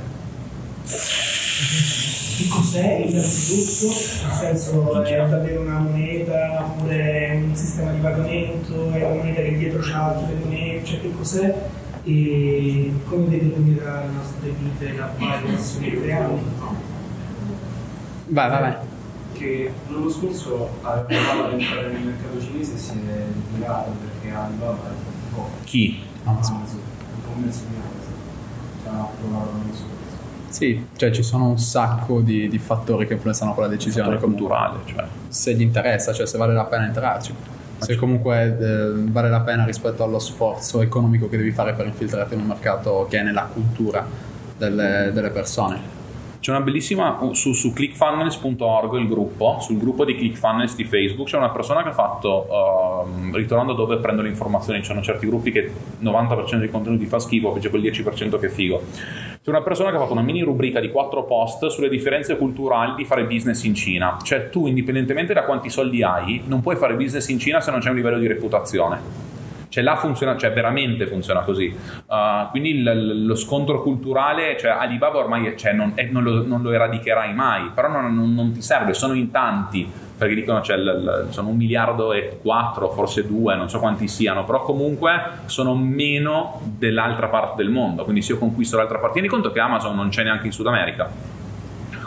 Che 0.83 2.47
cos'è 2.47 3.05
innanzitutto? 3.07 3.93
Nel 3.93 4.33
senso 4.33 5.03
è 5.03 5.27
davvero 5.27 5.61
una 5.61 5.79
moneta 5.79 6.63
oppure 6.65 7.41
un 7.43 7.55
sistema 7.55 7.91
di 7.91 7.99
pagamento, 7.99 8.91
è 8.91 9.03
una 9.03 9.15
moneta 9.15 9.41
che 9.41 9.57
dietro 9.57 9.81
c'ha 9.81 10.15
altre 10.15 10.35
monete, 10.35 10.85
cioè 10.85 11.01
che 11.01 11.11
cos'è 11.15 11.55
e 12.03 12.93
come 13.07 13.29
determinerà 13.29 14.01
le 14.05 14.11
nostre 14.13 14.49
vite 14.57 14.93
la 14.97 15.05
prossimi 15.39 16.01
tre 16.01 16.13
anni? 16.13 16.41
Vai, 18.27 18.49
vai, 18.49 18.61
vai. 18.61 18.75
che 19.33 19.71
l'anno 19.89 20.09
scorso 20.09 20.69
aveva 20.81 21.03
provato 21.03 21.43
ad 21.43 21.59
entrare 21.59 21.91
nel 21.91 22.03
mercato 22.03 22.41
cinese 22.41 22.73
e 22.73 22.77
si 22.77 22.91
è 22.91 23.25
ritirato 23.33 23.91
perché 23.99 24.33
Alibaba 24.35 24.87
è 24.87 24.89
un 24.89 25.33
po' 25.35 25.49
Chi? 25.63 26.01
Amazon. 26.23 26.55
Amazon, 26.55 26.79
un 26.79 27.21
po' 27.21 27.39
messo 27.39 27.63
Sì, 30.49 30.85
cioè 30.97 31.11
ci 31.11 31.23
sono 31.23 31.47
un 31.47 31.57
sacco 31.57 32.19
di, 32.19 32.49
di 32.49 32.57
fattori 32.57 33.07
che 33.07 33.13
influenzano 33.13 33.53
quella 33.53 33.69
decisione. 33.69 34.17
Culturale, 34.17 34.79
cioè. 34.85 35.05
Se 35.29 35.53
gli 35.53 35.61
interessa, 35.61 36.11
cioè 36.11 36.27
se 36.27 36.37
vale 36.37 36.53
la 36.53 36.65
pena 36.65 36.85
entrarci. 36.85 37.33
Se 37.77 37.95
comunque 37.95 38.57
eh, 38.59 38.91
vale 39.09 39.29
la 39.29 39.39
pena 39.41 39.65
rispetto 39.65 40.03
allo 40.03 40.19
sforzo 40.19 40.81
economico 40.81 41.27
che 41.29 41.37
devi 41.37 41.51
fare 41.51 41.73
per 41.73 41.87
infiltrarti 41.87 42.35
in 42.35 42.41
un 42.41 42.47
mercato 42.47 43.07
che 43.09 43.19
è 43.19 43.23
nella 43.23 43.49
cultura 43.51 44.05
delle, 44.57 45.11
delle 45.13 45.29
persone. 45.29 45.99
C'è 46.41 46.49
una 46.49 46.61
bellissima 46.61 47.19
su, 47.33 47.53
su 47.53 47.71
clickfunnels.org 47.71 48.97
il 48.97 49.07
gruppo, 49.07 49.59
sul 49.59 49.77
gruppo 49.77 50.03
di 50.03 50.15
ClickFunnels 50.15 50.75
di 50.75 50.85
Facebook, 50.85 51.27
c'è 51.27 51.37
una 51.37 51.51
persona 51.51 51.83
che 51.83 51.89
ha 51.89 51.93
fatto, 51.93 53.05
ehm, 53.05 53.35
ritornando 53.35 53.73
dove 53.73 53.97
prendo 53.97 54.23
le 54.23 54.29
informazioni, 54.29 54.79
ci 54.79 54.85
sono 54.85 55.03
certi 55.03 55.27
gruppi 55.27 55.51
che 55.51 55.59
il 55.59 55.71
90% 55.99 56.57
dei 56.57 56.71
contenuti 56.71 57.05
fa 57.05 57.19
schifo, 57.19 57.51
c'è 57.59 57.69
quel 57.69 57.83
10% 57.83 58.39
che 58.39 58.47
è 58.47 58.49
figo. 58.49 58.81
C'è 59.43 59.49
una 59.51 59.61
persona 59.61 59.91
che 59.91 59.97
ha 59.97 59.99
fatto 59.99 60.13
una 60.13 60.23
mini 60.23 60.41
rubrica 60.41 60.79
di 60.79 60.89
quattro 60.89 61.25
post 61.25 61.67
sulle 61.67 61.89
differenze 61.89 62.35
culturali 62.35 62.95
di 62.95 63.05
fare 63.05 63.25
business 63.25 63.63
in 63.63 63.75
Cina. 63.75 64.17
Cioè 64.23 64.49
tu, 64.49 64.65
indipendentemente 64.65 65.33
da 65.33 65.43
quanti 65.43 65.69
soldi 65.69 66.01
hai, 66.01 66.41
non 66.47 66.61
puoi 66.61 66.75
fare 66.75 66.95
business 66.95 67.27
in 67.27 67.37
Cina 67.37 67.61
se 67.61 67.69
non 67.69 67.81
c'è 67.81 67.89
un 67.89 67.95
livello 67.97 68.17
di 68.17 68.25
reputazione. 68.25 69.30
Cioè 69.71 69.81
là 69.85 69.95
funziona, 69.95 70.35
cioè 70.35 70.51
veramente 70.51 71.07
funziona 71.07 71.39
così. 71.43 71.73
Uh, 72.07 72.49
quindi 72.49 72.71
il- 72.71 73.25
lo 73.25 73.35
scontro 73.35 73.81
culturale, 73.81 74.57
cioè 74.59 74.71
Alibaba 74.71 75.17
ormai 75.17 75.57
cioè, 75.57 75.71
non, 75.71 75.93
è- 75.95 76.09
non 76.11 76.23
lo, 76.23 76.45
non 76.45 76.61
lo 76.61 76.71
eradicherai 76.73 77.33
mai, 77.33 77.71
però 77.73 77.87
non, 77.87 78.13
non- 78.13 78.33
non 78.33 78.51
ti 78.51 78.61
serve, 78.61 78.93
sono 78.93 79.13
in 79.13 79.31
tanti, 79.31 79.89
perché 80.17 80.35
dicono 80.35 80.61
cioè, 80.61 80.75
l- 80.75 80.83
l- 81.29 81.31
sono 81.31 81.47
un 81.47 81.55
miliardo 81.55 82.11
e 82.11 82.39
quattro, 82.41 82.89
forse 82.89 83.25
due, 83.25 83.55
non 83.55 83.69
so 83.69 83.79
quanti 83.79 84.09
siano, 84.09 84.43
però 84.43 84.61
comunque 84.61 85.13
sono 85.45 85.73
meno 85.73 86.59
dell'altra 86.77 87.27
parte 87.29 87.63
del 87.63 87.71
mondo, 87.71 88.03
quindi 88.03 88.21
se 88.21 88.33
io 88.33 88.39
conquisto 88.39 88.75
l'altra 88.75 88.97
parte, 88.97 89.13
tieni 89.13 89.29
conto 89.29 89.53
che 89.53 89.61
Amazon 89.61 89.95
non 89.95 90.09
c'è 90.09 90.23
neanche 90.23 90.47
in 90.47 90.51
Sud 90.51 90.67
America. 90.67 91.09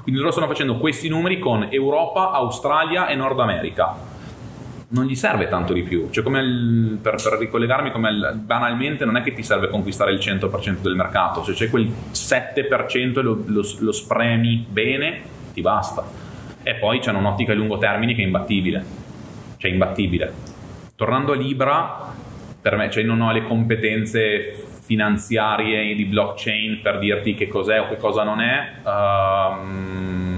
Quindi 0.03 0.21
loro 0.21 0.33
stanno 0.33 0.49
facendo 0.49 0.77
questi 0.77 1.09
numeri 1.09 1.39
con 1.39 1.67
Europa, 1.71 2.31
Australia 2.33 3.07
e 3.07 3.15
Nord 3.15 3.41
America 3.41 4.13
non 4.89 5.07
gli 5.07 5.15
serve 5.15 5.49
tanto 5.49 5.73
di 5.73 5.83
più. 5.83 6.09
Cioè, 6.11 6.23
come 6.23 6.41
il- 6.41 6.99
per, 7.01 7.17
per 7.23 7.39
ricollegarmi, 7.39 7.91
come 7.91 8.11
il- 8.11 8.33
banalmente, 8.43 9.05
non 9.05 9.17
è 9.17 9.23
che 9.23 9.33
ti 9.33 9.43
serve 9.43 9.69
conquistare 9.69 10.13
il 10.13 10.19
100% 10.19 10.83
del 10.83 10.95
mercato, 10.95 11.43
se 11.43 11.53
c'è 11.53 11.71
quel 11.71 11.91
7% 12.13 13.21
e 13.21 13.23
lo, 13.23 13.43
lo- 13.47 13.65
lo 13.79 13.93
spremi 13.93 14.65
bene, 14.69 15.21
ti 15.53 15.61
basta. 15.61 16.05
E 16.63 16.75
poi 16.75 16.99
c'è 16.99 17.11
un'ottica 17.13 17.53
a 17.53 17.55
lungo 17.55 17.79
termine 17.79 18.15
che 18.15 18.23
è 18.23 18.25
imbattibile. 18.25 18.85
Cioè, 19.57 19.71
imbattibile. 19.71 20.33
Tornando 20.97 21.33
a 21.33 21.37
Libra, 21.37 22.13
per 22.61 22.77
me, 22.77 22.91
cioè, 22.91 23.03
non 23.03 23.21
ho 23.21 23.33
le 23.33 23.43
competenze 23.43 24.55
finanziarie 24.85 25.95
di 25.95 26.05
blockchain 26.05 26.81
per 26.83 26.99
dirti 26.99 27.35
che 27.35 27.49
cos'è 27.49 27.81
o 27.81 27.89
che 27.89 27.97
cosa 27.97 28.23
non 28.23 28.41
è. 28.41 28.75
Ehm, 28.87 30.34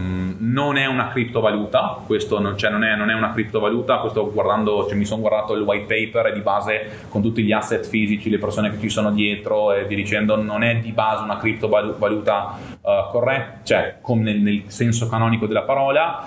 non 0.46 0.76
è 0.76 0.86
una 0.86 1.08
criptovaluta, 1.08 2.00
questo 2.06 2.38
non, 2.38 2.56
cioè 2.56 2.70
non, 2.70 2.84
è, 2.84 2.94
non 2.94 3.10
è 3.10 3.14
una 3.14 3.32
criptovaluta, 3.32 3.96
guardando, 4.32 4.86
cioè 4.86 4.94
mi 4.94 5.04
sono 5.04 5.20
guardato 5.20 5.54
il 5.54 5.62
white 5.62 5.86
paper 5.86 6.26
e 6.26 6.32
di 6.32 6.40
base 6.40 7.06
con 7.08 7.22
tutti 7.22 7.42
gli 7.42 7.52
asset 7.52 7.84
fisici, 7.86 8.30
le 8.30 8.38
persone 8.38 8.70
che 8.70 8.78
ci 8.78 8.88
sono 8.88 9.10
dietro 9.10 9.72
e 9.72 9.84
vi 9.86 9.96
dicendo 9.96 10.40
non 10.40 10.62
è 10.62 10.76
di 10.76 10.92
base 10.92 11.24
una 11.24 11.36
criptovaluta 11.36 12.58
eh, 12.80 13.04
corretto, 13.10 13.64
cioè 13.64 13.96
nel, 14.14 14.40
nel 14.40 14.62
senso 14.66 15.08
canonico 15.08 15.46
della 15.46 15.62
parola, 15.62 16.24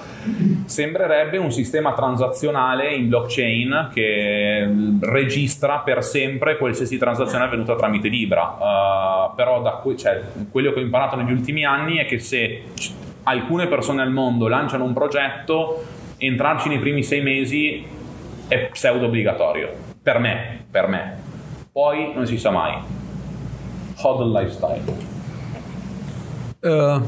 sembrerebbe 0.66 1.38
un 1.38 1.52
sistema 1.52 1.94
transazionale 1.94 2.94
in 2.94 3.08
blockchain 3.08 3.90
che 3.94 4.70
registra 5.02 5.80
per 5.80 6.04
sempre 6.04 6.58
qualsiasi 6.58 6.98
transazione 6.98 7.46
avvenuta 7.46 7.76
tramite 7.76 8.10
Libra. 8.10 8.58
Eh, 8.58 9.36
però 9.36 9.62
da 9.62 9.72
que- 9.82 9.96
cioè, 9.96 10.22
quello 10.52 10.74
che 10.74 10.80
ho 10.80 10.84
imparato 10.84 11.16
negli 11.16 11.32
ultimi 11.32 11.64
anni 11.64 11.98
è 11.98 12.06
che 12.06 12.20
se 12.20 12.64
alcune 13.30 13.68
persone 13.68 14.02
al 14.02 14.12
mondo 14.12 14.48
lanciano 14.48 14.84
un 14.84 14.94
progetto, 14.94 15.84
entrarci 16.18 16.68
nei 16.68 16.80
primi 16.80 17.04
sei 17.04 17.22
mesi 17.22 17.86
è 18.48 18.70
pseudo 18.72 19.06
obbligatorio. 19.06 19.72
Per 20.02 20.18
me, 20.18 20.66
per 20.70 20.88
me. 20.88 21.18
Poi 21.72 22.12
non 22.16 22.26
si 22.26 22.40
sa 22.40 22.50
mai. 22.50 22.76
Hodl 24.02 24.32
lifestyle. 24.32 24.82
Eh, 26.62 27.02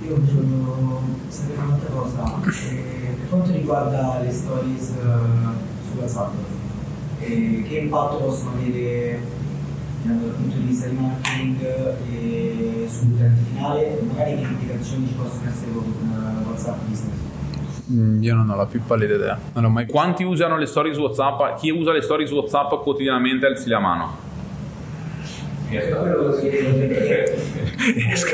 Io 0.00 0.16
volevo 0.16 1.02
sapere 1.28 1.58
un'altra 1.64 1.88
cosa. 1.90 2.34
Eh, 2.48 3.14
per 3.16 3.28
quanto 3.28 3.52
riguarda 3.52 4.18
le 4.20 4.30
stories 4.32 4.90
eh, 4.90 5.88
su 5.88 5.98
WhatsApp, 5.98 6.34
eh, 7.20 7.64
che 7.68 7.78
impatto 7.78 8.16
possono 8.16 8.50
avere 8.56 9.22
dal 10.02 10.16
punto 10.34 10.56
di 10.56 10.64
vista 10.64 10.88
di 10.88 10.96
marketing 10.96 11.62
e 12.10 12.86
sull'utente 12.88 13.40
finale 13.52 13.98
e 13.98 14.02
magari 14.02 14.34
che 14.36 14.40
implicazioni 14.42 15.06
ci 15.08 15.12
possono 15.14 15.48
essere 15.48 15.70
con 15.72 15.84
eh, 15.84 16.46
WhatsApp 16.48 16.78
Business? 16.88 17.18
mm, 17.92 18.22
io 18.22 18.34
non 18.34 18.48
ho 18.50 18.56
la 18.56 18.66
più 18.66 18.80
pallida 18.84 19.14
idea. 19.14 19.38
Non 19.54 19.64
ho 19.64 19.68
mai. 19.68 19.86
Quanti 19.86 20.22
usano 20.24 20.56
le 20.56 20.66
stories 20.66 20.96
WhatsApp? 20.96 21.56
Chi 21.58 21.70
usa 21.70 21.92
le 21.92 22.00
stories 22.00 22.30
WhatsApp 22.30 22.72
quotidianamente 22.82 23.46
alzi 23.46 23.68
la 23.68 23.78
mano. 23.78 24.28
Esco 25.70 25.94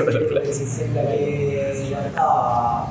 dalla 0.04 0.18
perché 0.20 0.52
sembra 0.52 1.02
che 1.02 1.74
in 1.84 1.88
realtà 1.88 2.90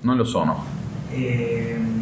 non 0.00 0.16
lo 0.16 0.24
sono. 0.24 0.64
e 1.12 1.76
però- 1.78 1.94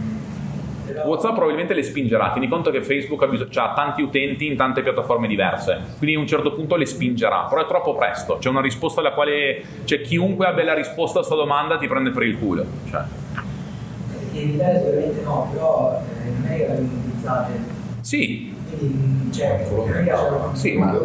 WhatsApp 1.05 1.34
probabilmente 1.34 1.74
le 1.74 1.82
spingerà. 1.82 2.30
Tieni 2.30 2.49
conto 2.49 2.70
che 2.70 2.82
Facebook 2.82 3.22
ha, 3.22 3.26
bisog- 3.26 3.57
ha 3.57 3.72
tanti 3.74 4.03
utenti 4.03 4.47
in 4.47 4.57
tante 4.57 4.82
piattaforme 4.82 5.26
diverse, 5.26 5.80
quindi 5.99 6.16
a 6.16 6.20
un 6.20 6.26
certo 6.26 6.53
punto 6.53 6.76
le 6.76 6.86
spingerà, 6.86 7.47
però 7.49 7.62
è 7.62 7.66
troppo 7.66 7.95
presto. 7.95 8.38
C'è 8.38 8.49
una 8.49 8.61
risposta 8.61 9.01
alla 9.01 9.12
quale, 9.12 9.62
cioè, 9.84 10.01
chiunque 10.01 10.47
abbia 10.47 10.64
la 10.64 10.74
risposta 10.74 11.18
a 11.18 11.22
questa 11.22 11.36
domanda 11.36 11.76
ti 11.76 11.86
prende 11.86 12.11
per 12.11 12.22
il 12.22 12.38
culo. 12.38 12.64
Cioè. 12.88 13.03
In 14.32 14.51
Italia 14.51 14.80
sicuramente 14.80 15.22
no, 15.22 15.49
però 15.53 16.03
eh, 16.24 16.30
non 16.30 16.47
è 16.51 16.57
che 16.57 16.66
vengono 16.66 16.99
utilizzate. 16.99 17.53
Sì, 18.01 18.53
cioè, 19.30 19.66
Sì, 20.52 20.72
ma- 20.76 20.98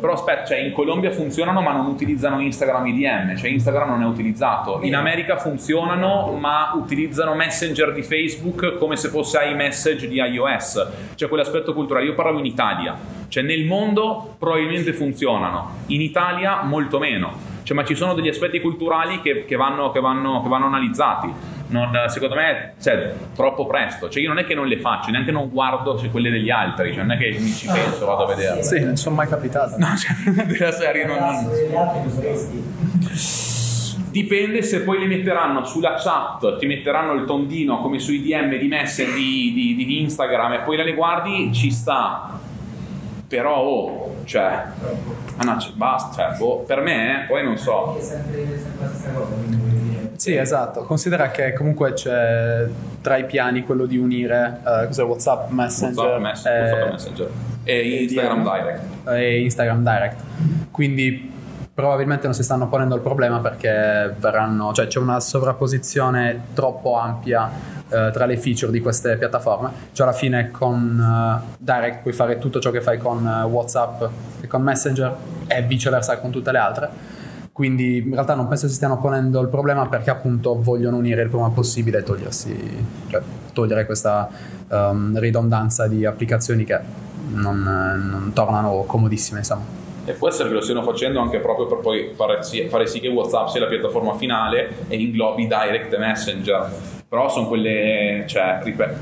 però 0.00 0.14
aspetta, 0.14 0.44
cioè, 0.44 0.58
in 0.58 0.72
Colombia 0.72 1.12
funzionano 1.12 1.60
ma 1.60 1.72
non 1.72 1.86
utilizzano 1.86 2.40
Instagram 2.40 2.86
IDM, 2.88 3.36
cioè 3.36 3.50
Instagram 3.50 3.90
non 3.90 4.02
è 4.02 4.06
utilizzato. 4.06 4.80
In 4.82 4.96
America 4.96 5.36
funzionano 5.36 6.36
ma 6.38 6.72
utilizzano 6.74 7.34
Messenger 7.34 7.92
di 7.92 8.02
Facebook 8.02 8.78
come 8.78 8.96
se 8.96 9.08
fosse 9.08 9.38
iMessage 9.44 10.08
di 10.08 10.16
iOS. 10.16 10.86
C'è 11.14 11.28
quell'aspetto 11.28 11.72
culturale. 11.72 12.06
Io 12.06 12.14
parlavo 12.14 12.40
in 12.40 12.46
Italia, 12.46 12.96
cioè 13.28 13.44
nel 13.44 13.64
mondo 13.64 14.34
probabilmente 14.38 14.92
funzionano, 14.92 15.70
in 15.86 16.00
Italia 16.00 16.62
molto 16.62 16.98
meno. 16.98 17.50
Cioè, 17.62 17.76
ma 17.76 17.84
ci 17.84 17.94
sono 17.94 18.14
degli 18.14 18.28
aspetti 18.28 18.60
culturali 18.60 19.20
che, 19.20 19.44
che 19.44 19.54
vanno, 19.54 19.92
che 19.92 20.00
vanno- 20.00 20.42
che 20.42 20.48
vanno 20.48 20.66
analizzati. 20.66 21.32
Non- 21.72 22.04
secondo 22.08 22.34
me, 22.34 22.74
cioè, 22.80 23.12
troppo 23.34 23.66
presto. 23.66 24.08
Cioè, 24.08 24.22
io 24.22 24.28
non 24.28 24.38
è 24.38 24.44
che 24.44 24.54
non 24.54 24.66
le 24.66 24.78
faccio, 24.78 25.10
neanche 25.10 25.32
non 25.32 25.48
guardo 25.48 25.98
cioè, 25.98 26.10
quelle 26.10 26.30
degli 26.30 26.50
altri, 26.50 26.92
cioè, 26.92 27.02
non 27.02 27.12
è 27.12 27.18
che 27.18 27.36
mi 27.38 27.50
ci 27.50 27.66
penso, 27.66 28.06
vado 28.06 28.24
a 28.24 28.34
vederle. 28.34 28.62
Sì, 28.62 28.80
non 28.84 28.96
sono 28.96 29.16
mai 29.16 29.28
capitato. 29.28 29.76
No, 29.78 29.88
cioè, 29.96 30.44
della 30.44 30.70
serie 30.70 31.04
non, 31.06 31.50
potresti. 32.04 34.00
Dipende 34.10 34.62
se 34.62 34.82
poi 34.82 34.98
le 34.98 35.06
metteranno 35.06 35.64
sulla 35.64 35.94
chat, 35.94 36.58
ti 36.58 36.66
metteranno 36.66 37.14
il 37.14 37.24
tondino 37.24 37.80
come 37.80 37.98
sui 37.98 38.20
DM 38.22 38.58
di 38.58 38.68
Messenger 38.68 39.14
di, 39.14 39.52
di- 39.54 39.84
di 39.86 40.00
Instagram 40.02 40.52
e 40.52 40.58
poi 40.58 40.76
le 40.76 40.92
guardi, 40.92 41.50
ci 41.54 41.70
sta. 41.70 42.38
Però, 43.26 43.56
oh, 43.56 44.16
cioè, 44.24 44.64
ah 45.36 45.44
no, 45.44 45.58
cioè, 45.58 45.72
basta, 45.72 46.28
cioè, 46.28 46.36
boh, 46.36 46.58
per 46.66 46.82
me, 46.82 47.22
eh, 47.22 47.26
poi 47.26 47.42
non 47.42 47.56
so. 47.56 47.98
Sì, 50.22 50.36
esatto. 50.36 50.84
Considera 50.84 51.32
che 51.32 51.52
comunque 51.52 51.94
c'è 51.94 52.68
tra 53.00 53.16
i 53.16 53.24
piani 53.24 53.64
quello 53.64 53.86
di 53.86 53.98
unire 53.98 54.60
eh, 54.64 54.86
cos'è, 54.86 55.02
WhatsApp, 55.02 55.50
Messenger, 55.50 56.20
WhatsApp, 56.20 56.20
Mess- 56.20 56.46
e- 56.46 56.60
WhatsApp 56.60 56.90
Messenger 56.92 57.30
e 57.64 58.02
Instagram 58.04 58.42
DM. 58.44 58.52
Direct. 58.52 59.08
e 59.08 59.40
Instagram 59.40 59.82
Direct. 59.82 60.20
Quindi 60.70 61.32
probabilmente 61.74 62.26
non 62.26 62.34
si 62.34 62.44
stanno 62.44 62.68
ponendo 62.68 62.94
il 62.94 63.00
problema 63.00 63.40
perché 63.40 64.14
verranno, 64.16 64.72
cioè 64.72 64.86
c'è 64.86 65.00
una 65.00 65.18
sovrapposizione 65.18 66.40
troppo 66.54 66.96
ampia 66.96 67.50
eh, 67.88 68.10
tra 68.12 68.24
le 68.24 68.36
feature 68.36 68.70
di 68.70 68.80
queste 68.80 69.16
piattaforme. 69.16 69.70
Cioè 69.90 70.06
alla 70.06 70.16
fine 70.16 70.52
con 70.52 71.00
eh, 71.00 71.54
Direct 71.58 72.02
puoi 72.02 72.14
fare 72.14 72.38
tutto 72.38 72.60
ciò 72.60 72.70
che 72.70 72.80
fai 72.80 72.98
con 72.98 73.26
eh, 73.26 73.42
WhatsApp 73.42 74.04
e 74.40 74.46
con 74.46 74.62
Messenger 74.62 75.16
e 75.48 75.62
viceversa 75.62 76.18
con 76.18 76.30
tutte 76.30 76.52
le 76.52 76.58
altre. 76.58 76.88
Quindi 77.52 77.98
in 77.98 78.12
realtà 78.12 78.34
non 78.34 78.48
penso 78.48 78.66
si 78.66 78.72
stiano 78.72 78.98
ponendo 78.98 79.38
il 79.40 79.48
problema 79.48 79.86
perché 79.86 80.08
appunto 80.08 80.58
vogliono 80.58 80.96
unire 80.96 81.22
il 81.22 81.28
prima 81.28 81.50
possibile 81.50 81.98
e 81.98 82.02
togliersi, 82.02 82.86
cioè, 83.10 83.20
togliere 83.52 83.84
questa 83.84 84.26
ehm, 84.70 85.18
ridondanza 85.18 85.86
di 85.86 86.06
applicazioni 86.06 86.64
che 86.64 86.80
non, 87.34 87.62
non 87.62 88.30
tornano 88.32 88.84
comodissime, 88.84 89.40
insomma. 89.40 89.64
E 90.06 90.12
può 90.14 90.28
essere 90.28 90.48
che 90.48 90.54
lo 90.54 90.62
stiano 90.62 90.82
facendo 90.82 91.20
anche 91.20 91.40
proprio 91.40 91.66
per 91.66 91.78
poi 91.78 92.12
fare 92.14 92.42
sì, 92.42 92.66
fare 92.68 92.86
sì 92.86 93.00
che 93.00 93.08
WhatsApp 93.08 93.48
sia 93.48 93.60
la 93.60 93.66
piattaforma 93.66 94.14
finale 94.14 94.86
e 94.88 94.96
inglobi 94.96 95.46
Direct 95.46 95.96
Messenger. 95.98 96.70
Però 97.06 97.28
sono 97.28 97.48
quelle, 97.48 98.24
cioè, 98.26 98.60
ripeto, 98.62 98.96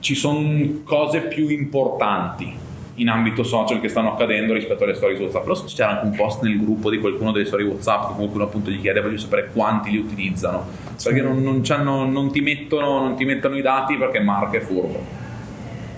ci 0.00 0.14
sono 0.14 0.82
cose 0.84 1.22
più 1.22 1.48
importanti 1.48 2.66
in 2.98 3.08
ambito 3.08 3.42
social 3.42 3.80
che 3.80 3.88
stanno 3.88 4.12
accadendo 4.12 4.52
rispetto 4.52 4.84
alle 4.84 4.94
storie 4.94 5.16
su 5.16 5.22
WhatsApp. 5.22 5.42
Però 5.42 5.64
c'era 5.64 5.90
anche 5.90 6.06
un 6.06 6.16
post 6.16 6.42
nel 6.42 6.58
gruppo 6.58 6.90
di 6.90 6.98
qualcuno 6.98 7.32
delle 7.32 7.44
storie 7.44 7.66
WhatsApp 7.66 8.08
che 8.08 8.14
qualcuno 8.14 8.44
appunto 8.44 8.70
gli 8.70 8.80
chiede 8.80 9.00
voglio 9.00 9.18
sapere 9.18 9.50
quanti 9.52 9.90
li 9.90 9.98
utilizzano. 9.98 10.66
Perché 11.02 11.22
non, 11.22 11.42
non 11.42 11.62
non 12.10 12.32
ti 12.32 12.40
mettono, 12.40 13.00
non 13.00 13.16
ti 13.16 13.24
mettono 13.24 13.56
i 13.56 13.62
dati 13.62 13.96
perché 13.96 14.20
Mark 14.20 14.54
è 14.54 14.60
furbo. 14.60 15.26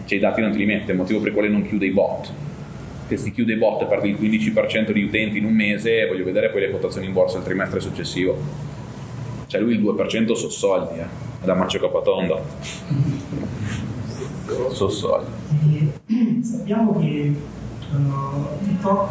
Cioè 0.04 0.18
i 0.18 0.20
dati 0.20 0.40
non 0.40 0.52
te 0.52 0.58
li 0.58 0.66
mette, 0.66 0.92
motivo 0.92 1.18
per 1.18 1.28
il 1.28 1.34
quale 1.34 1.48
non 1.48 1.66
chiude 1.66 1.86
i 1.86 1.90
bot. 1.90 2.32
Che 3.08 3.16
si 3.16 3.32
chiude 3.32 3.54
i 3.54 3.56
bot 3.56 3.82
e 3.82 3.86
perdi 3.86 4.10
il 4.10 4.16
15% 4.16 4.90
di 4.92 5.02
utenti 5.02 5.38
in 5.38 5.44
un 5.44 5.54
mese, 5.54 6.06
voglio 6.06 6.24
vedere 6.24 6.50
poi 6.50 6.60
le 6.62 6.70
quotazioni 6.70 7.06
in 7.06 7.12
borsa 7.12 7.38
il 7.38 7.44
trimestre 7.44 7.80
successivo. 7.80 8.36
Cioè 9.46 9.60
lui 9.60 9.74
il 9.74 9.80
2% 9.80 10.32
sono 10.32 10.50
soldi, 10.50 10.98
eh. 10.98 11.28
Da 11.42 11.54
Maccio 11.54 11.78
Capatonda. 11.80 12.40
Soldi. 14.88 15.30
E 16.08 16.42
sappiamo 16.44 16.98
che 16.98 17.34
uh, 17.92 18.64
TikTok 18.64 19.10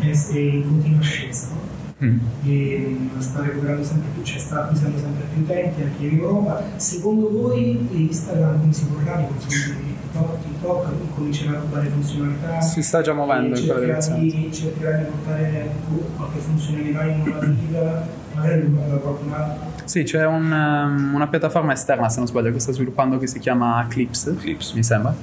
è 0.00 0.38
in 0.38 0.62
continua 0.62 1.00
ascesa? 1.00 1.66
Mm. 2.04 2.18
e 2.44 2.86
mm, 2.88 3.18
sta 3.20 3.40
recuperando 3.40 3.82
sempre 3.82 4.10
più, 4.12 4.22
cioè 4.22 4.38
sta 4.38 4.64
acquisendo 4.64 4.98
sempre 4.98 5.24
più 5.32 5.42
utenti 5.42 5.80
anche 5.80 6.04
in 6.04 6.18
Europa. 6.18 6.62
Secondo 6.76 7.30
voi 7.30 7.88
Instagram 7.90 8.60
come 8.60 8.72
si 8.74 8.84
nei 8.84 9.26
confronti 9.28 9.82
di 9.82 9.96
TikTok? 10.02 10.42
TikTok 10.42 11.14
comincerà 11.14 11.58
a 11.58 11.62
dare 11.70 11.88
funzionalità? 11.88 12.60
Si 12.60 12.82
sta 12.82 13.00
già 13.00 13.14
muovendo 13.14 13.58
in 13.58 13.66
quella 13.66 13.98
cercherà 14.00 14.18
direzione. 14.18 14.20
di, 14.20 14.52
cercherà 14.52 14.96
di 14.98 15.04
portare 15.04 15.70
boh, 15.88 16.08
qualche 16.16 16.38
funzionalità 16.38 17.04
innovativa, 17.04 18.06
magari 18.34 18.60
riguarda 18.60 18.96
qualcun 18.96 19.32
altro. 19.32 19.75
Sì, 19.86 20.02
c'è 20.02 20.26
un, 20.26 20.50
um, 20.50 21.14
una 21.14 21.28
piattaforma 21.28 21.72
esterna, 21.72 22.08
se 22.08 22.18
non 22.18 22.26
sbaglio, 22.26 22.50
che 22.50 22.58
sta 22.58 22.72
sviluppando 22.72 23.18
che 23.18 23.28
si 23.28 23.38
chiama 23.38 23.86
Clips, 23.88 24.34
Clips. 24.36 24.72
mi 24.72 24.82
sembra, 24.82 25.14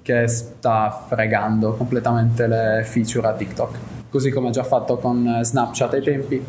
che 0.00 0.28
sta 0.28 1.04
fregando 1.08 1.74
completamente 1.74 2.46
le 2.46 2.84
feature 2.84 3.26
a 3.26 3.32
TikTok, 3.32 3.76
così 4.08 4.30
come 4.30 4.48
ha 4.48 4.50
già 4.52 4.62
fatto 4.62 4.98
con 4.98 5.26
eh, 5.26 5.44
Snapchat 5.44 5.94
ai 5.94 6.02
tempi. 6.02 6.44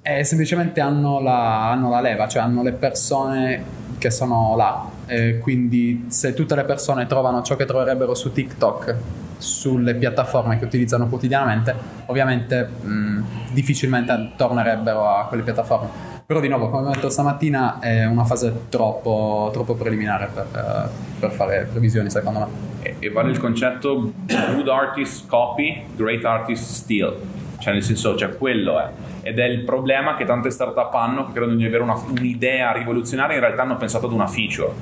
E 0.00 0.24
semplicemente 0.24 0.80
hanno 0.80 1.20
la, 1.20 1.70
hanno 1.70 1.90
la 1.90 2.00
leva, 2.00 2.26
cioè 2.26 2.42
hanno 2.42 2.62
le 2.62 2.72
persone 2.72 3.62
che 3.98 4.10
sono 4.10 4.56
là. 4.56 4.88
E 5.04 5.38
quindi 5.38 6.06
se 6.08 6.32
tutte 6.32 6.54
le 6.54 6.64
persone 6.64 7.06
trovano 7.06 7.42
ciò 7.42 7.54
che 7.56 7.66
troverebbero 7.66 8.14
su 8.14 8.32
TikTok 8.32 8.96
sulle 9.36 9.94
piattaforme 9.94 10.58
che 10.58 10.64
utilizzano 10.64 11.06
quotidianamente, 11.06 11.74
ovviamente 12.06 12.64
mh, 12.64 13.52
difficilmente 13.52 14.32
tornerebbero 14.36 15.06
a 15.06 15.26
quelle 15.26 15.42
piattaforme. 15.42 16.15
Però 16.26 16.40
di 16.40 16.48
nuovo, 16.48 16.70
come 16.70 16.88
ho 16.88 16.92
detto 16.92 17.08
stamattina, 17.08 17.78
è 17.78 18.04
una 18.04 18.24
fase 18.24 18.66
troppo, 18.68 19.48
troppo 19.52 19.76
preliminare 19.76 20.28
per, 20.34 20.46
eh, 20.52 21.20
per 21.20 21.30
fare 21.30 21.68
previsioni, 21.70 22.10
secondo 22.10 22.40
me. 22.40 22.46
E, 22.82 22.96
e 22.98 23.10
vale 23.10 23.30
il 23.30 23.38
concetto 23.38 24.12
good 24.26 24.68
artist 24.68 25.28
copy, 25.28 25.84
great 25.94 26.24
artist 26.24 26.64
steal. 26.64 27.16
Cioè 27.60 27.72
nel 27.72 27.84
senso, 27.84 28.16
cioè 28.16 28.36
quello 28.36 28.80
è. 28.80 28.88
Ed 29.22 29.38
è 29.38 29.44
il 29.44 29.60
problema 29.60 30.16
che 30.16 30.24
tante 30.24 30.50
startup 30.50 30.92
hanno, 30.94 31.26
che 31.26 31.32
credono 31.32 31.54
di 31.58 31.64
avere 31.64 31.84
una- 31.84 32.02
un'idea 32.08 32.72
rivoluzionaria, 32.72 33.36
in 33.36 33.42
realtà 33.42 33.62
hanno 33.62 33.76
pensato 33.76 34.06
ad 34.06 34.12
una 34.12 34.26
feature. 34.26 34.72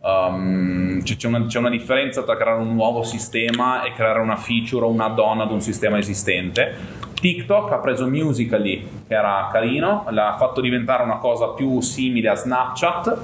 Um, 0.00 1.02
c'è, 1.02 1.16
c'è 1.16 1.26
una, 1.26 1.46
c'è 1.46 1.58
una 1.58 1.68
differenza 1.68 2.22
tra 2.22 2.36
creare 2.36 2.60
un 2.60 2.72
nuovo 2.76 3.02
sistema 3.02 3.82
e 3.82 3.92
creare 3.92 4.20
una 4.20 4.36
feature 4.36 4.84
o 4.84 4.88
una 4.88 5.06
add-on 5.06 5.40
ad 5.40 5.50
un 5.50 5.60
sistema 5.60 5.98
esistente. 5.98 7.04
TikTok 7.26 7.72
ha 7.72 7.78
preso 7.78 8.06
Musical.ly, 8.06 8.88
che 9.08 9.14
era 9.14 9.48
carino, 9.50 10.06
l'ha 10.10 10.36
fatto 10.38 10.60
diventare 10.60 11.02
una 11.02 11.16
cosa 11.16 11.48
più 11.48 11.80
simile 11.80 12.28
a 12.28 12.36
Snapchat. 12.36 13.18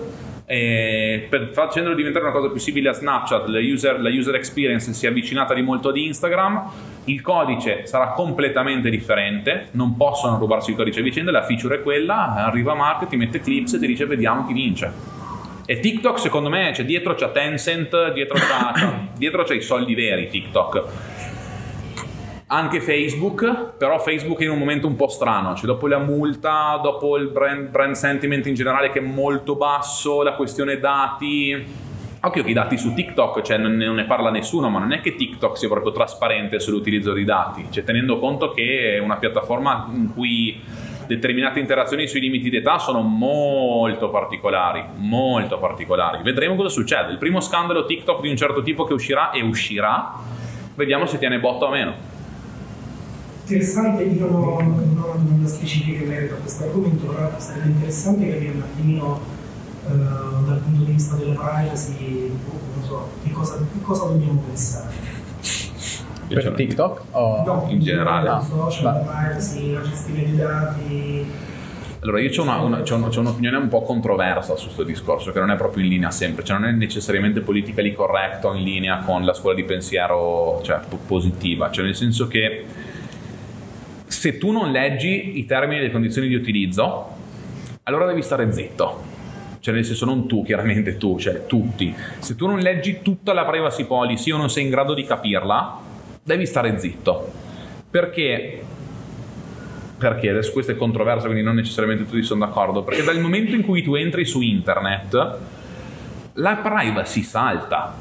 Per, 0.44 1.50
facendolo 1.52 1.94
diventare 1.94 2.24
una 2.24 2.34
cosa 2.34 2.48
più 2.48 2.58
simile 2.58 2.88
a 2.88 2.94
Snapchat, 2.94 3.46
la 3.46 3.60
user, 3.60 4.00
la 4.00 4.08
user 4.08 4.34
experience 4.34 4.92
si 4.92 5.06
è 5.06 5.08
avvicinata 5.08 5.54
di 5.54 5.62
molto 5.62 5.90
ad 5.90 5.96
Instagram. 5.96 6.64
Il 7.04 7.22
codice 7.22 7.86
sarà 7.86 8.08
completamente 8.08 8.90
differente, 8.90 9.68
non 9.72 9.96
possono 9.96 10.36
rubarsi 10.36 10.70
il 10.70 10.76
codice 10.76 10.98
a 10.98 11.04
vicenda. 11.04 11.30
La 11.30 11.44
feature 11.44 11.76
è 11.76 11.82
quella: 11.82 12.34
arriva 12.34 12.74
Mark, 12.74 13.06
ti 13.06 13.14
mette 13.14 13.38
clips 13.38 13.74
e 13.74 13.78
ti 13.78 13.86
dice 13.86 14.04
vediamo 14.06 14.44
chi 14.44 14.52
vince. 14.52 15.20
E 15.64 15.78
TikTok, 15.78 16.18
secondo 16.18 16.48
me, 16.48 16.72
cioè, 16.74 16.84
dietro 16.84 17.14
c'è 17.14 17.30
Tencent, 17.30 18.12
dietro 18.12 18.36
c'è, 18.36 18.88
dietro 19.16 19.44
c'è 19.44 19.54
i 19.54 19.62
soldi 19.62 19.94
veri. 19.94 20.28
TikTok 20.28 21.11
anche 22.52 22.82
Facebook, 22.82 23.72
però 23.78 23.98
Facebook 23.98 24.38
è 24.40 24.44
in 24.44 24.50
un 24.50 24.58
momento 24.58 24.86
un 24.86 24.94
po' 24.94 25.08
strano, 25.08 25.54
cioè 25.54 25.64
dopo 25.64 25.86
la 25.86 25.98
multa, 25.98 26.78
dopo 26.82 27.16
il 27.16 27.28
brand, 27.28 27.68
brand 27.68 27.94
sentiment 27.94 28.46
in 28.46 28.52
generale 28.52 28.90
che 28.90 28.98
è 28.98 29.02
molto 29.02 29.56
basso, 29.56 30.20
la 30.22 30.34
questione 30.34 30.78
dati, 30.78 31.64
occhio 32.20 32.42
che 32.44 32.50
i 32.50 32.52
dati 32.52 32.76
su 32.76 32.92
TikTok, 32.92 33.40
cioè 33.40 33.56
non 33.56 33.76
ne, 33.76 34.04
parla 34.04 34.30
nessuno, 34.30 34.68
ma 34.68 34.78
non 34.78 34.92
è 34.92 35.00
che 35.00 35.16
TikTok 35.16 35.56
sia 35.56 35.68
proprio 35.68 35.92
trasparente 35.92 36.60
sull'utilizzo 36.60 37.14
di 37.14 37.24
dati, 37.24 37.68
cioè 37.70 37.84
tenendo 37.84 38.18
conto 38.18 38.50
che 38.50 38.96
è 38.96 38.98
una 38.98 39.16
piattaforma 39.16 39.88
in 39.90 40.12
cui 40.12 40.60
determinate 41.06 41.58
interazioni 41.58 42.06
sui 42.06 42.20
limiti 42.20 42.50
d'età 42.50 42.78
sono 42.78 43.00
molto 43.00 44.10
particolari, 44.10 44.84
molto 44.96 45.58
particolari. 45.58 46.22
Vedremo 46.22 46.54
cosa 46.54 46.68
succede. 46.68 47.12
Il 47.12 47.18
primo 47.18 47.40
scandalo 47.40 47.86
TikTok 47.86 48.20
di 48.20 48.28
un 48.28 48.36
certo 48.36 48.60
tipo 48.60 48.84
che 48.84 48.92
uscirà 48.92 49.30
e 49.30 49.42
uscirà, 49.42 50.12
vediamo 50.74 51.06
se 51.06 51.18
tiene 51.18 51.38
botto 51.40 51.64
o 51.64 51.70
meno 51.70 52.11
interessante, 53.42 54.04
io 54.04 54.26
non 54.26 54.42
ho, 54.42 54.58
una 54.58 55.02
domanda 55.02 55.48
specifica 55.48 56.02
in 56.02 56.08
merito 56.08 56.34
a 56.34 56.38
questo 56.38 56.64
argomento, 56.64 57.06
però 57.06 57.30
sarebbe 57.38 57.68
interessante 57.68 58.30
capire 58.30 58.50
un 58.52 58.62
attimino 58.62 59.20
eh, 59.86 59.94
dal 60.46 60.60
punto 60.64 60.84
di 60.84 60.92
vista 60.92 61.16
della 61.16 61.34
privacy, 61.34 62.28
non 62.28 62.84
so, 62.84 63.08
che 63.22 63.30
cosa, 63.30 63.56
che 63.56 63.80
cosa 63.82 64.06
dobbiamo 64.06 64.42
pensare. 64.46 65.20
Per 66.28 66.52
TikTok? 66.54 67.02
O 67.10 67.42
no, 67.44 67.66
in 67.68 67.80
generale? 67.80 68.28
No, 68.30 68.42
social, 68.42 68.84
la 68.84 68.92
privacy, 68.92 69.72
la 69.72 69.82
gestione 69.82 70.24
dei 70.24 70.36
dati. 70.36 71.26
Allora, 72.00 72.20
io 72.20 72.30
ho, 72.40 72.42
una, 72.42 72.56
una, 72.60 72.82
c'ho, 72.82 72.98
c'ho 73.08 73.20
un'opinione 73.20 73.56
un 73.58 73.68
po' 73.68 73.82
controversa 73.82 74.56
su 74.56 74.64
questo 74.64 74.82
discorso, 74.82 75.30
che 75.30 75.38
non 75.38 75.50
è 75.50 75.56
proprio 75.56 75.84
in 75.84 75.90
linea 75.90 76.10
sempre, 76.10 76.42
cioè 76.42 76.58
non 76.58 76.68
è 76.70 76.72
necessariamente 76.72 77.40
politically 77.40 77.92
correct 77.92 78.44
o 78.44 78.54
in 78.54 78.64
linea 78.64 79.02
con 79.04 79.24
la 79.24 79.34
scuola 79.34 79.54
di 79.54 79.64
pensiero 79.64 80.60
cioè, 80.62 80.80
positiva, 81.06 81.70
cioè 81.70 81.84
nel 81.84 81.94
senso 81.94 82.26
che 82.28 82.64
se 84.12 84.36
tu 84.36 84.50
non 84.50 84.70
leggi 84.70 85.38
i 85.38 85.46
termini 85.46 85.80
e 85.80 85.84
le 85.84 85.90
condizioni 85.90 86.28
di 86.28 86.34
utilizzo, 86.34 87.16
allora 87.84 88.06
devi 88.06 88.22
stare 88.22 88.52
zitto. 88.52 89.10
Cioè, 89.58 89.72
nel 89.72 89.84
senso, 89.84 90.04
non 90.04 90.28
tu, 90.28 90.44
chiaramente 90.44 90.98
tu, 90.98 91.18
cioè 91.18 91.46
tutti. 91.46 91.94
Se 92.18 92.36
tu 92.36 92.46
non 92.46 92.58
leggi 92.58 93.00
tutta 93.00 93.32
la 93.32 93.44
privacy 93.44 93.84
policy 93.84 94.30
o 94.30 94.36
non 94.36 94.50
sei 94.50 94.64
in 94.64 94.70
grado 94.70 94.92
di 94.92 95.04
capirla, 95.04 95.78
devi 96.22 96.44
stare 96.44 96.78
zitto. 96.78 97.32
Perché? 97.90 98.62
Perché 99.96 100.28
adesso 100.28 100.52
questa 100.52 100.72
è 100.72 100.76
controversa, 100.76 101.24
quindi 101.26 101.42
non 101.42 101.54
necessariamente 101.54 102.04
tutti 102.04 102.22
sono 102.22 102.44
d'accordo. 102.44 102.82
Perché 102.82 103.02
dal 103.04 103.18
momento 103.18 103.54
in 103.54 103.62
cui 103.62 103.82
tu 103.82 103.94
entri 103.94 104.26
su 104.26 104.42
internet, 104.42 105.38
la 106.34 106.56
privacy 106.56 107.22
salta. 107.22 107.96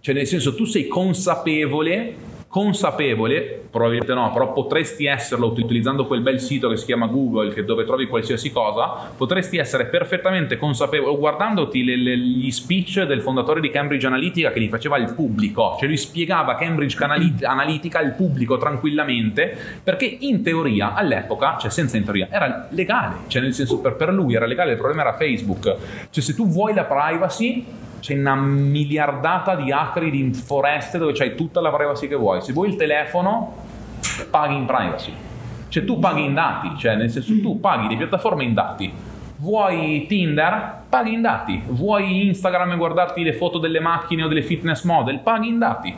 Cioè, 0.00 0.14
nel 0.14 0.26
senso, 0.26 0.54
tu 0.54 0.64
sei 0.64 0.86
consapevole 0.86 2.28
consapevole, 2.50 3.68
probabilmente 3.70 4.12
no, 4.14 4.32
però 4.32 4.52
potresti 4.52 5.06
esserlo 5.06 5.46
utilizzando 5.46 6.06
quel 6.06 6.20
bel 6.20 6.40
sito 6.40 6.68
che 6.68 6.76
si 6.76 6.86
chiama 6.86 7.06
Google, 7.06 7.52
che 7.52 7.64
dove 7.64 7.84
trovi 7.84 8.06
qualsiasi 8.06 8.50
cosa, 8.50 9.10
potresti 9.16 9.58
essere 9.58 9.86
perfettamente 9.86 10.58
consapevole, 10.58 11.16
guardandoti 11.16 11.84
le, 11.84 11.96
le, 11.96 12.18
gli 12.18 12.50
speech 12.50 13.04
del 13.04 13.22
fondatore 13.22 13.60
di 13.60 13.70
Cambridge 13.70 14.06
Analytica 14.06 14.50
che 14.50 14.58
li 14.58 14.68
faceva 14.68 14.96
al 14.96 15.14
pubblico, 15.14 15.76
cioè 15.78 15.86
lui 15.86 15.96
spiegava 15.96 16.56
Cambridge 16.56 16.96
Analytica 17.42 18.00
al 18.00 18.14
pubblico 18.14 18.56
tranquillamente, 18.56 19.56
perché 19.82 20.04
in 20.04 20.42
teoria 20.42 20.94
all'epoca, 20.94 21.56
cioè 21.58 21.70
senza 21.70 21.96
in 21.96 22.04
teoria, 22.04 22.26
era 22.30 22.66
legale, 22.70 23.18
cioè 23.28 23.40
nel 23.40 23.54
senso 23.54 23.78
per, 23.78 23.94
per 23.94 24.12
lui 24.12 24.34
era 24.34 24.46
legale, 24.46 24.72
il 24.72 24.78
problema 24.78 25.02
era 25.02 25.14
Facebook, 25.14 25.76
cioè 26.10 26.22
se 26.22 26.34
tu 26.34 26.48
vuoi 26.48 26.74
la 26.74 26.84
privacy 26.84 27.64
c'è 28.00 28.16
una 28.16 28.34
miliardata 28.34 29.54
di 29.54 29.70
acri 29.70 30.10
di 30.10 30.32
foreste 30.32 30.98
dove 30.98 31.12
c'hai 31.12 31.34
tutta 31.34 31.60
la 31.60 31.70
privacy 31.70 32.08
che 32.08 32.16
vuoi. 32.16 32.40
Se 32.40 32.52
vuoi 32.52 32.70
il 32.70 32.76
telefono, 32.76 33.59
paghi 34.30 34.54
in 34.54 34.66
privacy. 34.66 35.12
Cioè 35.68 35.84
tu 35.84 35.98
paghi 35.98 36.24
in 36.24 36.34
dati, 36.34 36.72
cioè 36.76 36.96
nel 36.96 37.10
senso 37.10 37.38
tu 37.40 37.60
paghi 37.60 37.88
le 37.88 37.96
piattaforme 37.96 38.44
in 38.44 38.54
dati. 38.54 38.92
Vuoi 39.36 40.06
Tinder? 40.08 40.82
Paghi 40.88 41.12
in 41.12 41.22
dati. 41.22 41.62
Vuoi 41.66 42.26
Instagram 42.26 42.72
e 42.72 42.76
guardarti 42.76 43.22
le 43.22 43.32
foto 43.32 43.58
delle 43.58 43.80
macchine 43.80 44.24
o 44.24 44.28
delle 44.28 44.42
fitness 44.42 44.84
model? 44.84 45.20
Paghi 45.20 45.48
in 45.48 45.58
dati 45.58 45.94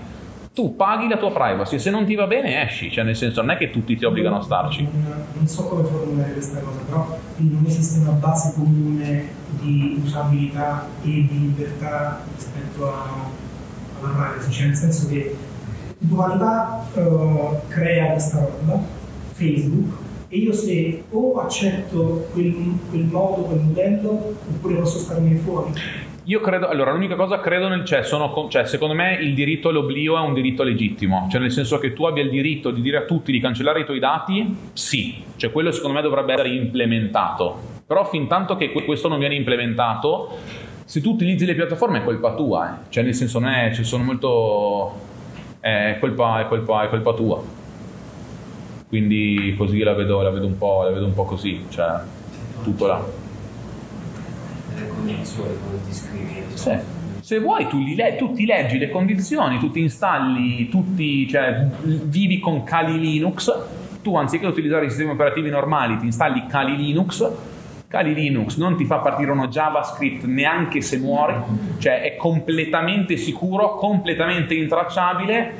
tu 0.54 0.76
paghi 0.76 1.08
la 1.08 1.16
tua 1.16 1.32
privacy, 1.32 1.78
se 1.78 1.88
non 1.88 2.04
ti 2.04 2.14
va 2.14 2.26
bene 2.26 2.62
esci, 2.62 2.90
cioè 2.90 3.04
nel 3.04 3.16
senso 3.16 3.40
non 3.40 3.52
è 3.52 3.56
che 3.56 3.70
tutti 3.70 3.96
ti 3.96 4.04
obbligano 4.04 4.36
a 4.36 4.42
starci. 4.42 4.86
Non, 4.92 5.24
non 5.32 5.46
so 5.46 5.64
come 5.64 5.82
formulare 5.82 6.32
questa 6.32 6.60
cosa, 6.60 6.78
però 6.80 7.18
non 7.36 7.64
esiste 7.66 8.00
una 8.00 8.10
base 8.10 8.52
comune 8.54 9.28
di 9.60 9.98
usabilità 10.04 10.86
e 11.02 11.06
di 11.06 11.40
libertà 11.40 12.22
rispetto 12.34 12.86
a, 12.86 13.30
alla 14.00 14.12
privacy, 14.12 14.50
cioè 14.50 14.66
nel 14.66 14.76
senso 14.76 15.08
che 15.08 15.34
l'umanità 16.08 16.86
uh, 16.94 17.60
crea 17.68 18.12
questa 18.12 18.40
roba, 18.40 18.80
Facebook, 19.32 20.00
e 20.28 20.36
io 20.36 20.52
se 20.52 21.04
o 21.10 21.40
accetto 21.40 22.28
quel, 22.32 22.78
quel 22.88 23.04
modo, 23.04 23.42
quel 23.42 23.60
modello, 23.60 24.34
oppure 24.48 24.74
posso 24.76 24.98
starmi 24.98 25.36
fuori. 25.36 25.72
Io 26.26 26.40
credo, 26.40 26.68
allora 26.68 26.92
l'unica 26.92 27.16
cosa 27.16 27.40
credo 27.40 27.66
nel 27.66 27.84
cioè, 27.84 28.04
sono, 28.04 28.46
cioè 28.48 28.64
secondo 28.64 28.94
me 28.94 29.14
il 29.14 29.34
diritto 29.34 29.70
all'oblio 29.70 30.16
è 30.16 30.20
un 30.20 30.34
diritto 30.34 30.62
legittimo, 30.62 31.26
cioè 31.28 31.40
nel 31.40 31.50
senso 31.50 31.78
che 31.78 31.92
tu 31.92 32.04
abbia 32.04 32.22
il 32.22 32.30
diritto 32.30 32.70
di 32.70 32.80
dire 32.80 32.98
a 32.98 33.02
tutti 33.02 33.32
di 33.32 33.40
cancellare 33.40 33.80
i 33.80 33.84
tuoi 33.84 33.98
dati, 33.98 34.56
sì, 34.72 35.20
cioè 35.34 35.50
quello 35.50 35.72
secondo 35.72 35.96
me 35.96 36.02
dovrebbe 36.02 36.34
essere 36.34 36.50
implementato, 36.50 37.58
però 37.84 38.04
fin 38.04 38.28
tanto 38.28 38.56
che 38.56 38.70
questo 38.70 39.08
non 39.08 39.18
viene 39.18 39.34
implementato, 39.34 40.38
se 40.84 41.00
tu 41.00 41.10
utilizzi 41.10 41.44
le 41.44 41.56
piattaforme 41.56 41.98
è 41.98 42.04
colpa 42.04 42.34
tua, 42.34 42.70
eh. 42.70 42.90
cioè 42.90 43.02
nel 43.02 43.14
senso 43.14 43.40
non 43.40 43.50
è, 43.50 43.72
cioè 43.74 43.84
sono 43.84 44.04
molto, 44.04 44.92
è 45.62 45.96
colpa, 45.98 46.40
è 46.40 46.48
colpa, 46.48 46.84
è 46.84 46.88
colpa 46.90 47.14
tua, 47.14 47.42
quindi 48.88 49.54
così 49.56 49.78
la 49.78 49.94
vedo, 49.94 50.20
la 50.20 50.30
vedo, 50.30 50.46
un, 50.46 50.58
po', 50.58 50.82
la 50.82 50.90
vedo 50.90 51.06
un 51.06 51.14
po' 51.14 51.24
così, 51.24 51.64
cioè 51.70 52.00
tutto 52.62 52.86
là 52.86 53.20
condizioni 55.02 55.54
come 55.64 55.78
ti 55.86 55.94
scrivi. 55.94 56.44
Sì. 56.54 57.00
Se 57.20 57.38
vuoi 57.38 57.68
tu, 57.68 57.78
le- 57.94 58.16
tu, 58.16 58.32
ti 58.32 58.44
leggi 58.44 58.78
le 58.78 58.90
condizioni, 58.90 59.58
tu 59.58 59.70
ti 59.70 59.80
installi, 59.80 60.68
tutti, 60.68 61.28
cioè 61.28 61.68
vivi 61.82 62.40
con 62.40 62.64
Kali 62.64 62.98
Linux, 62.98 63.52
tu 64.02 64.16
anziché 64.16 64.46
utilizzare 64.46 64.86
i 64.86 64.88
sistemi 64.88 65.12
operativi 65.12 65.48
normali 65.48 65.98
ti 65.98 66.06
installi 66.06 66.46
Kali 66.46 66.76
Linux, 66.76 67.30
Kali 67.92 68.14
Linux 68.14 68.56
non 68.56 68.74
ti 68.78 68.86
fa 68.86 69.00
partire 69.00 69.32
uno 69.32 69.48
JavaScript 69.48 70.24
neanche 70.24 70.80
se 70.80 70.96
muore, 70.96 71.42
cioè 71.76 72.00
è 72.00 72.16
completamente 72.16 73.18
sicuro, 73.18 73.74
completamente 73.74 74.54
intracciabile. 74.54 75.52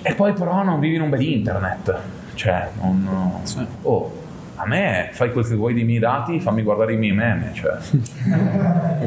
E 0.00 0.14
poi 0.14 0.32
però 0.32 0.62
non 0.62 0.80
vivi 0.80 0.94
in 0.94 1.02
un 1.02 1.10
bel 1.10 1.20
internet, 1.20 1.98
cioè 2.32 2.70
non... 2.80 3.42
Oh, 3.82 4.24
a 4.54 4.66
me 4.66 5.10
fai 5.12 5.30
quel 5.30 5.46
che 5.46 5.54
vuoi 5.56 5.74
dei 5.74 5.84
miei 5.84 5.98
dati, 5.98 6.40
fammi 6.40 6.62
guardare 6.62 6.94
i 6.94 6.96
miei 6.96 7.12
meme, 7.12 7.50
cioè. 7.52 7.76